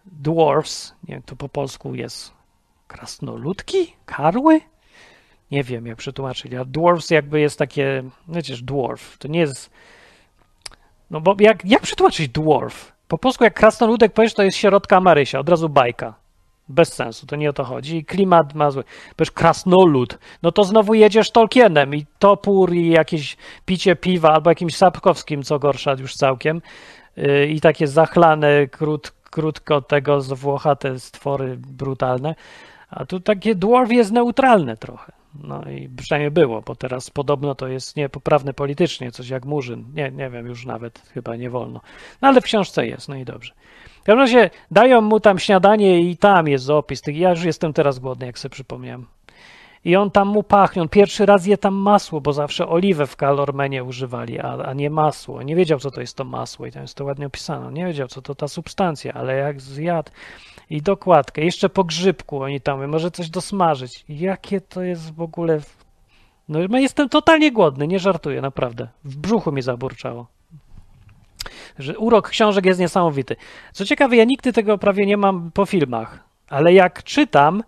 dwarfs, 0.06 0.94
nie 1.08 1.22
to 1.26 1.36
po 1.36 1.48
polsku 1.48 1.94
jest 1.94 2.32
krasnoludki? 2.88 3.92
Karły? 4.06 4.60
Nie 5.50 5.64
wiem, 5.64 5.86
jak 5.86 5.96
przetłumaczyli. 5.96 6.56
A 6.56 6.64
dwarfs 6.64 7.10
jakby 7.10 7.40
jest 7.40 7.58
takie, 7.58 8.02
wiecie, 8.28 8.54
dwarf, 8.62 9.18
to 9.18 9.28
nie 9.28 9.40
jest... 9.40 9.70
No 11.10 11.20
bo 11.20 11.34
jak, 11.40 11.64
jak 11.64 11.82
przetłumaczyć 11.82 12.28
dwarf? 12.28 12.92
Po 13.08 13.18
polsku 13.18 13.44
jak 13.44 13.54
krasnoludek 13.54 14.12
powiesz, 14.12 14.34
to 14.34 14.42
jest 14.42 14.58
środka 14.58 15.00
Marysia, 15.00 15.38
od 15.38 15.48
razu 15.48 15.68
bajka. 15.68 16.14
Bez 16.68 16.92
sensu, 16.92 17.26
to 17.26 17.36
nie 17.36 17.50
o 17.50 17.52
to 17.52 17.64
chodzi. 17.64 18.04
klimat 18.04 18.54
ma 18.54 18.70
zły. 18.70 18.84
Powiesz 19.16 19.30
krasnolud, 19.30 20.18
no 20.42 20.52
to 20.52 20.64
znowu 20.64 20.94
jedziesz 20.94 21.30
Tolkienem 21.30 21.94
i 21.94 22.06
topór 22.18 22.74
i 22.74 22.90
jakieś 22.90 23.36
picie 23.64 23.96
piwa 23.96 24.32
albo 24.32 24.50
jakimś 24.50 24.76
Sapkowskim, 24.76 25.42
co 25.42 25.58
gorsza 25.58 25.92
już 25.98 26.14
całkiem. 26.14 26.62
Yy, 27.16 27.46
I 27.46 27.60
takie 27.60 27.86
zachlane, 27.86 28.66
krót, 28.66 29.12
krótko 29.30 29.82
tego 29.82 30.20
zwłochate 30.20 30.98
stwory 30.98 31.56
brutalne. 31.56 32.34
A 32.90 33.04
tu 33.06 33.20
takie 33.20 33.54
dwarf 33.54 33.92
jest 33.92 34.12
neutralne 34.12 34.76
trochę. 34.76 35.12
No 35.42 35.62
i 35.62 35.88
przynajmniej 35.88 36.30
było, 36.30 36.62
bo 36.62 36.76
teraz 36.76 37.10
podobno 37.10 37.54
to 37.54 37.68
jest 37.68 37.96
niepoprawne 37.96 38.54
politycznie, 38.54 39.12
coś 39.12 39.28
jak 39.28 39.44
Murzyn. 39.44 39.84
Nie, 39.94 40.10
nie 40.10 40.30
wiem, 40.30 40.46
już 40.46 40.66
nawet 40.66 41.02
chyba 41.14 41.36
nie 41.36 41.50
wolno. 41.50 41.80
No 42.22 42.28
ale 42.28 42.40
w 42.40 42.44
książce 42.44 42.86
jest, 42.86 43.08
no 43.08 43.14
i 43.16 43.24
dobrze. 43.24 43.52
W 44.00 44.04
każdym 44.04 44.18
razie 44.18 44.50
dają 44.70 45.00
mu 45.00 45.20
tam 45.20 45.38
śniadanie 45.38 46.00
i 46.00 46.16
tam 46.16 46.48
jest 46.48 46.70
opis. 46.70 47.02
Ja 47.06 47.30
już 47.30 47.44
jestem 47.44 47.72
teraz 47.72 47.98
głodny, 47.98 48.26
jak 48.26 48.38
sobie 48.38 48.52
przypomniałem. 48.52 49.06
I 49.84 49.96
on 49.96 50.10
tam 50.10 50.28
mu 50.28 50.42
pachnie. 50.42 50.82
On 50.82 50.88
pierwszy 50.88 51.26
raz 51.26 51.46
je 51.46 51.58
tam 51.58 51.74
masło, 51.74 52.20
bo 52.20 52.32
zawsze 52.32 52.68
oliwę 52.68 53.06
w 53.06 53.16
kalormenie 53.16 53.84
używali, 53.84 54.40
a, 54.40 54.52
a 54.52 54.72
nie 54.72 54.90
masło. 54.90 55.42
Nie 55.42 55.56
wiedział, 55.56 55.78
co 55.78 55.90
to 55.90 56.00
jest 56.00 56.16
to 56.16 56.24
masło 56.24 56.66
i 56.66 56.72
tam 56.72 56.82
jest 56.82 56.94
to 56.94 57.04
ładnie 57.04 57.26
opisane. 57.26 57.72
Nie 57.72 57.86
wiedział, 57.86 58.08
co 58.08 58.22
to 58.22 58.34
ta 58.34 58.48
substancja, 58.48 59.12
ale 59.12 59.36
jak 59.36 59.60
zjadł 59.60 60.10
i 60.70 60.82
dokładkę, 60.82 61.44
jeszcze 61.44 61.68
po 61.68 61.84
grzybku 61.84 62.42
oni 62.42 62.60
tam, 62.60 62.86
może 62.86 63.10
coś 63.10 63.30
dosmażyć. 63.30 64.04
Jakie 64.08 64.60
to 64.60 64.82
jest 64.82 65.14
w 65.14 65.20
ogóle... 65.20 65.60
No 66.48 66.78
jestem 66.78 67.08
totalnie 67.08 67.52
głodny, 67.52 67.86
nie 67.86 67.98
żartuję, 67.98 68.40
naprawdę. 68.40 68.88
W 69.04 69.16
brzuchu 69.16 69.52
mi 69.52 69.62
zaburczało 69.62 70.26
że 71.78 71.98
urok 71.98 72.28
książek 72.28 72.66
jest 72.66 72.80
niesamowity. 72.80 73.36
Co 73.72 73.84
ciekawe, 73.84 74.16
ja 74.16 74.24
nigdy 74.24 74.52
tego 74.52 74.78
prawie 74.78 75.06
nie 75.06 75.16
mam 75.16 75.50
po 75.52 75.66
filmach, 75.66 76.24
ale 76.48 76.72
jak 76.72 77.02
czytam, 77.02 77.62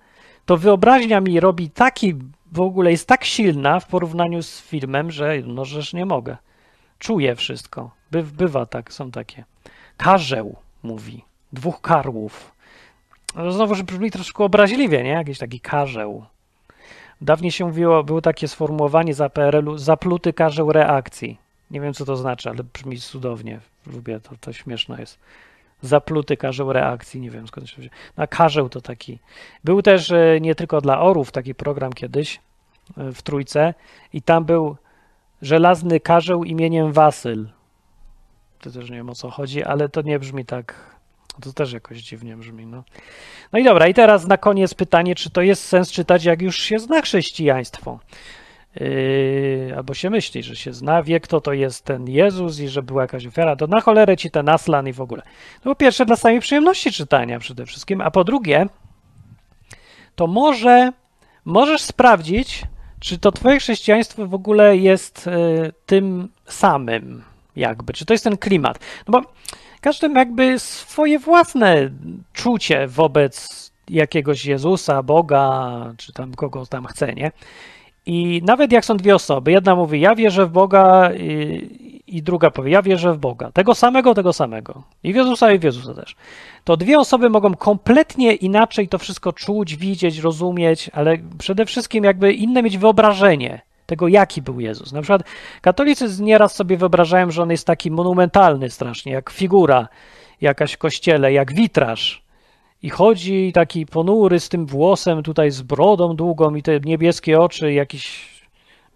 to 0.46 0.56
wyobraźnia 0.56 1.20
mi 1.20 1.40
robi 1.40 1.70
taki, 1.70 2.14
w 2.52 2.60
ogóle 2.60 2.90
jest 2.90 3.08
tak 3.08 3.24
silna 3.24 3.80
w 3.80 3.86
porównaniu 3.86 4.42
z 4.42 4.60
filmem, 4.60 5.10
że 5.10 5.34
no, 5.46 5.64
żeż 5.64 5.92
nie 5.92 6.06
mogę. 6.06 6.36
Czuję 6.98 7.36
wszystko. 7.36 7.90
By, 8.10 8.22
bywa 8.22 8.66
tak, 8.66 8.92
są 8.92 9.10
takie. 9.10 9.44
Karzeł, 9.96 10.56
mówi. 10.82 11.24
Dwóch 11.52 11.80
karłów. 11.80 12.52
No 13.34 13.52
znowu, 13.52 13.74
że 13.74 13.84
brzmi 13.84 14.10
troszkę 14.10 14.44
obraźliwie, 14.44 15.02
nie? 15.02 15.10
Jakiś 15.10 15.38
taki 15.38 15.60
karzeł. 15.60 16.24
Dawniej 17.20 17.52
się 17.52 17.66
mówiło, 17.66 18.04
było 18.04 18.20
takie 18.20 18.48
sformułowanie 18.48 19.14
za 19.14 19.28
PRL-u, 19.28 19.78
zapluty 19.78 20.32
karzeł 20.32 20.72
reakcji. 20.72 21.38
Nie 21.70 21.80
wiem, 21.80 21.94
co 21.94 22.04
to 22.04 22.16
znaczy, 22.16 22.50
ale 22.50 22.64
brzmi 22.64 22.98
cudownie. 22.98 23.60
Lubię 23.86 24.20
to, 24.20 24.30
to 24.40 24.52
śmieszne 24.52 25.00
jest. 25.00 25.18
Zapluty 25.82 26.36
karzeł 26.36 26.72
reakcji, 26.72 27.20
nie 27.20 27.30
wiem 27.30 27.48
skąd 27.48 27.68
się 27.68 27.76
wziął. 27.82 27.90
No, 28.16 28.28
karzeł 28.28 28.68
to 28.68 28.80
taki. 28.80 29.18
Był 29.64 29.82
też 29.82 30.10
e, 30.10 30.38
nie 30.40 30.54
tylko 30.54 30.80
dla 30.80 31.00
orów 31.00 31.32
taki 31.32 31.54
program 31.54 31.92
kiedyś 31.92 32.40
e, 32.96 33.12
w 33.12 33.22
Trójce 33.22 33.74
i 34.12 34.22
tam 34.22 34.44
był 34.44 34.76
żelazny 35.42 36.00
karzeł 36.00 36.44
imieniem 36.44 36.92
Wasyl. 36.92 37.48
To 38.60 38.70
też 38.70 38.90
nie 38.90 38.96
wiem 38.96 39.10
o 39.10 39.14
co 39.14 39.30
chodzi, 39.30 39.64
ale 39.64 39.88
to 39.88 40.02
nie 40.02 40.18
brzmi 40.18 40.44
tak. 40.44 40.97
To 41.42 41.52
też 41.52 41.72
jakoś 41.72 41.98
dziwnie 41.98 42.36
brzmi. 42.36 42.66
No. 42.66 42.84
no 43.52 43.58
i 43.58 43.64
dobra, 43.64 43.88
i 43.88 43.94
teraz 43.94 44.26
na 44.26 44.36
koniec 44.36 44.74
pytanie, 44.74 45.14
czy 45.14 45.30
to 45.30 45.42
jest 45.42 45.64
sens 45.64 45.92
czytać, 45.92 46.24
jak 46.24 46.42
już 46.42 46.58
się 46.58 46.78
zna 46.78 47.02
chrześcijaństwo? 47.02 47.98
Yy, 48.80 49.74
albo 49.76 49.94
się 49.94 50.10
myśli, 50.10 50.42
że 50.42 50.56
się 50.56 50.72
zna, 50.72 51.02
wie 51.02 51.20
kto 51.20 51.40
to 51.40 51.52
jest 51.52 51.84
ten 51.84 52.08
Jezus 52.08 52.60
i 52.60 52.68
że 52.68 52.82
była 52.82 53.02
jakaś 53.02 53.26
ofiara, 53.26 53.56
to 53.56 53.66
na 53.66 53.80
cholerę 53.80 54.16
ci 54.16 54.30
ten 54.30 54.48
Aslan 54.48 54.88
i 54.88 54.92
w 54.92 55.00
ogóle. 55.00 55.22
No 55.64 55.70
po 55.70 55.74
pierwsze 55.74 56.06
dla 56.06 56.16
samej 56.16 56.40
przyjemności 56.40 56.92
czytania 56.92 57.38
przede 57.38 57.66
wszystkim, 57.66 58.00
a 58.00 58.10
po 58.10 58.24
drugie 58.24 58.66
to 60.14 60.26
może 60.26 60.92
możesz 61.44 61.82
sprawdzić, 61.82 62.62
czy 63.00 63.18
to 63.18 63.32
twoje 63.32 63.58
chrześcijaństwo 63.58 64.26
w 64.26 64.34
ogóle 64.34 64.76
jest 64.76 65.26
y, 65.26 65.72
tym 65.86 66.28
samym 66.46 67.22
jakby, 67.56 67.92
czy 67.92 68.04
to 68.04 68.14
jest 68.14 68.24
ten 68.24 68.36
klimat. 68.36 68.78
No 69.08 69.12
bo 69.12 69.30
każdy 69.80 70.08
ma 70.08 70.18
jakby 70.18 70.58
swoje 70.58 71.18
własne 71.18 71.90
czucie 72.32 72.86
wobec 72.86 73.68
jakiegoś 73.88 74.44
Jezusa, 74.44 75.02
Boga, 75.02 75.72
czy 75.96 76.12
tam 76.12 76.34
kogo 76.34 76.66
tam 76.66 76.86
chce, 76.86 77.14
nie? 77.14 77.32
I 78.06 78.42
nawet 78.44 78.72
jak 78.72 78.84
są 78.84 78.96
dwie 78.96 79.14
osoby, 79.14 79.52
jedna 79.52 79.74
mówi, 79.74 80.00
ja 80.00 80.14
wierzę 80.14 80.46
w 80.46 80.50
Boga, 80.50 81.10
i, 81.14 82.02
i, 82.06 82.22
druga 82.22 82.50
powie, 82.50 82.72
ja 82.72 82.82
wierzę 82.82 83.12
w 83.12 83.18
Boga. 83.18 83.52
Tego 83.52 83.74
samego, 83.74 84.14
tego 84.14 84.32
samego. 84.32 84.82
I 85.02 85.12
w 85.12 85.16
Jezusa, 85.16 85.52
i 85.52 85.58
w 85.58 85.64
Jezusa 85.64 85.94
też. 85.94 86.16
To 86.64 86.76
dwie 86.76 86.98
osoby 86.98 87.30
mogą 87.30 87.54
kompletnie 87.54 88.34
inaczej 88.34 88.88
to 88.88 88.98
wszystko 88.98 89.32
czuć, 89.32 89.76
widzieć, 89.76 90.18
rozumieć, 90.18 90.90
ale 90.92 91.18
przede 91.38 91.66
wszystkim 91.66 92.04
jakby 92.04 92.32
inne 92.32 92.62
mieć 92.62 92.78
wyobrażenie 92.78 93.67
tego, 93.88 94.08
jaki 94.08 94.42
był 94.42 94.60
Jezus. 94.60 94.92
Na 94.92 95.02
przykład 95.02 95.22
katolicy 95.60 96.22
nieraz 96.22 96.54
sobie 96.54 96.76
wyobrażają, 96.76 97.30
że 97.30 97.42
on 97.42 97.50
jest 97.50 97.66
taki 97.66 97.90
monumentalny 97.90 98.70
strasznie, 98.70 99.12
jak 99.12 99.30
figura 99.30 99.88
jakaś 100.40 100.72
w 100.72 100.78
kościele, 100.78 101.32
jak 101.32 101.52
witraż 101.52 102.22
i 102.82 102.90
chodzi 102.90 103.52
taki 103.54 103.86
ponury 103.86 104.40
z 104.40 104.48
tym 104.48 104.66
włosem, 104.66 105.22
tutaj 105.22 105.50
z 105.50 105.62
brodą 105.62 106.16
długą 106.16 106.54
i 106.54 106.62
te 106.62 106.80
niebieskie 106.80 107.40
oczy, 107.40 107.72
jakiś 107.72 108.28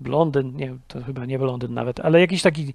blondyn, 0.01 0.57
nie, 0.57 0.74
to 0.88 1.03
chyba 1.03 1.24
nie 1.24 1.38
blondyn 1.38 1.74
nawet, 1.74 2.01
ale 2.01 2.20
jakiś 2.20 2.43
taki, 2.43 2.74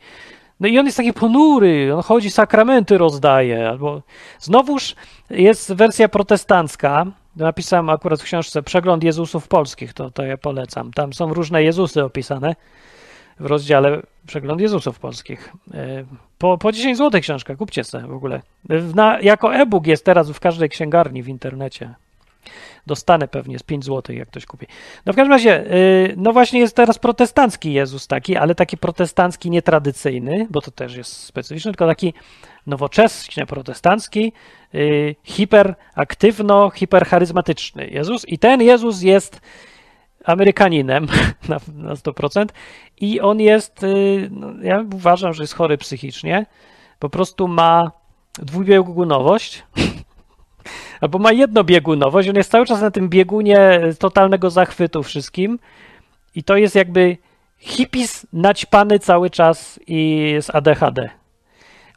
no 0.59 0.67
i 0.67 0.79
on 0.79 0.85
jest 0.85 0.97
taki 0.97 1.13
ponury, 1.13 1.95
on 1.95 2.01
chodzi, 2.01 2.31
sakramenty 2.31 2.97
rozdaje, 2.97 3.69
albo 3.69 4.01
znowuż 4.39 4.95
jest 5.29 5.73
wersja 5.73 6.09
protestancka, 6.09 7.05
napisałem 7.37 7.89
akurat 7.89 8.21
w 8.21 8.23
książce 8.23 8.63
Przegląd 8.63 9.03
Jezusów 9.03 9.47
Polskich, 9.47 9.93
to, 9.93 10.11
to 10.11 10.23
ja 10.23 10.37
polecam, 10.37 10.93
tam 10.93 11.13
są 11.13 11.33
różne 11.33 11.63
Jezusy 11.63 12.03
opisane, 12.03 12.55
w 13.39 13.45
rozdziale 13.45 14.01
Przegląd 14.27 14.61
Jezusów 14.61 14.99
Polskich. 14.99 15.53
E, 15.73 16.05
po, 16.37 16.57
po 16.57 16.71
10 16.71 16.97
zł 16.97 17.21
książka, 17.21 17.55
kupcie 17.55 17.83
sobie 17.83 18.07
w 18.07 18.13
ogóle. 18.13 18.41
Na, 18.95 19.19
jako 19.19 19.55
e-book 19.55 19.87
jest 19.87 20.05
teraz 20.05 20.31
w 20.31 20.39
każdej 20.39 20.69
księgarni 20.69 21.23
w 21.23 21.27
internecie. 21.27 21.93
Dostanę 22.87 23.27
pewnie 23.27 23.59
z 23.59 23.63
5 23.63 23.85
zł, 23.85 24.15
jak 24.15 24.27
ktoś 24.27 24.45
kupi. 24.45 24.67
No 25.05 25.13
w 25.13 25.15
każdym 25.15 25.31
razie, 25.31 25.71
e, 25.71 25.75
no 26.17 26.33
właśnie 26.33 26.59
jest 26.59 26.75
teraz 26.75 26.99
protestancki 26.99 27.73
Jezus 27.73 28.07
taki, 28.07 28.35
ale 28.35 28.55
taki 28.55 28.77
protestancki 28.77 29.49
nietradycyjny, 29.49 30.47
bo 30.49 30.61
to 30.61 30.71
też 30.71 30.95
jest 30.95 31.11
specyficzny, 31.13 31.71
tylko 31.71 31.87
taki 31.87 32.13
nowoczesny 32.67 33.45
protestancki, 33.45 34.33
e, 34.73 34.77
hiperaktywno, 35.23 36.69
hipercharyzmatyczny 36.69 37.87
Jezus. 37.87 38.27
I 38.27 38.39
ten 38.39 38.61
Jezus 38.61 39.01
jest 39.01 39.41
Amerykaninem 40.25 41.07
na, 41.49 41.59
na 41.73 41.93
100% 41.93 42.45
i 42.97 43.21
on 43.21 43.39
jest, 43.39 43.83
y, 43.83 44.29
no, 44.31 44.47
ja 44.61 44.85
uważam, 44.93 45.33
że 45.33 45.43
jest 45.43 45.53
chory 45.53 45.77
psychicznie, 45.77 46.45
po 46.99 47.09
prostu 47.09 47.47
ma 47.47 47.91
dwubiegunowość, 48.33 49.63
albo 51.01 51.19
ma 51.19 51.31
jednobiegunowość, 51.31 52.29
on 52.29 52.35
jest 52.35 52.51
cały 52.51 52.65
czas 52.65 52.81
na 52.81 52.91
tym 52.91 53.09
biegunie 53.09 53.79
totalnego 53.99 54.49
zachwytu 54.49 55.03
wszystkim 55.03 55.59
i 56.35 56.43
to 56.43 56.57
jest 56.57 56.75
jakby 56.75 57.17
hipis 57.57 58.27
naćpany 58.33 58.99
cały 58.99 59.29
czas 59.29 59.79
i 59.87 60.33
z 60.41 60.55
ADHD. 60.55 61.09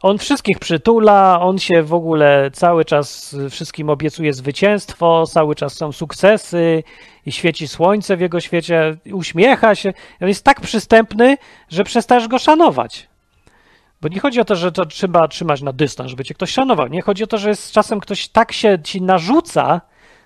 On 0.01 0.17
wszystkich 0.17 0.59
przytula, 0.59 1.39
on 1.41 1.59
się 1.59 1.83
w 1.83 1.93
ogóle 1.93 2.51
cały 2.53 2.85
czas 2.85 3.35
wszystkim 3.49 3.89
obiecuje 3.89 4.33
zwycięstwo, 4.33 5.25
cały 5.27 5.55
czas 5.55 5.73
są 5.73 5.91
sukcesy 5.91 6.83
i 7.25 7.31
świeci 7.31 7.67
słońce 7.67 8.17
w 8.17 8.21
jego 8.21 8.39
świecie, 8.39 8.97
uśmiecha 9.13 9.75
się. 9.75 9.93
On 10.21 10.27
jest 10.27 10.43
tak 10.43 10.61
przystępny, 10.61 11.37
że 11.69 11.83
przestajesz 11.83 12.27
go 12.27 12.39
szanować. 12.39 13.10
Bo 14.01 14.07
nie 14.07 14.19
chodzi 14.19 14.41
o 14.41 14.45
to, 14.45 14.55
że 14.55 14.71
to 14.71 14.85
trzeba 14.85 15.27
trzymać 15.27 15.61
na 15.61 15.73
dystans, 15.73 16.09
żeby 16.09 16.23
cię 16.23 16.33
ktoś 16.33 16.51
szanował. 16.51 16.87
Nie 16.87 17.01
chodzi 17.01 17.23
o 17.23 17.27
to, 17.27 17.37
że 17.37 17.49
jest 17.49 17.71
czasem 17.71 17.99
ktoś 17.99 18.27
tak 18.27 18.51
się 18.51 18.79
ci 18.83 19.01
narzuca 19.01 19.81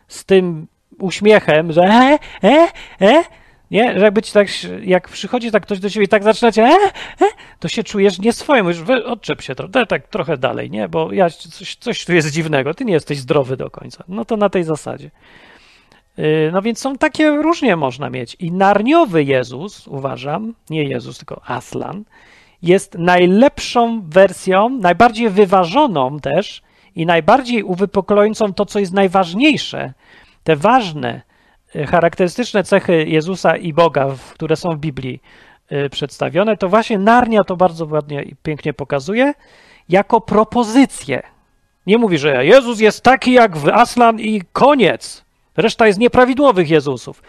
z 0.07 0.25
tym 0.25 0.67
uśmiechem, 0.99 1.71
że 1.71 1.81
e, 1.81 2.19
e, 2.43 2.67
e, 3.01 3.23
nie? 3.71 3.99
Że 3.99 4.05
jakby 4.05 4.21
ci 4.21 4.33
tak, 4.33 4.47
jak 4.81 5.09
przychodzi 5.09 5.51
tak 5.51 5.63
ktoś 5.63 5.79
do 5.79 5.89
ciebie 5.89 6.05
i 6.05 6.09
tak 6.09 6.23
zaczynacie, 6.23 6.63
e, 6.63 6.75
e, 7.21 7.25
to 7.59 7.67
się 7.67 7.83
czujesz 7.83 8.19
nieswoje, 8.19 8.63
mówisz, 8.63 8.81
odczep 9.05 9.41
się 9.41 9.55
trochę, 9.55 9.85
tak 9.85 10.07
trochę 10.07 10.37
dalej, 10.37 10.71
nie? 10.71 10.89
Bo 10.89 11.13
ja, 11.13 11.29
coś, 11.29 11.75
coś 11.75 12.05
tu 12.05 12.13
jest 12.13 12.31
dziwnego, 12.31 12.73
ty 12.73 12.85
nie 12.85 12.93
jesteś 12.93 13.17
zdrowy 13.17 13.57
do 13.57 13.69
końca. 13.69 14.03
No 14.07 14.25
to 14.25 14.37
na 14.37 14.49
tej 14.49 14.63
zasadzie. 14.63 15.11
Y, 16.19 16.49
no 16.53 16.61
więc 16.61 16.79
są 16.79 16.97
takie 16.97 17.29
różnie 17.29 17.75
można 17.75 18.09
mieć. 18.09 18.35
I 18.39 18.51
narniowy 18.51 19.23
Jezus, 19.23 19.87
uważam, 19.87 20.53
nie 20.69 20.83
Jezus, 20.83 21.17
tylko 21.17 21.41
Aslan, 21.45 22.03
jest 22.65 22.97
najlepszą 22.97 24.01
wersją, 24.09 24.69
najbardziej 24.69 25.29
wyważoną 25.29 26.19
też 26.19 26.61
i 26.95 27.05
najbardziej 27.05 27.63
uwypuklającą 27.63 28.53
to, 28.53 28.65
co 28.65 28.79
jest 28.79 28.93
najważniejsze, 28.93 29.93
te 30.43 30.55
ważne, 30.55 31.21
y, 31.75 31.85
charakterystyczne 31.87 32.63
cechy 32.63 33.05
Jezusa 33.07 33.57
i 33.57 33.73
Boga, 33.73 34.07
które 34.33 34.55
są 34.55 34.69
w 34.69 34.79
Biblii 34.79 35.21
y, 35.71 35.89
przedstawione, 35.89 36.57
to 36.57 36.69
właśnie 36.69 36.97
Narnia 36.97 37.43
to 37.43 37.57
bardzo 37.57 37.85
ładnie 37.85 38.23
i 38.23 38.35
pięknie 38.35 38.73
pokazuje 38.73 39.33
jako 39.89 40.21
propozycję. 40.21 41.23
Nie 41.87 41.97
mówi, 41.97 42.17
że 42.17 42.45
Jezus 42.45 42.79
jest 42.79 43.03
taki 43.03 43.31
jak 43.31 43.57
w 43.57 43.69
Aslan 43.69 44.19
i 44.19 44.41
koniec. 44.53 45.25
Reszta 45.57 45.87
jest 45.87 45.99
nieprawidłowych 45.99 46.69
Jezusów. 46.69 47.23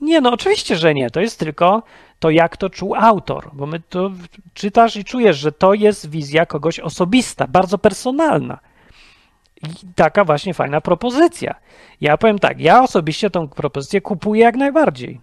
Nie, 0.00 0.20
no 0.20 0.32
oczywiście, 0.32 0.76
że 0.76 0.94
nie. 0.94 1.10
To 1.10 1.20
jest 1.20 1.38
tylko 1.38 1.82
to, 2.18 2.30
jak 2.30 2.56
to 2.56 2.70
czuł 2.70 2.94
autor, 2.94 3.50
bo 3.52 3.66
my 3.66 3.80
to 3.80 4.10
czytasz 4.54 4.96
i 4.96 5.04
czujesz, 5.04 5.38
że 5.38 5.52
to 5.52 5.74
jest 5.74 6.10
wizja 6.10 6.46
kogoś 6.46 6.80
osobista, 6.80 7.46
bardzo 7.46 7.78
personalna. 7.78 8.58
I 9.62 9.68
taka 9.94 10.24
właśnie 10.24 10.54
fajna 10.54 10.80
propozycja. 10.80 11.54
Ja 12.00 12.16
powiem 12.16 12.38
tak, 12.38 12.60
ja 12.60 12.82
osobiście 12.82 13.30
tą 13.30 13.48
propozycję 13.48 14.00
kupuję 14.00 14.42
jak 14.42 14.56
najbardziej. 14.56 15.20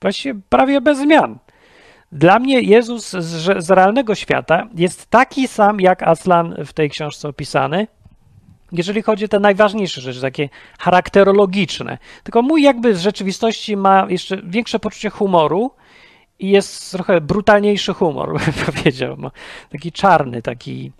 Właściwie 0.00 0.40
prawie 0.48 0.80
bez 0.80 0.98
zmian. 0.98 1.38
Dla 2.12 2.38
mnie 2.38 2.60
Jezus 2.60 3.10
z, 3.10 3.64
z 3.64 3.70
realnego 3.70 4.14
świata 4.14 4.68
jest 4.74 5.10
taki 5.10 5.48
sam 5.48 5.80
jak 5.80 6.02
Aslan 6.02 6.54
w 6.66 6.72
tej 6.72 6.90
książce 6.90 7.28
opisany, 7.28 7.86
jeżeli 8.72 9.02
chodzi 9.02 9.24
o 9.24 9.28
te 9.28 9.40
najważniejsze 9.40 10.00
rzeczy, 10.00 10.20
takie 10.20 10.48
charakterologiczne. 10.78 11.98
Tylko 12.22 12.42
mój 12.42 12.62
jakby 12.62 12.94
z 12.94 13.00
rzeczywistości 13.00 13.76
ma 13.76 14.06
jeszcze 14.08 14.36
większe 14.42 14.78
poczucie 14.78 15.10
humoru 15.10 15.70
i 16.38 16.50
jest 16.50 16.90
trochę 16.90 17.20
brutalniejszy 17.20 17.94
humor, 17.94 18.32
bym 18.44 18.74
powiedział. 18.74 19.16
Taki 19.70 19.92
czarny, 19.92 20.42
taki 20.42 20.92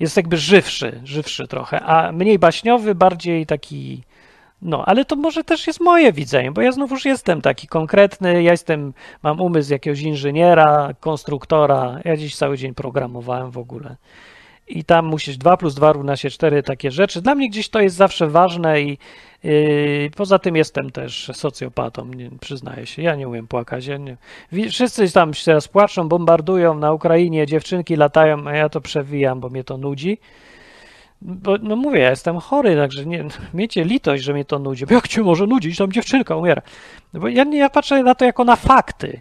jest 0.00 0.16
jakby 0.16 0.36
żywszy, 0.36 1.00
żywszy 1.04 1.46
trochę, 1.48 1.80
a 1.80 2.12
mniej 2.12 2.38
baśniowy, 2.38 2.94
bardziej 2.94 3.46
taki 3.46 4.02
no, 4.62 4.84
ale 4.84 5.04
to 5.04 5.16
może 5.16 5.44
też 5.44 5.66
jest 5.66 5.80
moje 5.80 6.12
widzenie, 6.12 6.52
bo 6.52 6.60
ja 6.60 6.72
znowuż 6.72 7.04
jestem 7.04 7.42
taki 7.42 7.66
konkretny, 7.68 8.42
ja 8.42 8.50
jestem, 8.50 8.94
mam 9.22 9.40
umysł 9.40 9.72
jakiegoś 9.72 10.00
inżyniera, 10.00 10.90
konstruktora, 11.00 12.00
ja 12.04 12.16
dziś 12.16 12.36
cały 12.36 12.58
dzień 12.58 12.74
programowałem 12.74 13.50
w 13.50 13.58
ogóle 13.58 13.96
i 14.68 14.84
tam 14.84 15.06
musisz 15.06 15.36
2 15.36 15.56
plus 15.56 15.74
2 15.74 15.92
równa 15.92 16.16
się 16.16 16.30
4, 16.30 16.62
takie 16.62 16.90
rzeczy. 16.90 17.22
Dla 17.22 17.34
mnie 17.34 17.50
gdzieś 17.50 17.68
to 17.68 17.80
jest 17.80 17.96
zawsze 17.96 18.28
ważne 18.28 18.82
i 18.82 18.98
yy, 19.44 20.10
poza 20.16 20.38
tym 20.38 20.56
jestem 20.56 20.90
też 20.90 21.30
socjopatą, 21.34 22.04
nie, 22.04 22.30
przyznaję 22.40 22.86
się. 22.86 23.02
Ja 23.02 23.14
nie 23.14 23.28
umiem 23.28 23.46
płakać. 23.46 23.86
Ja 23.86 23.96
nie. 23.96 24.16
Wszyscy 24.70 25.12
tam 25.12 25.34
się 25.34 25.44
teraz 25.44 25.68
płaczą, 25.68 26.08
bombardują 26.08 26.74
na 26.74 26.92
Ukrainie, 26.92 27.46
dziewczynki 27.46 27.96
latają, 27.96 28.46
a 28.46 28.52
ja 28.52 28.68
to 28.68 28.80
przewijam, 28.80 29.40
bo 29.40 29.48
mnie 29.48 29.64
to 29.64 29.76
nudzi. 29.76 30.18
Bo, 31.22 31.56
no 31.62 31.76
mówię, 31.76 32.00
ja 32.00 32.10
jestem 32.10 32.38
chory, 32.38 32.76
także 32.76 33.06
nie, 33.06 33.24
miejcie 33.54 33.84
litość, 33.84 34.24
że 34.24 34.32
mnie 34.32 34.44
to 34.44 34.58
nudzi. 34.58 34.86
Bo 34.86 34.94
jak 34.94 35.08
cię 35.08 35.22
może 35.22 35.46
nudzić, 35.46 35.78
tam 35.78 35.92
dziewczynka 35.92 36.36
umiera. 36.36 36.62
Bo 37.14 37.28
ja, 37.28 37.44
ja 37.44 37.70
patrzę 37.70 38.02
na 38.02 38.14
to 38.14 38.24
jako 38.24 38.44
na 38.44 38.56
fakty. 38.56 39.20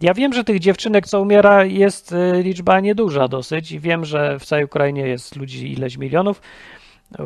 Ja 0.00 0.14
wiem, 0.14 0.32
że 0.32 0.44
tych 0.44 0.58
dziewczynek, 0.58 1.06
co 1.06 1.20
umiera, 1.20 1.64
jest 1.64 2.12
y, 2.12 2.42
liczba 2.42 2.80
nieduża 2.80 3.28
dosyć 3.28 3.72
i 3.72 3.80
wiem, 3.80 4.04
że 4.04 4.38
w 4.38 4.44
całej 4.44 4.64
Ukrainie 4.64 5.06
jest 5.06 5.36
ludzi 5.36 5.72
ileś 5.72 5.96
milionów. 5.96 6.40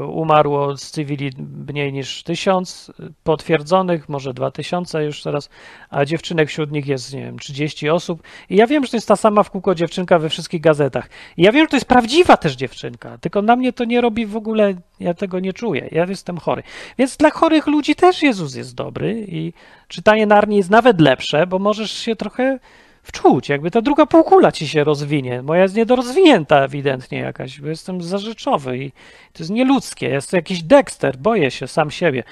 Umarło 0.08 0.76
z 0.76 0.90
cywili 0.90 1.30
mniej 1.68 1.92
niż 1.92 2.22
tysiąc 2.22 2.92
potwierdzonych, 3.24 4.08
może 4.08 4.34
dwa 4.34 4.50
tysiące 4.50 5.04
już 5.04 5.22
teraz, 5.22 5.50
a 5.90 6.04
dziewczynek 6.04 6.48
wśród 6.48 6.72
nich 6.72 6.86
jest, 6.86 7.14
nie 7.14 7.22
wiem, 7.22 7.38
30 7.38 7.88
osób. 7.88 8.22
I 8.50 8.56
ja 8.56 8.66
wiem, 8.66 8.84
że 8.84 8.90
to 8.90 8.96
jest 8.96 9.08
ta 9.08 9.16
sama 9.16 9.42
w 9.42 9.50
kółko 9.50 9.74
dziewczynka 9.74 10.18
we 10.18 10.28
wszystkich 10.28 10.60
gazetach. 10.60 11.10
I 11.36 11.42
ja 11.42 11.52
wiem, 11.52 11.64
że 11.64 11.68
to 11.68 11.76
jest 11.76 11.86
prawdziwa 11.86 12.36
też 12.36 12.56
dziewczynka, 12.56 13.18
tylko 13.18 13.42
na 13.42 13.56
mnie 13.56 13.72
to 13.72 13.84
nie 13.84 14.00
robi 14.00 14.26
w 14.26 14.36
ogóle, 14.36 14.74
ja 15.00 15.14
tego 15.14 15.40
nie 15.40 15.52
czuję. 15.52 15.88
Ja 15.92 16.04
jestem 16.04 16.38
chory. 16.38 16.62
Więc 16.98 17.16
dla 17.16 17.30
chorych 17.30 17.66
ludzi 17.66 17.94
też 17.94 18.22
Jezus 18.22 18.54
jest 18.54 18.74
dobry 18.74 19.26
i 19.28 19.52
czytanie 19.88 20.26
Narni 20.26 20.56
jest 20.56 20.70
nawet 20.70 21.00
lepsze, 21.00 21.46
bo 21.46 21.58
możesz 21.58 21.92
się 21.92 22.16
trochę 22.16 22.58
wczuć, 23.02 23.48
jakby 23.48 23.70
ta 23.70 23.82
druga 23.82 24.06
półkula 24.06 24.52
ci 24.52 24.68
się 24.68 24.84
rozwinie. 24.84 25.42
Moja 25.42 25.62
jest 25.62 25.74
niedorozwinięta 25.74 26.60
ewidentnie 26.60 27.18
jakaś, 27.18 27.60
bo 27.60 27.68
jestem 27.68 28.02
zarzeczowy 28.02 28.78
i 28.78 28.90
to 29.32 29.38
jest 29.38 29.50
nieludzkie. 29.50 30.08
Jest 30.08 30.32
jakiś 30.32 30.62
Dexter, 30.62 31.16
boję 31.16 31.50
się 31.50 31.68
sam 31.68 31.90
siebie. 31.90 32.24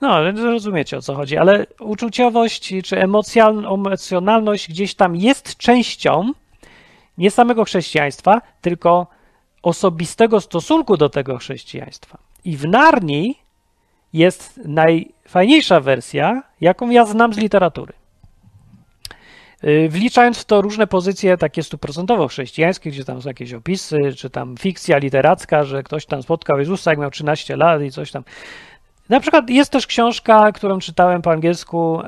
No, 0.00 0.10
ale 0.10 0.32
rozumiecie 0.32 0.96
o 0.96 1.02
co 1.02 1.14
chodzi, 1.14 1.36
ale 1.36 1.66
uczuciowość 1.80 2.74
czy 2.84 3.00
emocjonalność 3.00 4.68
gdzieś 4.68 4.94
tam 4.94 5.16
jest 5.16 5.56
częścią 5.56 6.32
nie 7.18 7.30
samego 7.30 7.64
chrześcijaństwa, 7.64 8.42
tylko 8.60 9.06
osobistego 9.62 10.40
stosunku 10.40 10.96
do 10.96 11.08
tego 11.08 11.38
chrześcijaństwa. 11.38 12.18
I 12.44 12.56
w 12.56 12.68
Narni 12.68 13.38
jest 14.12 14.60
najfajniejsza 14.64 15.80
wersja, 15.80 16.42
jaką 16.60 16.90
ja 16.90 17.04
znam 17.04 17.34
z 17.34 17.38
literatury. 17.38 17.92
Y, 19.64 19.88
wliczając 19.88 20.38
w 20.38 20.44
to 20.44 20.60
różne 20.60 20.86
pozycje 20.86 21.36
takie 21.36 21.62
stuprocentowo 21.62 22.28
chrześcijańskie, 22.28 22.90
gdzie 22.90 23.04
tam 23.04 23.22
są 23.22 23.28
jakieś 23.28 23.54
opisy, 23.54 23.96
czy 24.16 24.30
tam 24.30 24.56
fikcja 24.56 24.98
literacka, 24.98 25.64
że 25.64 25.82
ktoś 25.82 26.06
tam 26.06 26.22
spotkał 26.22 26.58
Jezusa, 26.58 26.90
jak 26.90 26.98
miał 26.98 27.10
13 27.10 27.56
lat 27.56 27.82
i 27.82 27.90
coś 27.90 28.10
tam. 28.10 28.24
Na 29.08 29.20
przykład 29.20 29.50
jest 29.50 29.72
też 29.72 29.86
książka, 29.86 30.52
którą 30.52 30.78
czytałem 30.78 31.22
po 31.22 31.30
angielsku. 31.30 32.00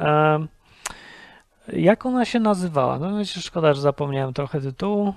Jak 1.73 2.07
ona 2.07 2.25
się 2.25 2.41
nazywała? 2.41 2.99
No 2.99 3.25
szkoda, 3.25 3.75
że 3.75 3.81
zapomniałem 3.81 4.35
trochę 4.35 4.61
tytułu. 4.61 5.15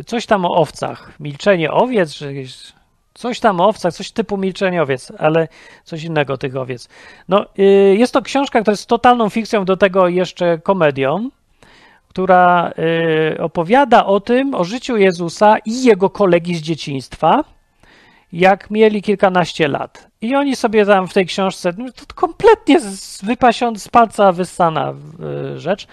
Y, 0.00 0.04
coś 0.04 0.26
tam 0.26 0.44
o 0.44 0.54
owcach. 0.54 1.12
Milczenie 1.20 1.70
owiec, 1.70 2.14
czy 2.14 2.26
jakieś 2.26 2.72
Coś 3.14 3.40
tam 3.40 3.60
o 3.60 3.68
owcach, 3.68 3.94
coś 3.94 4.10
typu 4.10 4.36
milczenie 4.36 4.82
owiec, 4.82 5.12
ale 5.18 5.48
coś 5.84 6.04
innego 6.04 6.38
tych 6.38 6.56
owiec. 6.56 6.88
No, 7.28 7.46
y, 7.58 7.62
jest 7.98 8.12
to 8.12 8.22
książka, 8.22 8.60
która 8.60 8.72
jest 8.72 8.86
totalną 8.86 9.28
fikcją, 9.28 9.64
do 9.64 9.76
tego 9.76 10.08
jeszcze 10.08 10.58
komedią 10.58 11.30
która 12.08 12.72
y, 13.34 13.42
opowiada 13.42 14.06
o 14.06 14.20
tym, 14.20 14.54
o 14.54 14.64
życiu 14.64 14.96
Jezusa 14.96 15.56
i 15.64 15.82
jego 15.82 16.10
kolegi 16.10 16.54
z 16.54 16.60
dzieciństwa, 16.60 17.44
jak 18.32 18.70
mieli 18.70 19.02
kilkanaście 19.02 19.68
lat. 19.68 20.08
I 20.20 20.34
oni 20.34 20.56
sobie 20.56 20.86
tam 20.86 21.08
w 21.08 21.14
tej 21.14 21.26
książce, 21.26 21.72
no 21.78 21.92
to 21.92 22.14
kompletnie 22.14 22.80
wypasiąc 23.22 23.82
z 23.82 23.88
palca 23.88 24.32
wyssana 24.32 24.94
y, 25.54 25.58
rzecz, 25.58 25.86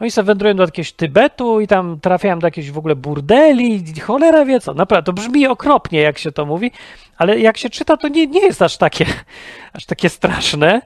oni 0.00 0.10
sobie 0.10 0.26
wędrują 0.26 0.54
do 0.54 0.62
jakiegoś 0.62 0.92
Tybetu 0.92 1.60
i 1.60 1.66
tam 1.66 2.00
trafiają 2.00 2.38
do 2.38 2.46
jakiejś 2.46 2.70
w 2.70 2.78
ogóle 2.78 2.96
burdeli, 2.96 3.84
cholera 4.00 4.44
wie 4.44 4.60
co. 4.60 4.74
Naprawdę, 4.74 5.06
to 5.06 5.12
brzmi 5.12 5.46
okropnie, 5.46 6.00
jak 6.00 6.18
się 6.18 6.32
to 6.32 6.46
mówi, 6.46 6.72
ale 7.16 7.38
jak 7.38 7.56
się 7.58 7.70
czyta, 7.70 7.96
to 7.96 8.08
nie, 8.08 8.26
nie 8.26 8.40
jest 8.40 8.62
aż 8.62 8.76
takie, 8.76 9.06
aż 9.72 9.86
takie 9.86 10.08
straszne. 10.08 10.82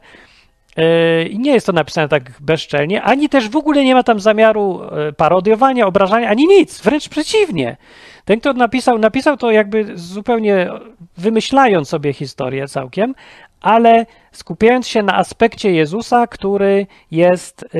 E, 0.76 1.22
I 1.22 1.38
nie 1.38 1.52
jest 1.52 1.66
to 1.66 1.72
napisane 1.72 2.08
tak 2.08 2.32
bezczelnie, 2.40 3.02
ani 3.02 3.28
też 3.28 3.48
w 3.48 3.56
ogóle 3.56 3.84
nie 3.84 3.94
ma 3.94 4.02
tam 4.02 4.20
zamiaru 4.20 4.82
e, 4.82 5.12
parodiowania, 5.12 5.86
obrażania, 5.86 6.28
ani 6.28 6.46
nic, 6.46 6.80
wręcz 6.80 7.08
przeciwnie. 7.08 7.76
Ten, 8.24 8.40
kto 8.40 8.52
napisał, 8.52 8.98
napisał 8.98 9.36
to 9.36 9.50
jakby 9.50 9.98
zupełnie 9.98 10.70
wymyślając 11.16 11.88
sobie 11.88 12.12
historię 12.12 12.68
całkiem, 12.68 13.14
ale 13.60 14.06
skupiając 14.32 14.88
się 14.88 15.02
na 15.02 15.16
aspekcie 15.16 15.72
Jezusa, 15.72 16.26
który 16.26 16.86
jest 17.10 17.64
e, 17.74 17.78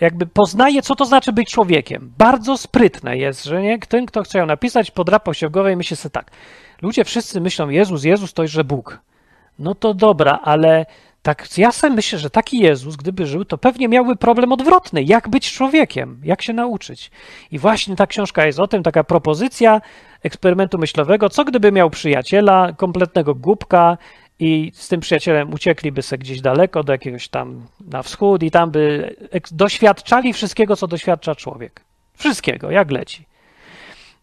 jakby 0.00 0.26
poznaje, 0.26 0.82
co 0.82 0.96
to 0.96 1.04
znaczy 1.04 1.32
być 1.32 1.50
człowiekiem. 1.50 2.12
Bardzo 2.18 2.56
sprytne 2.56 3.16
jest, 3.16 3.44
że 3.44 3.62
nie? 3.62 3.78
ten, 3.78 4.06
kto 4.06 4.22
chciał 4.22 4.46
napisać, 4.46 4.90
podrapał 4.90 5.34
się 5.34 5.48
w 5.48 5.52
głowę 5.52 5.72
i 5.72 5.76
myśli 5.76 5.96
sobie 5.96 6.10
tak, 6.10 6.30
ludzie 6.82 7.04
wszyscy 7.04 7.40
myślą, 7.40 7.68
Jezus, 7.68 8.04
Jezus 8.04 8.32
to 8.32 8.42
jest, 8.42 8.54
że 8.54 8.64
Bóg. 8.64 8.98
No 9.58 9.74
to 9.74 9.94
dobra, 9.94 10.38
ale 10.42 10.86
tak, 11.22 11.58
ja 11.58 11.72
sobie 11.72 11.94
myślę, 11.94 12.18
że 12.18 12.30
taki 12.30 12.58
Jezus, 12.58 12.96
gdyby 12.96 13.26
żył, 13.26 13.44
to 13.44 13.58
pewnie 13.58 13.88
miałby 13.88 14.16
problem 14.16 14.52
odwrotny. 14.52 15.02
Jak 15.02 15.28
być 15.28 15.52
człowiekiem? 15.52 16.20
Jak 16.24 16.42
się 16.42 16.52
nauczyć? 16.52 17.10
I 17.50 17.58
właśnie 17.58 17.96
ta 17.96 18.06
książka 18.06 18.46
jest 18.46 18.60
o 18.60 18.66
tym, 18.68 18.82
taka 18.82 19.04
propozycja 19.04 19.80
eksperymentu 20.22 20.78
myślowego. 20.78 21.28
Co 21.28 21.44
gdyby 21.44 21.72
miał 21.72 21.90
przyjaciela, 21.90 22.72
kompletnego 22.76 23.34
głupka 23.34 23.98
i 24.38 24.72
z 24.74 24.88
tym 24.88 25.00
przyjacielem 25.00 25.54
uciekliby 25.54 26.02
sobie 26.02 26.20
gdzieś 26.20 26.40
daleko, 26.40 26.84
do 26.84 26.92
jakiegoś 26.92 27.28
tam 27.28 27.66
na 27.80 28.02
wschód 28.02 28.42
i 28.42 28.50
tam 28.50 28.70
by 28.70 29.16
doświadczali 29.50 30.32
wszystkiego, 30.32 30.76
co 30.76 30.86
doświadcza 30.86 31.34
człowiek. 31.34 31.80
Wszystkiego, 32.14 32.70
jak 32.70 32.90
leci. 32.90 33.31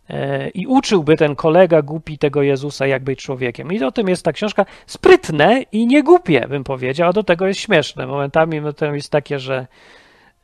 E, 0.09 0.49
i 0.49 0.67
uczyłby 0.67 1.17
ten 1.17 1.35
kolega 1.35 1.81
głupi 1.81 2.17
tego 2.17 2.41
Jezusa, 2.41 2.87
jak 2.87 3.03
być 3.03 3.23
człowiekiem. 3.23 3.71
I 3.71 3.83
o 3.83 3.91
tym 3.91 4.07
jest 4.07 4.25
ta 4.25 4.33
książka 4.33 4.65
sprytne 4.87 5.61
i 5.71 5.87
nie 5.87 6.03
głupie, 6.03 6.47
bym 6.49 6.63
powiedział, 6.63 7.09
a 7.09 7.13
do 7.13 7.23
tego 7.23 7.47
jest 7.47 7.59
śmieszne. 7.59 8.07
Momentami 8.07 8.61
to 8.77 8.95
jest 8.95 9.11
takie, 9.11 9.39
że, 9.39 9.67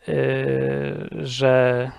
yy, 0.07 0.13
że, 1.11 1.91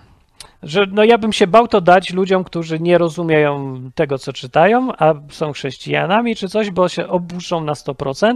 że 0.62 0.86
no 0.92 1.04
ja 1.04 1.18
bym 1.18 1.32
się 1.32 1.46
bał 1.46 1.68
to 1.68 1.80
dać 1.80 2.12
ludziom, 2.12 2.44
którzy 2.44 2.80
nie 2.80 2.98
rozumieją 2.98 3.80
tego, 3.94 4.18
co 4.18 4.32
czytają, 4.32 4.92
a 4.98 5.14
są 5.30 5.52
chrześcijanami 5.52 6.36
czy 6.36 6.48
coś, 6.48 6.70
bo 6.70 6.88
się 6.88 7.08
oburzą 7.08 7.64
na 7.64 7.72
100%. 7.72 8.34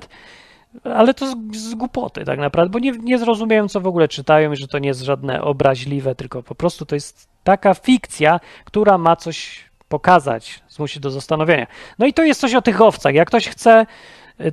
ale 0.85 1.15
to 1.15 1.27
z, 1.27 1.57
z 1.57 1.75
głupoty 1.75 2.25
tak 2.25 2.39
naprawdę, 2.39 2.73
bo 2.73 2.79
nie, 2.79 2.93
nie 2.93 3.19
zrozumieją, 3.19 3.69
co 3.69 3.81
w 3.81 3.87
ogóle 3.87 4.09
czytają 4.09 4.53
i 4.53 4.57
że 4.57 4.69
to 4.69 4.79
nie 4.79 4.89
jest 4.89 5.03
żadne 5.03 5.43
obraźliwe, 5.43 6.15
tylko 6.15 6.43
po 6.43 6.55
prostu 6.55 6.87
to 6.87 6.95
jest 6.95 7.30
taka 7.45 7.75
fikcja, 7.75 8.41
która 8.65 8.99
ma 8.99 9.17
coś 9.17 9.65
pokazać, 9.89 10.63
zmusi 10.69 11.01
do 11.01 11.11
zastanowienia. 11.11 11.67
No 11.99 12.07
i 12.07 12.13
to 12.13 12.25
jest 12.25 12.41
coś 12.41 12.55
o 12.55 12.63
tych 12.63 12.81
owcach. 12.81 13.15
Jak 13.15 13.29
ktoś 13.29 13.49
chce, 13.49 13.87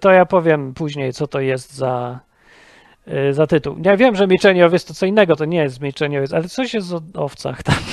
to 0.01 0.11
ja 0.11 0.25
powiem 0.25 0.73
później, 0.73 1.13
co 1.13 1.27
to 1.27 1.39
jest 1.39 1.73
za, 1.73 2.19
y, 3.07 3.33
za 3.33 3.47
tytuł. 3.47 3.77
Ja 3.85 3.97
wiem, 3.97 4.15
że 4.15 4.27
Milczenie 4.27 4.65
Owiec 4.65 4.85
to 4.85 4.93
co 4.93 5.05
innego, 5.05 5.35
to 5.35 5.45
nie 5.45 5.57
jest 5.57 5.81
Milczenie 5.81 6.17
Owiec, 6.17 6.33
ale 6.33 6.47
coś 6.47 6.73
jest 6.73 6.93
o 6.93 7.01
owcach 7.13 7.63
tam. 7.63 7.75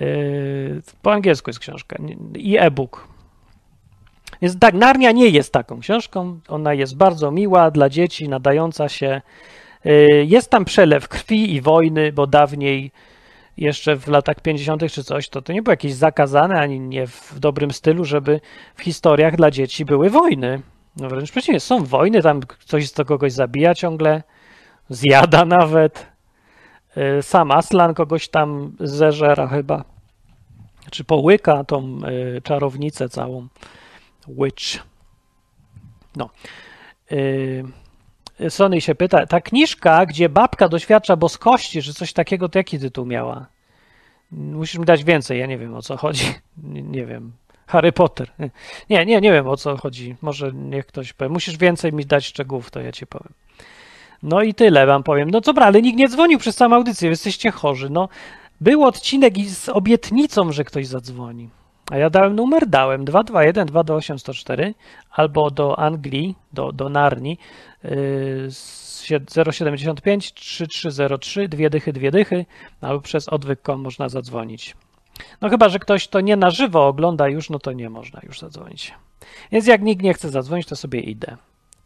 Y, 0.00 0.82
po 1.02 1.12
angielsku 1.12 1.50
jest 1.50 1.60
książka 1.60 1.96
i 2.34 2.58
e-book. 2.58 3.08
Więc 4.42 4.58
tak, 4.58 4.74
Narnia 4.74 5.12
nie 5.12 5.28
jest 5.28 5.52
taką 5.52 5.80
książką. 5.80 6.40
Ona 6.48 6.74
jest 6.74 6.96
bardzo 6.96 7.30
miła 7.30 7.70
dla 7.70 7.88
dzieci, 7.88 8.28
nadająca 8.28 8.88
się. 8.88 9.22
Y, 9.86 10.24
jest 10.28 10.50
tam 10.50 10.64
przelew 10.64 11.08
krwi 11.08 11.54
i 11.54 11.60
wojny, 11.60 12.12
bo 12.12 12.26
dawniej, 12.26 12.90
jeszcze 13.56 13.96
w 13.96 14.08
latach 14.08 14.40
50. 14.40 14.92
czy 14.92 15.04
coś, 15.04 15.28
to, 15.28 15.42
to 15.42 15.52
nie 15.52 15.62
było 15.62 15.72
jakieś 15.72 15.94
zakazane, 15.94 16.60
ani 16.60 16.80
nie 16.80 17.06
w 17.06 17.38
dobrym 17.38 17.70
stylu, 17.70 18.04
żeby 18.04 18.40
w 18.74 18.82
historiach 18.82 19.36
dla 19.36 19.50
dzieci 19.50 19.84
były 19.84 20.10
wojny. 20.10 20.62
No 20.96 21.08
wręcz 21.08 21.30
przeciwnie, 21.30 21.60
są 21.60 21.84
wojny, 21.84 22.22
tam 22.22 22.40
ktoś 22.40 22.88
z 22.88 22.94
kogoś 23.06 23.32
zabija 23.32 23.74
ciągle, 23.74 24.22
zjada 24.88 25.44
nawet. 25.44 26.06
Y, 27.18 27.22
sam 27.22 27.50
Aslan 27.50 27.94
kogoś 27.94 28.28
tam 28.28 28.76
zeżera 28.80 29.46
chyba, 29.46 29.84
czy 30.90 31.04
połyka 31.04 31.64
tą 31.64 31.98
y, 32.36 32.42
czarownicę 32.42 33.08
całą. 33.08 33.48
Witch. 34.28 34.78
No. 36.16 36.30
Yy, 38.38 38.50
Sony 38.50 38.80
się 38.80 38.94
pyta, 38.94 39.26
ta 39.26 39.40
kniżka, 39.40 40.06
gdzie 40.06 40.28
babka 40.28 40.68
doświadcza 40.68 41.16
boskości, 41.16 41.82
czy 41.82 41.94
coś 41.94 42.12
takiego, 42.12 42.48
to 42.48 42.58
jaki 42.58 42.78
tytuł 42.78 43.06
miała? 43.06 43.46
Musisz 44.32 44.78
mi 44.78 44.84
dać 44.84 45.04
więcej, 45.04 45.38
ja 45.38 45.46
nie 45.46 45.58
wiem 45.58 45.74
o 45.74 45.82
co 45.82 45.96
chodzi. 45.96 46.24
Nie, 46.62 46.82
nie 46.82 47.06
wiem. 47.06 47.32
Harry 47.66 47.92
Potter. 47.92 48.30
Nie, 48.90 49.06
nie, 49.06 49.20
nie 49.20 49.32
wiem 49.32 49.48
o 49.48 49.56
co 49.56 49.76
chodzi. 49.76 50.16
Może 50.22 50.52
niech 50.52 50.86
ktoś 50.86 51.12
powie. 51.12 51.28
Musisz 51.28 51.56
więcej 51.56 51.92
mi 51.92 52.06
dać 52.06 52.26
szczegółów, 52.26 52.70
to 52.70 52.80
ja 52.80 52.92
ci 52.92 53.06
powiem. 53.06 53.32
No 54.22 54.42
i 54.42 54.54
tyle 54.54 54.86
wam 54.86 55.02
powiem. 55.02 55.30
No 55.30 55.40
dobra, 55.40 55.66
ale 55.66 55.82
nikt 55.82 55.98
nie 55.98 56.08
dzwonił 56.08 56.38
przez 56.38 56.56
całą 56.56 56.74
audycję, 56.74 57.10
jesteście 57.10 57.50
chorzy. 57.50 57.90
No, 57.90 58.08
był 58.60 58.84
odcinek 58.84 59.34
z 59.38 59.68
obietnicą, 59.68 60.52
że 60.52 60.64
ktoś 60.64 60.86
zadzwoni. 60.86 61.48
A 61.92 61.96
ja 61.96 62.10
dałem 62.10 62.36
numer, 62.36 62.66
dałem 62.66 63.04
221 63.04 63.66
228 63.66 64.18
104 64.18 64.74
albo 65.10 65.50
do 65.50 65.78
Anglii, 65.78 66.34
do, 66.52 66.72
do 66.72 66.88
Narni 66.88 67.38
yy, 67.84 68.48
075 69.50 70.32
3303, 70.32 71.48
dwie 71.48 71.70
dychy, 71.70 71.92
dwie 71.92 72.10
dychy, 72.10 72.46
albo 72.80 73.00
przez 73.00 73.28
odwyk.com 73.28 73.80
można 73.80 74.08
zadzwonić. 74.08 74.76
No 75.40 75.48
chyba, 75.48 75.68
że 75.68 75.78
ktoś 75.78 76.08
to 76.08 76.20
nie 76.20 76.36
na 76.36 76.50
żywo 76.50 76.86
ogląda 76.86 77.28
już, 77.28 77.50
no 77.50 77.58
to 77.58 77.72
nie 77.72 77.90
można 77.90 78.20
już 78.22 78.40
zadzwonić. 78.40 78.94
Więc 79.52 79.66
jak 79.66 79.82
nikt 79.82 80.02
nie 80.02 80.14
chce 80.14 80.30
zadzwonić, 80.30 80.66
to 80.66 80.76
sobie 80.76 81.00
idę. 81.00 81.36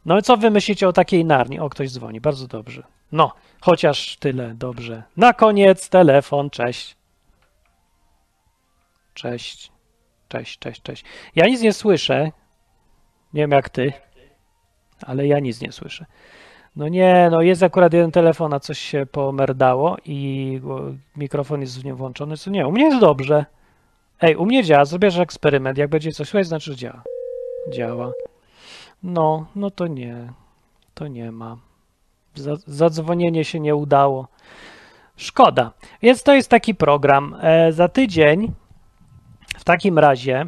No 0.04 0.18
i 0.18 0.22
co 0.22 0.36
wy 0.36 0.50
myślicie 0.50 0.88
o 0.88 0.92
takiej 0.92 1.24
Narni? 1.24 1.60
O, 1.60 1.68
ktoś 1.68 1.90
dzwoni, 1.90 2.20
bardzo 2.20 2.46
dobrze. 2.46 2.82
No, 3.12 3.32
chociaż 3.60 4.16
tyle, 4.16 4.54
dobrze. 4.54 5.02
Na 5.16 5.32
koniec 5.32 5.88
telefon, 5.88 6.50
cześć. 6.50 6.96
Cześć. 9.14 9.75
Cześć, 10.28 10.58
cześć, 10.58 10.82
cześć. 10.82 11.04
Ja 11.36 11.46
nic 11.46 11.62
nie 11.62 11.72
słyszę. 11.72 12.30
Nie 13.32 13.42
wiem 13.42 13.50
jak 13.50 13.68
ty, 13.68 13.92
ale 15.02 15.26
ja 15.26 15.38
nic 15.38 15.60
nie 15.60 15.72
słyszę. 15.72 16.06
No 16.76 16.88
nie, 16.88 17.28
no 17.30 17.42
jest 17.42 17.62
akurat 17.62 17.92
jeden 17.92 18.10
telefon, 18.10 18.54
a 18.54 18.60
coś 18.60 18.78
się 18.78 19.06
pomerdało 19.06 19.96
i 20.04 20.60
mikrofon 21.16 21.60
jest 21.60 21.80
w 21.80 21.84
nim 21.84 21.96
włączony, 21.96 22.36
co 22.36 22.50
nie, 22.50 22.66
u 22.66 22.72
mnie 22.72 22.84
jest 22.84 23.00
dobrze. 23.00 23.44
Ej, 24.20 24.36
u 24.36 24.46
mnie 24.46 24.64
działa, 24.64 24.84
zrobisz 24.84 25.18
eksperyment, 25.18 25.78
jak 25.78 25.90
będzie 25.90 26.12
coś 26.12 26.28
słychać, 26.28 26.46
znaczy, 26.46 26.70
że 26.70 26.76
działa. 26.76 27.02
Działa. 27.72 28.12
No, 29.02 29.46
no 29.56 29.70
to 29.70 29.86
nie, 29.86 30.32
to 30.94 31.08
nie 31.08 31.32
ma. 31.32 31.56
Zadzwonienie 32.66 33.44
się 33.44 33.60
nie 33.60 33.74
udało. 33.74 34.28
Szkoda. 35.16 35.72
Więc 36.02 36.22
to 36.22 36.34
jest 36.34 36.50
taki 36.50 36.74
program. 36.74 37.36
E, 37.42 37.72
za 37.72 37.88
tydzień 37.88 38.52
w 39.56 39.64
takim 39.64 39.98
razie, 39.98 40.46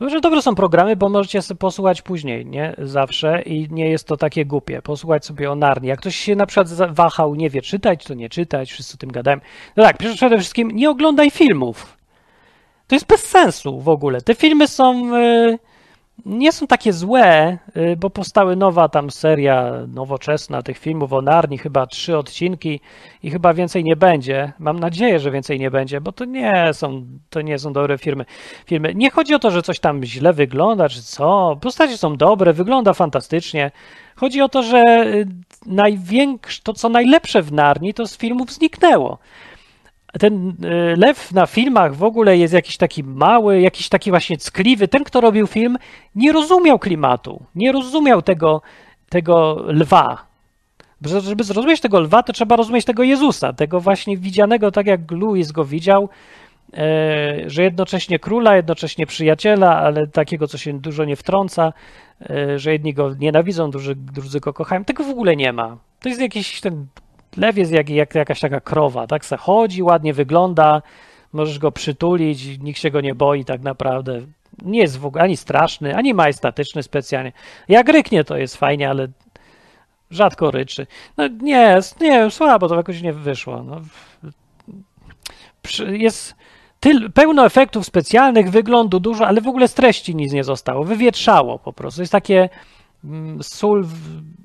że 0.00 0.20
dobre 0.20 0.42
są 0.42 0.54
programy, 0.54 0.96
bo 0.96 1.08
możecie 1.08 1.42
sobie 1.42 1.58
posłuchać 1.58 2.02
później, 2.02 2.46
nie? 2.46 2.74
Zawsze 2.78 3.42
i 3.42 3.68
nie 3.70 3.90
jest 3.90 4.06
to 4.06 4.16
takie 4.16 4.44
głupie. 4.44 4.82
Posłuchać 4.82 5.26
sobie 5.26 5.50
o 5.50 5.54
Narni. 5.54 5.88
Jak 5.88 6.00
ktoś 6.00 6.16
się 6.16 6.36
na 6.36 6.46
przykład 6.46 6.68
wahał, 6.94 7.34
nie 7.34 7.50
wie 7.50 7.62
czytać, 7.62 8.04
to 8.04 8.14
nie 8.14 8.28
czytać, 8.28 8.72
wszyscy 8.72 8.94
o 8.94 8.98
tym 8.98 9.12
gadają. 9.12 9.36
No 9.76 9.84
tak, 9.84 9.96
przede 9.96 10.38
wszystkim 10.38 10.70
nie 10.70 10.90
oglądaj 10.90 11.30
filmów. 11.30 11.96
To 12.86 12.94
jest 12.94 13.06
bez 13.06 13.24
sensu 13.24 13.80
w 13.80 13.88
ogóle. 13.88 14.20
Te 14.20 14.34
filmy 14.34 14.68
są... 14.68 15.18
Yy 15.18 15.58
nie 16.26 16.52
są 16.52 16.66
takie 16.66 16.92
złe, 16.92 17.58
y, 17.76 17.96
bo 17.96 18.10
powstały 18.10 18.56
nowa 18.56 18.88
tam 18.88 19.10
seria 19.10 19.72
nowoczesna 19.88 20.62
tych 20.62 20.78
filmów 20.78 21.12
o 21.12 21.22
Narni, 21.22 21.58
chyba 21.58 21.86
trzy 21.86 22.16
odcinki 22.16 22.80
i 23.22 23.30
chyba 23.30 23.54
więcej 23.54 23.84
nie 23.84 23.96
będzie. 23.96 24.52
Mam 24.58 24.80
nadzieję, 24.80 25.20
że 25.20 25.30
więcej 25.30 25.60
nie 25.60 25.70
będzie, 25.70 26.00
bo 26.00 26.12
to 26.12 26.24
nie 26.24 26.70
są, 26.72 27.06
to 27.30 27.40
nie 27.40 27.58
są 27.58 27.72
dobre 27.72 27.98
firmy, 27.98 28.24
filmy. 28.66 28.94
Nie 28.94 29.10
chodzi 29.10 29.34
o 29.34 29.38
to, 29.38 29.50
że 29.50 29.62
coś 29.62 29.80
tam 29.80 30.04
źle 30.04 30.32
wygląda, 30.32 30.88
czy 30.88 31.02
co. 31.02 31.58
Postacie 31.60 31.96
są 31.96 32.16
dobre, 32.16 32.52
wygląda 32.52 32.92
fantastycznie. 32.92 33.70
Chodzi 34.16 34.42
o 34.42 34.48
to, 34.48 34.62
że 34.62 34.82
y, 35.06 35.26
to 36.62 36.72
co 36.72 36.88
najlepsze 36.88 37.42
w 37.42 37.52
Narni, 37.52 37.94
to 37.94 38.06
z 38.06 38.16
filmów 38.16 38.52
zniknęło 38.52 39.18
ten 40.18 40.48
y, 40.64 40.96
lew 40.96 41.32
na 41.32 41.46
filmach 41.46 41.94
w 41.94 42.02
ogóle 42.02 42.38
jest 42.38 42.54
jakiś 42.54 42.76
taki 42.76 43.04
mały, 43.04 43.60
jakiś 43.60 43.88
taki 43.88 44.10
właśnie 44.10 44.38
ckliwy. 44.38 44.88
Ten, 44.88 45.04
kto 45.04 45.20
robił 45.20 45.46
film, 45.46 45.78
nie 46.14 46.32
rozumiał 46.32 46.78
klimatu, 46.78 47.42
nie 47.54 47.72
rozumiał 47.72 48.22
tego, 48.22 48.62
tego 49.08 49.64
lwa. 49.66 50.32
Żeby 51.20 51.44
zrozumieć 51.44 51.80
tego 51.80 52.00
lwa, 52.00 52.22
to 52.22 52.32
trzeba 52.32 52.56
rozumieć 52.56 52.84
tego 52.84 53.02
Jezusa, 53.02 53.52
tego 53.52 53.80
właśnie 53.80 54.16
widzianego 54.16 54.70
tak, 54.70 54.86
jak 54.86 55.10
Louis 55.10 55.52
go 55.52 55.64
widział, 55.64 56.08
e, 56.74 57.50
że 57.50 57.62
jednocześnie 57.62 58.18
króla, 58.18 58.56
jednocześnie 58.56 59.06
przyjaciela, 59.06 59.76
ale 59.76 60.06
takiego, 60.06 60.48
co 60.48 60.58
się 60.58 60.80
dużo 60.80 61.04
nie 61.04 61.16
wtrąca, 61.16 61.72
e, 62.30 62.58
że 62.58 62.72
jedni 62.72 62.94
go 62.94 63.14
nienawidzą, 63.14 63.70
drudzy, 63.70 63.94
drudzy 63.94 64.40
go 64.40 64.52
kochają. 64.52 64.84
Tego 64.84 65.04
w 65.04 65.10
ogóle 65.10 65.36
nie 65.36 65.52
ma. 65.52 65.76
To 66.00 66.08
jest 66.08 66.20
jakiś 66.20 66.60
ten 66.60 66.86
lew 67.36 67.56
jest 67.56 67.72
jak, 67.72 67.90
jak 67.90 68.14
jakaś 68.14 68.40
taka 68.40 68.60
krowa, 68.60 69.06
tak 69.06 69.24
se 69.24 69.36
chodzi, 69.36 69.82
ładnie 69.82 70.14
wygląda, 70.14 70.82
możesz 71.32 71.58
go 71.58 71.72
przytulić, 71.72 72.58
nikt 72.58 72.80
się 72.80 72.90
go 72.90 73.00
nie 73.00 73.14
boi 73.14 73.44
tak 73.44 73.60
naprawdę. 73.60 74.20
Nie 74.62 74.80
jest 74.80 74.98
w 74.98 75.06
ogóle 75.06 75.24
ani 75.24 75.36
straszny, 75.36 75.96
ani 75.96 76.14
majestatyczny 76.14 76.82
specjalnie. 76.82 77.32
Jak 77.68 77.88
ryknie 77.88 78.24
to 78.24 78.36
jest 78.36 78.56
fajnie, 78.56 78.90
ale 78.90 79.08
rzadko 80.10 80.50
ryczy. 80.50 80.86
No 81.16 81.28
nie, 81.28 81.78
nie, 82.00 82.30
słabo 82.30 82.68
to 82.68 82.76
jakoś 82.76 83.02
nie 83.02 83.12
wyszło. 83.12 83.62
No. 83.62 83.80
Jest 85.86 86.34
tyl, 86.80 87.12
pełno 87.12 87.46
efektów 87.46 87.86
specjalnych, 87.86 88.50
wyglądu 88.50 89.00
dużo, 89.00 89.26
ale 89.26 89.40
w 89.40 89.48
ogóle 89.48 89.68
z 89.68 89.74
treści 89.74 90.14
nic 90.14 90.32
nie 90.32 90.44
zostało. 90.44 90.84
Wywietrzało 90.84 91.58
po 91.58 91.72
prostu. 91.72 92.02
Jest 92.02 92.12
takie 92.12 92.48
mm, 93.04 93.42
sól 93.42 93.86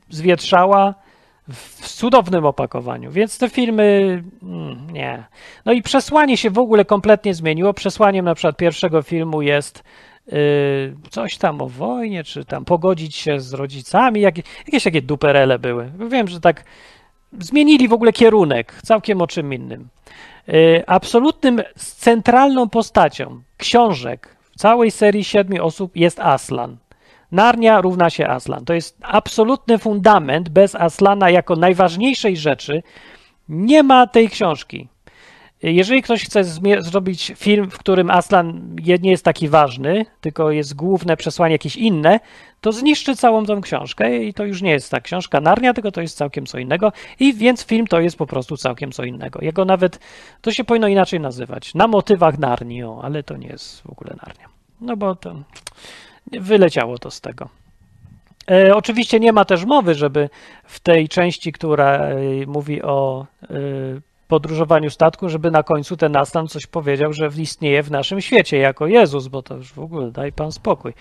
zwietrzała, 0.09 0.93
w 1.53 1.87
cudownym 1.87 2.45
opakowaniu, 2.45 3.11
więc 3.11 3.37
te 3.37 3.49
filmy 3.49 4.23
mm, 4.43 4.91
nie. 4.91 5.23
No 5.65 5.71
i 5.71 5.81
przesłanie 5.81 6.37
się 6.37 6.49
w 6.49 6.57
ogóle 6.57 6.85
kompletnie 6.85 7.33
zmieniło. 7.33 7.73
Przesłaniem 7.73 8.25
na 8.25 8.35
przykład 8.35 8.57
pierwszego 8.57 9.01
filmu 9.01 9.41
jest 9.41 9.83
yy, 10.27 10.35
coś 11.09 11.37
tam 11.37 11.61
o 11.61 11.67
wojnie, 11.67 12.23
czy 12.23 12.45
tam 12.45 12.65
pogodzić 12.65 13.15
się 13.15 13.39
z 13.39 13.53
rodzicami, 13.53 14.21
jak, 14.21 14.37
jakieś 14.37 14.83
takie 14.83 15.01
duperele 15.01 15.59
były. 15.59 15.91
Wiem, 16.09 16.27
że 16.27 16.39
tak 16.39 16.63
zmienili 17.39 17.87
w 17.87 17.93
ogóle 17.93 18.13
kierunek, 18.13 18.73
całkiem 18.83 19.21
o 19.21 19.27
czym 19.27 19.53
innym. 19.53 19.87
Yy, 20.47 20.83
absolutnym, 20.87 21.61
centralną 21.75 22.69
postacią 22.69 23.41
książek 23.57 24.37
w 24.51 24.59
całej 24.59 24.91
serii 24.91 25.23
siedmiu 25.23 25.65
osób 25.65 25.95
jest 25.95 26.19
Aslan. 26.19 26.77
Narnia 27.31 27.81
równa 27.81 28.09
się 28.09 28.27
Aslan. 28.27 28.65
To 28.65 28.73
jest 28.73 28.97
absolutny 29.01 29.77
fundament. 29.77 30.49
Bez 30.49 30.75
Aslana 30.75 31.29
jako 31.29 31.55
najważniejszej 31.55 32.37
rzeczy 32.37 32.83
nie 33.49 33.83
ma 33.83 34.07
tej 34.07 34.29
książki. 34.29 34.87
Jeżeli 35.63 36.01
ktoś 36.01 36.25
chce 36.25 36.43
zrobić 36.79 37.33
film, 37.35 37.69
w 37.71 37.77
którym 37.77 38.09
Aslan 38.09 38.75
nie 39.01 39.11
jest 39.11 39.25
taki 39.25 39.49
ważny, 39.49 40.05
tylko 40.21 40.51
jest 40.51 40.75
główne 40.75 41.17
przesłanie 41.17 41.51
jakieś 41.51 41.75
inne, 41.75 42.19
to 42.61 42.71
zniszczy 42.71 43.15
całą 43.15 43.45
tą 43.45 43.61
książkę 43.61 44.23
i 44.23 44.33
to 44.33 44.45
już 44.45 44.61
nie 44.61 44.71
jest 44.71 44.91
ta 44.91 45.01
książka 45.01 45.41
Narnia, 45.41 45.73
tylko 45.73 45.91
to 45.91 46.01
jest 46.01 46.17
całkiem 46.17 46.45
co 46.45 46.59
innego 46.59 46.91
i 47.19 47.33
więc 47.33 47.65
film 47.65 47.87
to 47.87 47.99
jest 47.99 48.17
po 48.17 48.27
prostu 48.27 48.57
całkiem 48.57 48.91
co 48.91 49.03
innego. 49.03 49.39
Jego 49.41 49.65
nawet, 49.65 49.99
to 50.41 50.51
się 50.51 50.63
powinno 50.63 50.87
inaczej 50.87 51.19
nazywać, 51.19 51.73
na 51.73 51.87
motywach 51.87 52.37
Narni, 52.39 52.83
o, 52.83 52.99
ale 53.03 53.23
to 53.23 53.37
nie 53.37 53.47
jest 53.47 53.81
w 53.81 53.89
ogóle 53.89 54.15
Narnia. 54.25 54.49
No 54.81 54.97
bo 54.97 55.15
to 55.15 55.35
wyleciało 56.31 56.97
to 56.97 57.11
z 57.11 57.21
tego. 57.21 57.49
E, 58.51 58.75
oczywiście 58.75 59.19
nie 59.19 59.33
ma 59.33 59.45
też 59.45 59.65
mowy, 59.65 59.95
żeby 59.95 60.29
w 60.63 60.79
tej 60.79 61.09
części, 61.09 61.51
która 61.51 61.97
e, 61.97 62.15
mówi 62.47 62.81
o 62.81 63.25
e, 63.43 63.47
podróżowaniu 64.27 64.89
statku, 64.89 65.29
żeby 65.29 65.51
na 65.51 65.63
końcu 65.63 65.97
ten 65.97 66.17
Aslan 66.17 66.47
coś 66.47 66.67
powiedział, 66.67 67.13
że 67.13 67.29
istnieje 67.37 67.83
w 67.83 67.91
naszym 67.91 68.21
świecie 68.21 68.57
jako 68.57 68.87
Jezus, 68.87 69.27
bo 69.27 69.41
to 69.41 69.55
już 69.55 69.73
w 69.73 69.79
ogóle 69.79 70.11
daj 70.11 70.31
pan 70.31 70.51
spokój. 70.51 70.93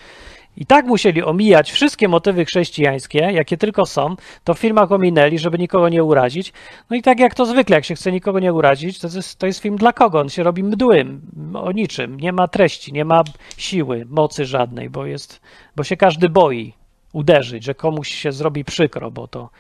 I 0.57 0.67
tak 0.67 0.87
musieli 0.87 1.23
omijać 1.23 1.73
wszystkie 1.73 2.09
motywy 2.09 2.45
chrześcijańskie, 2.45 3.19
jakie 3.19 3.57
tylko 3.57 3.87
są, 3.87 4.17
to 4.45 4.55
w 4.55 4.59
filmach 4.59 4.93
ominęli, 4.93 5.39
żeby 5.39 5.59
nikogo 5.59 5.89
nie 5.89 6.05
urazić. 6.05 6.53
No 6.91 6.97
i 6.97 7.03
tak 7.03 7.21
jak 7.21 7.35
to 7.35 7.47
zwykle, 7.47 7.77
jak 7.77 7.85
się 7.85 7.95
chce 7.95 8.13
nikogo 8.13 8.39
nie 8.39 8.53
urazić, 8.53 8.99
to 8.99 9.09
jest, 9.15 9.39
to 9.39 9.47
jest 9.47 9.61
film 9.61 9.77
dla 9.77 9.93
kogo? 9.93 10.21
On 10.21 10.29
się 10.29 10.43
robi 10.43 10.63
mdłym, 10.63 11.21
o 11.55 11.73
niczym, 11.73 12.21
nie 12.21 12.33
ma 12.33 12.49
treści, 12.49 12.93
nie 12.93 13.05
ma 13.05 13.25
siły, 13.57 14.07
mocy 14.09 14.45
żadnej, 14.45 14.91
bo 14.91 15.07
jest, 15.07 15.41
bo 15.77 15.85
się 15.85 15.97
każdy 15.97 16.29
boi 16.29 16.73
uderzyć, 17.13 17.65
że 17.65 17.75
komuś 17.75 18.09
się 18.09 18.33
zrobi 18.33 18.65
przykro, 18.65 19.11
bo 19.11 19.29
to, 19.29 19.51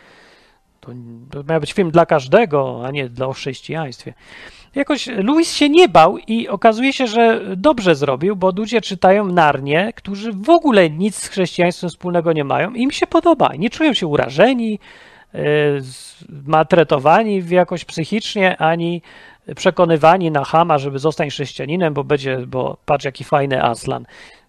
to, 0.87 1.43
to 1.43 1.53
miał 1.53 1.61
być 1.61 1.73
film 1.73 1.91
dla 1.91 2.07
każdego, 2.07 2.83
a 2.87 2.91
nie 2.91 3.09
dla 3.09 3.27
o 3.27 3.33
chrześcijaństwie. 3.33 4.15
Jakoś 4.75 5.07
Louis 5.07 5.55
się 5.55 5.69
nie 5.69 5.89
bał 5.89 6.19
i 6.19 6.49
okazuje 6.49 6.93
się, 6.93 7.07
że 7.07 7.41
dobrze 7.57 7.95
zrobił, 7.95 8.37
bo 8.37 8.53
ludzie 8.57 8.81
czytają 8.81 9.27
Narnię, 9.27 9.93
którzy 9.97 10.33
w 10.33 10.51
ogóle 10.51 10.91
nic 10.91 11.17
z 11.17 11.29
chrześcijaństwem 11.29 11.91
wspólnego 11.91 12.33
nie 12.33 12.45
mają 12.45 12.75
i 12.75 12.83
im 12.83 12.91
się 12.91 13.07
podoba. 13.07 13.51
Nie 13.59 13.71
czują 13.71 13.95
się 13.95 14.07
urażeni, 14.07 14.79
yy, 15.35 15.41
maltretowani 16.47 17.43
jakoś 17.51 17.85
psychicznie, 17.85 18.57
ani 18.57 19.03
przekonywani 19.57 20.31
na 20.31 20.45
Hama, 20.45 20.79
żeby 20.79 20.99
zostać 20.99 21.29
chrześcijaninem, 21.29 21.95
bo 21.95 22.05
będzie, 22.05 22.39
bo 22.47 22.77
patrz 22.87 23.05
jaki 23.05 23.25
fajny 23.25 23.63
Aslan. 23.63 24.07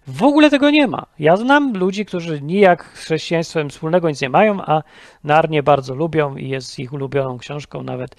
W 0.08 0.22
ogóle 0.22 0.50
tego 0.50 0.70
nie 0.70 0.86
ma. 0.86 1.06
Ja 1.18 1.36
znam 1.36 1.72
ludzi, 1.78 2.04
którzy 2.06 2.42
nijak 2.42 2.90
z 2.94 3.04
chrześcijaństwem 3.04 3.70
wspólnego 3.70 4.08
nic 4.08 4.20
nie 4.20 4.28
mają, 4.28 4.62
a 4.62 4.82
Narnię 5.24 5.62
bardzo 5.62 5.94
lubią 5.94 6.36
i 6.36 6.48
jest 6.48 6.78
ich 6.78 6.92
ulubioną 6.92 7.38
książką, 7.38 7.82
nawet 7.82 8.16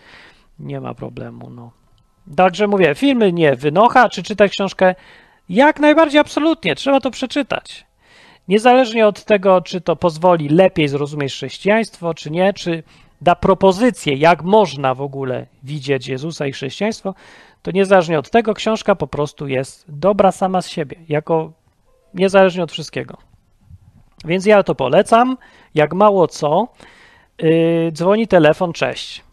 nie 0.59 0.81
ma 0.81 0.93
problemu. 0.93 1.49
No. 1.49 1.71
Także 2.35 2.67
mówię, 2.67 2.95
filmy 2.95 3.33
nie 3.33 3.55
wynocha, 3.55 4.09
czy 4.09 4.23
czytać 4.23 4.51
książkę? 4.51 4.95
Jak 5.49 5.79
najbardziej, 5.79 6.21
absolutnie, 6.21 6.75
trzeba 6.75 6.99
to 6.99 7.11
przeczytać. 7.11 7.85
Niezależnie 8.47 9.07
od 9.07 9.23
tego, 9.23 9.61
czy 9.61 9.81
to 9.81 9.95
pozwoli 9.95 10.49
lepiej 10.49 10.87
zrozumieć 10.87 11.33
chrześcijaństwo, 11.33 12.13
czy 12.13 12.31
nie, 12.31 12.53
czy 12.53 12.83
da 13.21 13.35
propozycję, 13.35 14.15
jak 14.15 14.43
można 14.43 14.95
w 14.95 15.01
ogóle 15.01 15.45
widzieć 15.63 16.07
Jezusa 16.07 16.47
i 16.47 16.51
chrześcijaństwo, 16.51 17.15
to 17.61 17.71
niezależnie 17.71 18.19
od 18.19 18.29
tego, 18.29 18.53
książka 18.53 18.95
po 18.95 19.07
prostu 19.07 19.47
jest 19.47 19.85
dobra 19.87 20.31
sama 20.31 20.61
z 20.61 20.69
siebie, 20.69 20.97
jako 21.09 21.58
niezależnie 22.13 22.63
od 22.63 22.71
wszystkiego. 22.71 23.17
Więc 24.25 24.45
ja 24.45 24.63
to 24.63 24.75
polecam. 24.75 25.37
Jak 25.75 25.93
mało 25.93 26.27
co, 26.27 26.67
yy, 27.41 27.91
dzwoni 27.91 28.27
telefon, 28.27 28.73
cześć. 28.73 29.23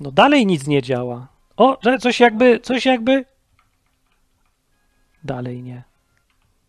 No 0.00 0.10
dalej 0.10 0.46
nic 0.46 0.66
nie 0.66 0.82
działa. 0.82 1.28
O, 1.56 1.78
że 1.82 1.98
coś 1.98 2.20
jakby, 2.20 2.60
coś 2.60 2.86
jakby. 2.86 3.24
Dalej 5.24 5.62
nie. 5.62 5.82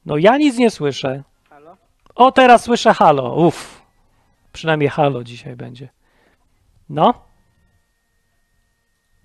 No 0.06 0.18
ja 0.18 0.38
nic 0.38 0.58
nie 0.58 0.72
słyszę. 0.72 1.24
Halo? 1.50 1.78
O, 2.16 2.32
teraz 2.32 2.64
słyszę 2.64 2.94
halo. 2.94 3.36
Uff. 3.36 3.82
Przynajmniej 4.54 4.90
halo 4.90 5.24
dzisiaj 5.24 5.56
będzie. 5.56 5.90
No? 6.90 7.14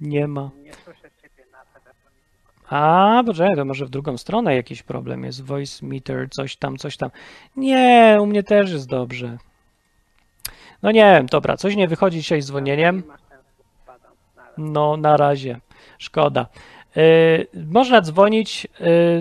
Nie 0.00 0.28
ma. 0.28 0.50
Nie 0.62 0.74
słyszę. 0.74 1.01
A, 2.72 3.22
poczekaj, 3.26 3.56
to 3.56 3.64
może 3.64 3.86
w 3.86 3.90
drugą 3.90 4.18
stronę 4.18 4.54
jakiś 4.54 4.82
problem 4.82 5.24
jest. 5.24 5.44
Voice 5.44 5.86
meter, 5.86 6.28
coś 6.30 6.56
tam, 6.56 6.76
coś 6.76 6.96
tam. 6.96 7.10
Nie, 7.56 8.18
u 8.20 8.26
mnie 8.26 8.42
też 8.42 8.72
jest 8.72 8.88
dobrze. 8.88 9.38
No 10.82 10.90
nie 10.90 11.12
wiem, 11.16 11.26
dobra, 11.26 11.56
coś 11.56 11.76
nie 11.76 11.88
wychodzi 11.88 12.18
dzisiaj 12.18 12.42
z 12.42 12.46
dzwonieniem. 12.46 13.02
No, 14.58 14.96
na 14.96 15.16
razie. 15.16 15.60
Szkoda. 15.98 16.46
Yy, 16.96 17.46
można 17.72 18.00
dzwonić. 18.00 18.68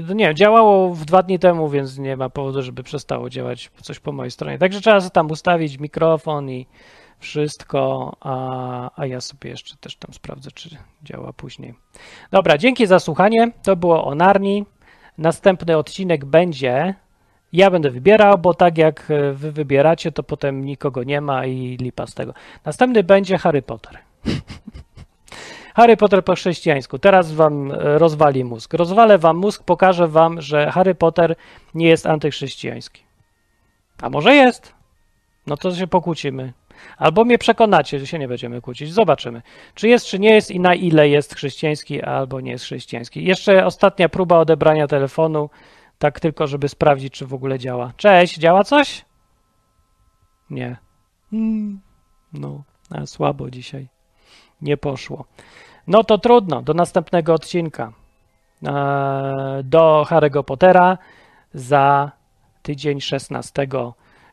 Yy, 0.07 0.15
nie 0.15 0.35
działało 0.35 0.95
w 0.95 1.05
dwa 1.05 1.23
dni 1.23 1.39
temu, 1.39 1.69
więc 1.69 1.97
nie 1.97 2.17
ma 2.17 2.29
powodu, 2.29 2.61
żeby 2.61 2.83
przestało 2.83 3.29
działać 3.29 3.71
coś 3.81 3.99
po 3.99 4.11
mojej 4.11 4.31
stronie. 4.31 4.57
Także 4.57 4.81
trzeba 4.81 5.01
sobie 5.01 5.11
tam 5.11 5.31
ustawić 5.31 5.79
mikrofon 5.79 6.49
i 6.49 6.67
wszystko, 7.21 8.11
a, 8.19 9.01
a 9.01 9.05
ja 9.05 9.21
sobie 9.21 9.49
jeszcze 9.49 9.77
też 9.77 9.95
tam 9.95 10.13
sprawdzę, 10.13 10.51
czy 10.51 10.69
działa 11.03 11.33
później. 11.33 11.73
Dobra, 12.31 12.57
dzięki 12.57 12.87
za 12.87 12.99
słuchanie. 12.99 13.51
To 13.63 13.75
było 13.75 14.05
o 14.05 14.15
Narni. 14.15 14.65
Następny 15.17 15.77
odcinek 15.77 16.25
będzie. 16.25 16.95
Ja 17.53 17.71
będę 17.71 17.89
wybierał, 17.89 18.37
bo 18.37 18.53
tak 18.53 18.77
jak 18.77 19.11
e, 19.11 19.33
wy 19.33 19.51
wybieracie, 19.51 20.11
to 20.11 20.23
potem 20.23 20.65
nikogo 20.65 21.03
nie 21.03 21.21
ma 21.21 21.45
i 21.45 21.77
lipa 21.77 22.07
z 22.07 22.13
tego. 22.13 22.33
Następny 22.65 23.03
będzie 23.03 23.37
Harry 23.37 23.61
Potter. 23.61 23.97
Harry 25.75 25.97
Potter 25.97 26.23
po 26.23 26.35
chrześcijańsku. 26.35 26.99
Teraz 26.99 27.31
wam 27.31 27.71
e, 27.71 27.75
rozwali 27.97 28.43
mózg. 28.43 28.73
Rozwalę 28.73 29.17
wam 29.17 29.37
mózg, 29.37 29.63
pokażę 29.63 30.07
wam, 30.07 30.41
że 30.41 30.71
Harry 30.71 30.95
Potter 30.95 31.35
nie 31.73 31.87
jest 31.87 32.05
antychrześcijański. 32.05 33.03
A 34.01 34.09
może 34.09 34.35
jest? 34.35 34.73
No 35.47 35.57
to 35.57 35.75
się 35.75 35.87
pokłócimy. 35.87 36.53
Albo 36.97 37.25
mnie 37.25 37.37
przekonacie, 37.37 37.99
że 37.99 38.07
się 38.07 38.19
nie 38.19 38.27
będziemy 38.27 38.61
kłócić. 38.61 38.93
Zobaczymy, 38.93 39.41
czy 39.75 39.87
jest, 39.87 40.05
czy 40.05 40.19
nie 40.19 40.33
jest 40.33 40.51
i 40.51 40.59
na 40.59 40.75
ile 40.75 41.09
jest 41.09 41.35
chrześcijański, 41.35 42.01
albo 42.01 42.41
nie 42.41 42.51
jest 42.51 42.65
chrześcijański. 42.65 43.23
Jeszcze 43.23 43.65
ostatnia 43.65 44.09
próba 44.09 44.37
odebrania 44.37 44.87
telefonu, 44.87 45.49
tak 45.97 46.19
tylko, 46.19 46.47
żeby 46.47 46.69
sprawdzić, 46.69 47.13
czy 47.13 47.25
w 47.25 47.33
ogóle 47.33 47.59
działa. 47.59 47.93
Cześć, 47.97 48.37
działa 48.37 48.63
coś? 48.63 49.05
Nie. 50.49 50.77
Mm, 51.33 51.81
no, 52.33 52.63
słabo 53.05 53.49
dzisiaj. 53.49 53.87
Nie 54.61 54.77
poszło. 54.77 55.25
No 55.87 56.03
to 56.03 56.17
trudno, 56.17 56.61
do 56.61 56.73
następnego 56.73 57.33
odcinka. 57.33 57.93
Eee, 58.63 59.63
Do 59.63 60.05
Harry'ego 60.09 60.43
Pottera 60.43 60.97
za 61.53 62.11
tydzień 62.61 63.01
16 63.01 63.67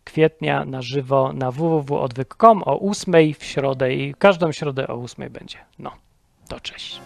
kwietnia 0.08 0.64
na 0.64 0.82
żywo 0.82 1.32
na 1.32 1.50
www.odwyk.com 1.50 2.62
o 2.66 2.90
8 2.90 3.12
w 3.38 3.44
środę 3.44 3.94
i 3.94 4.14
każdą 4.14 4.52
środę 4.52 4.88
o 4.88 4.94
8 4.94 5.30
będzie. 5.30 5.58
No, 5.78 5.92
to 6.48 6.60
cześć. 6.60 7.00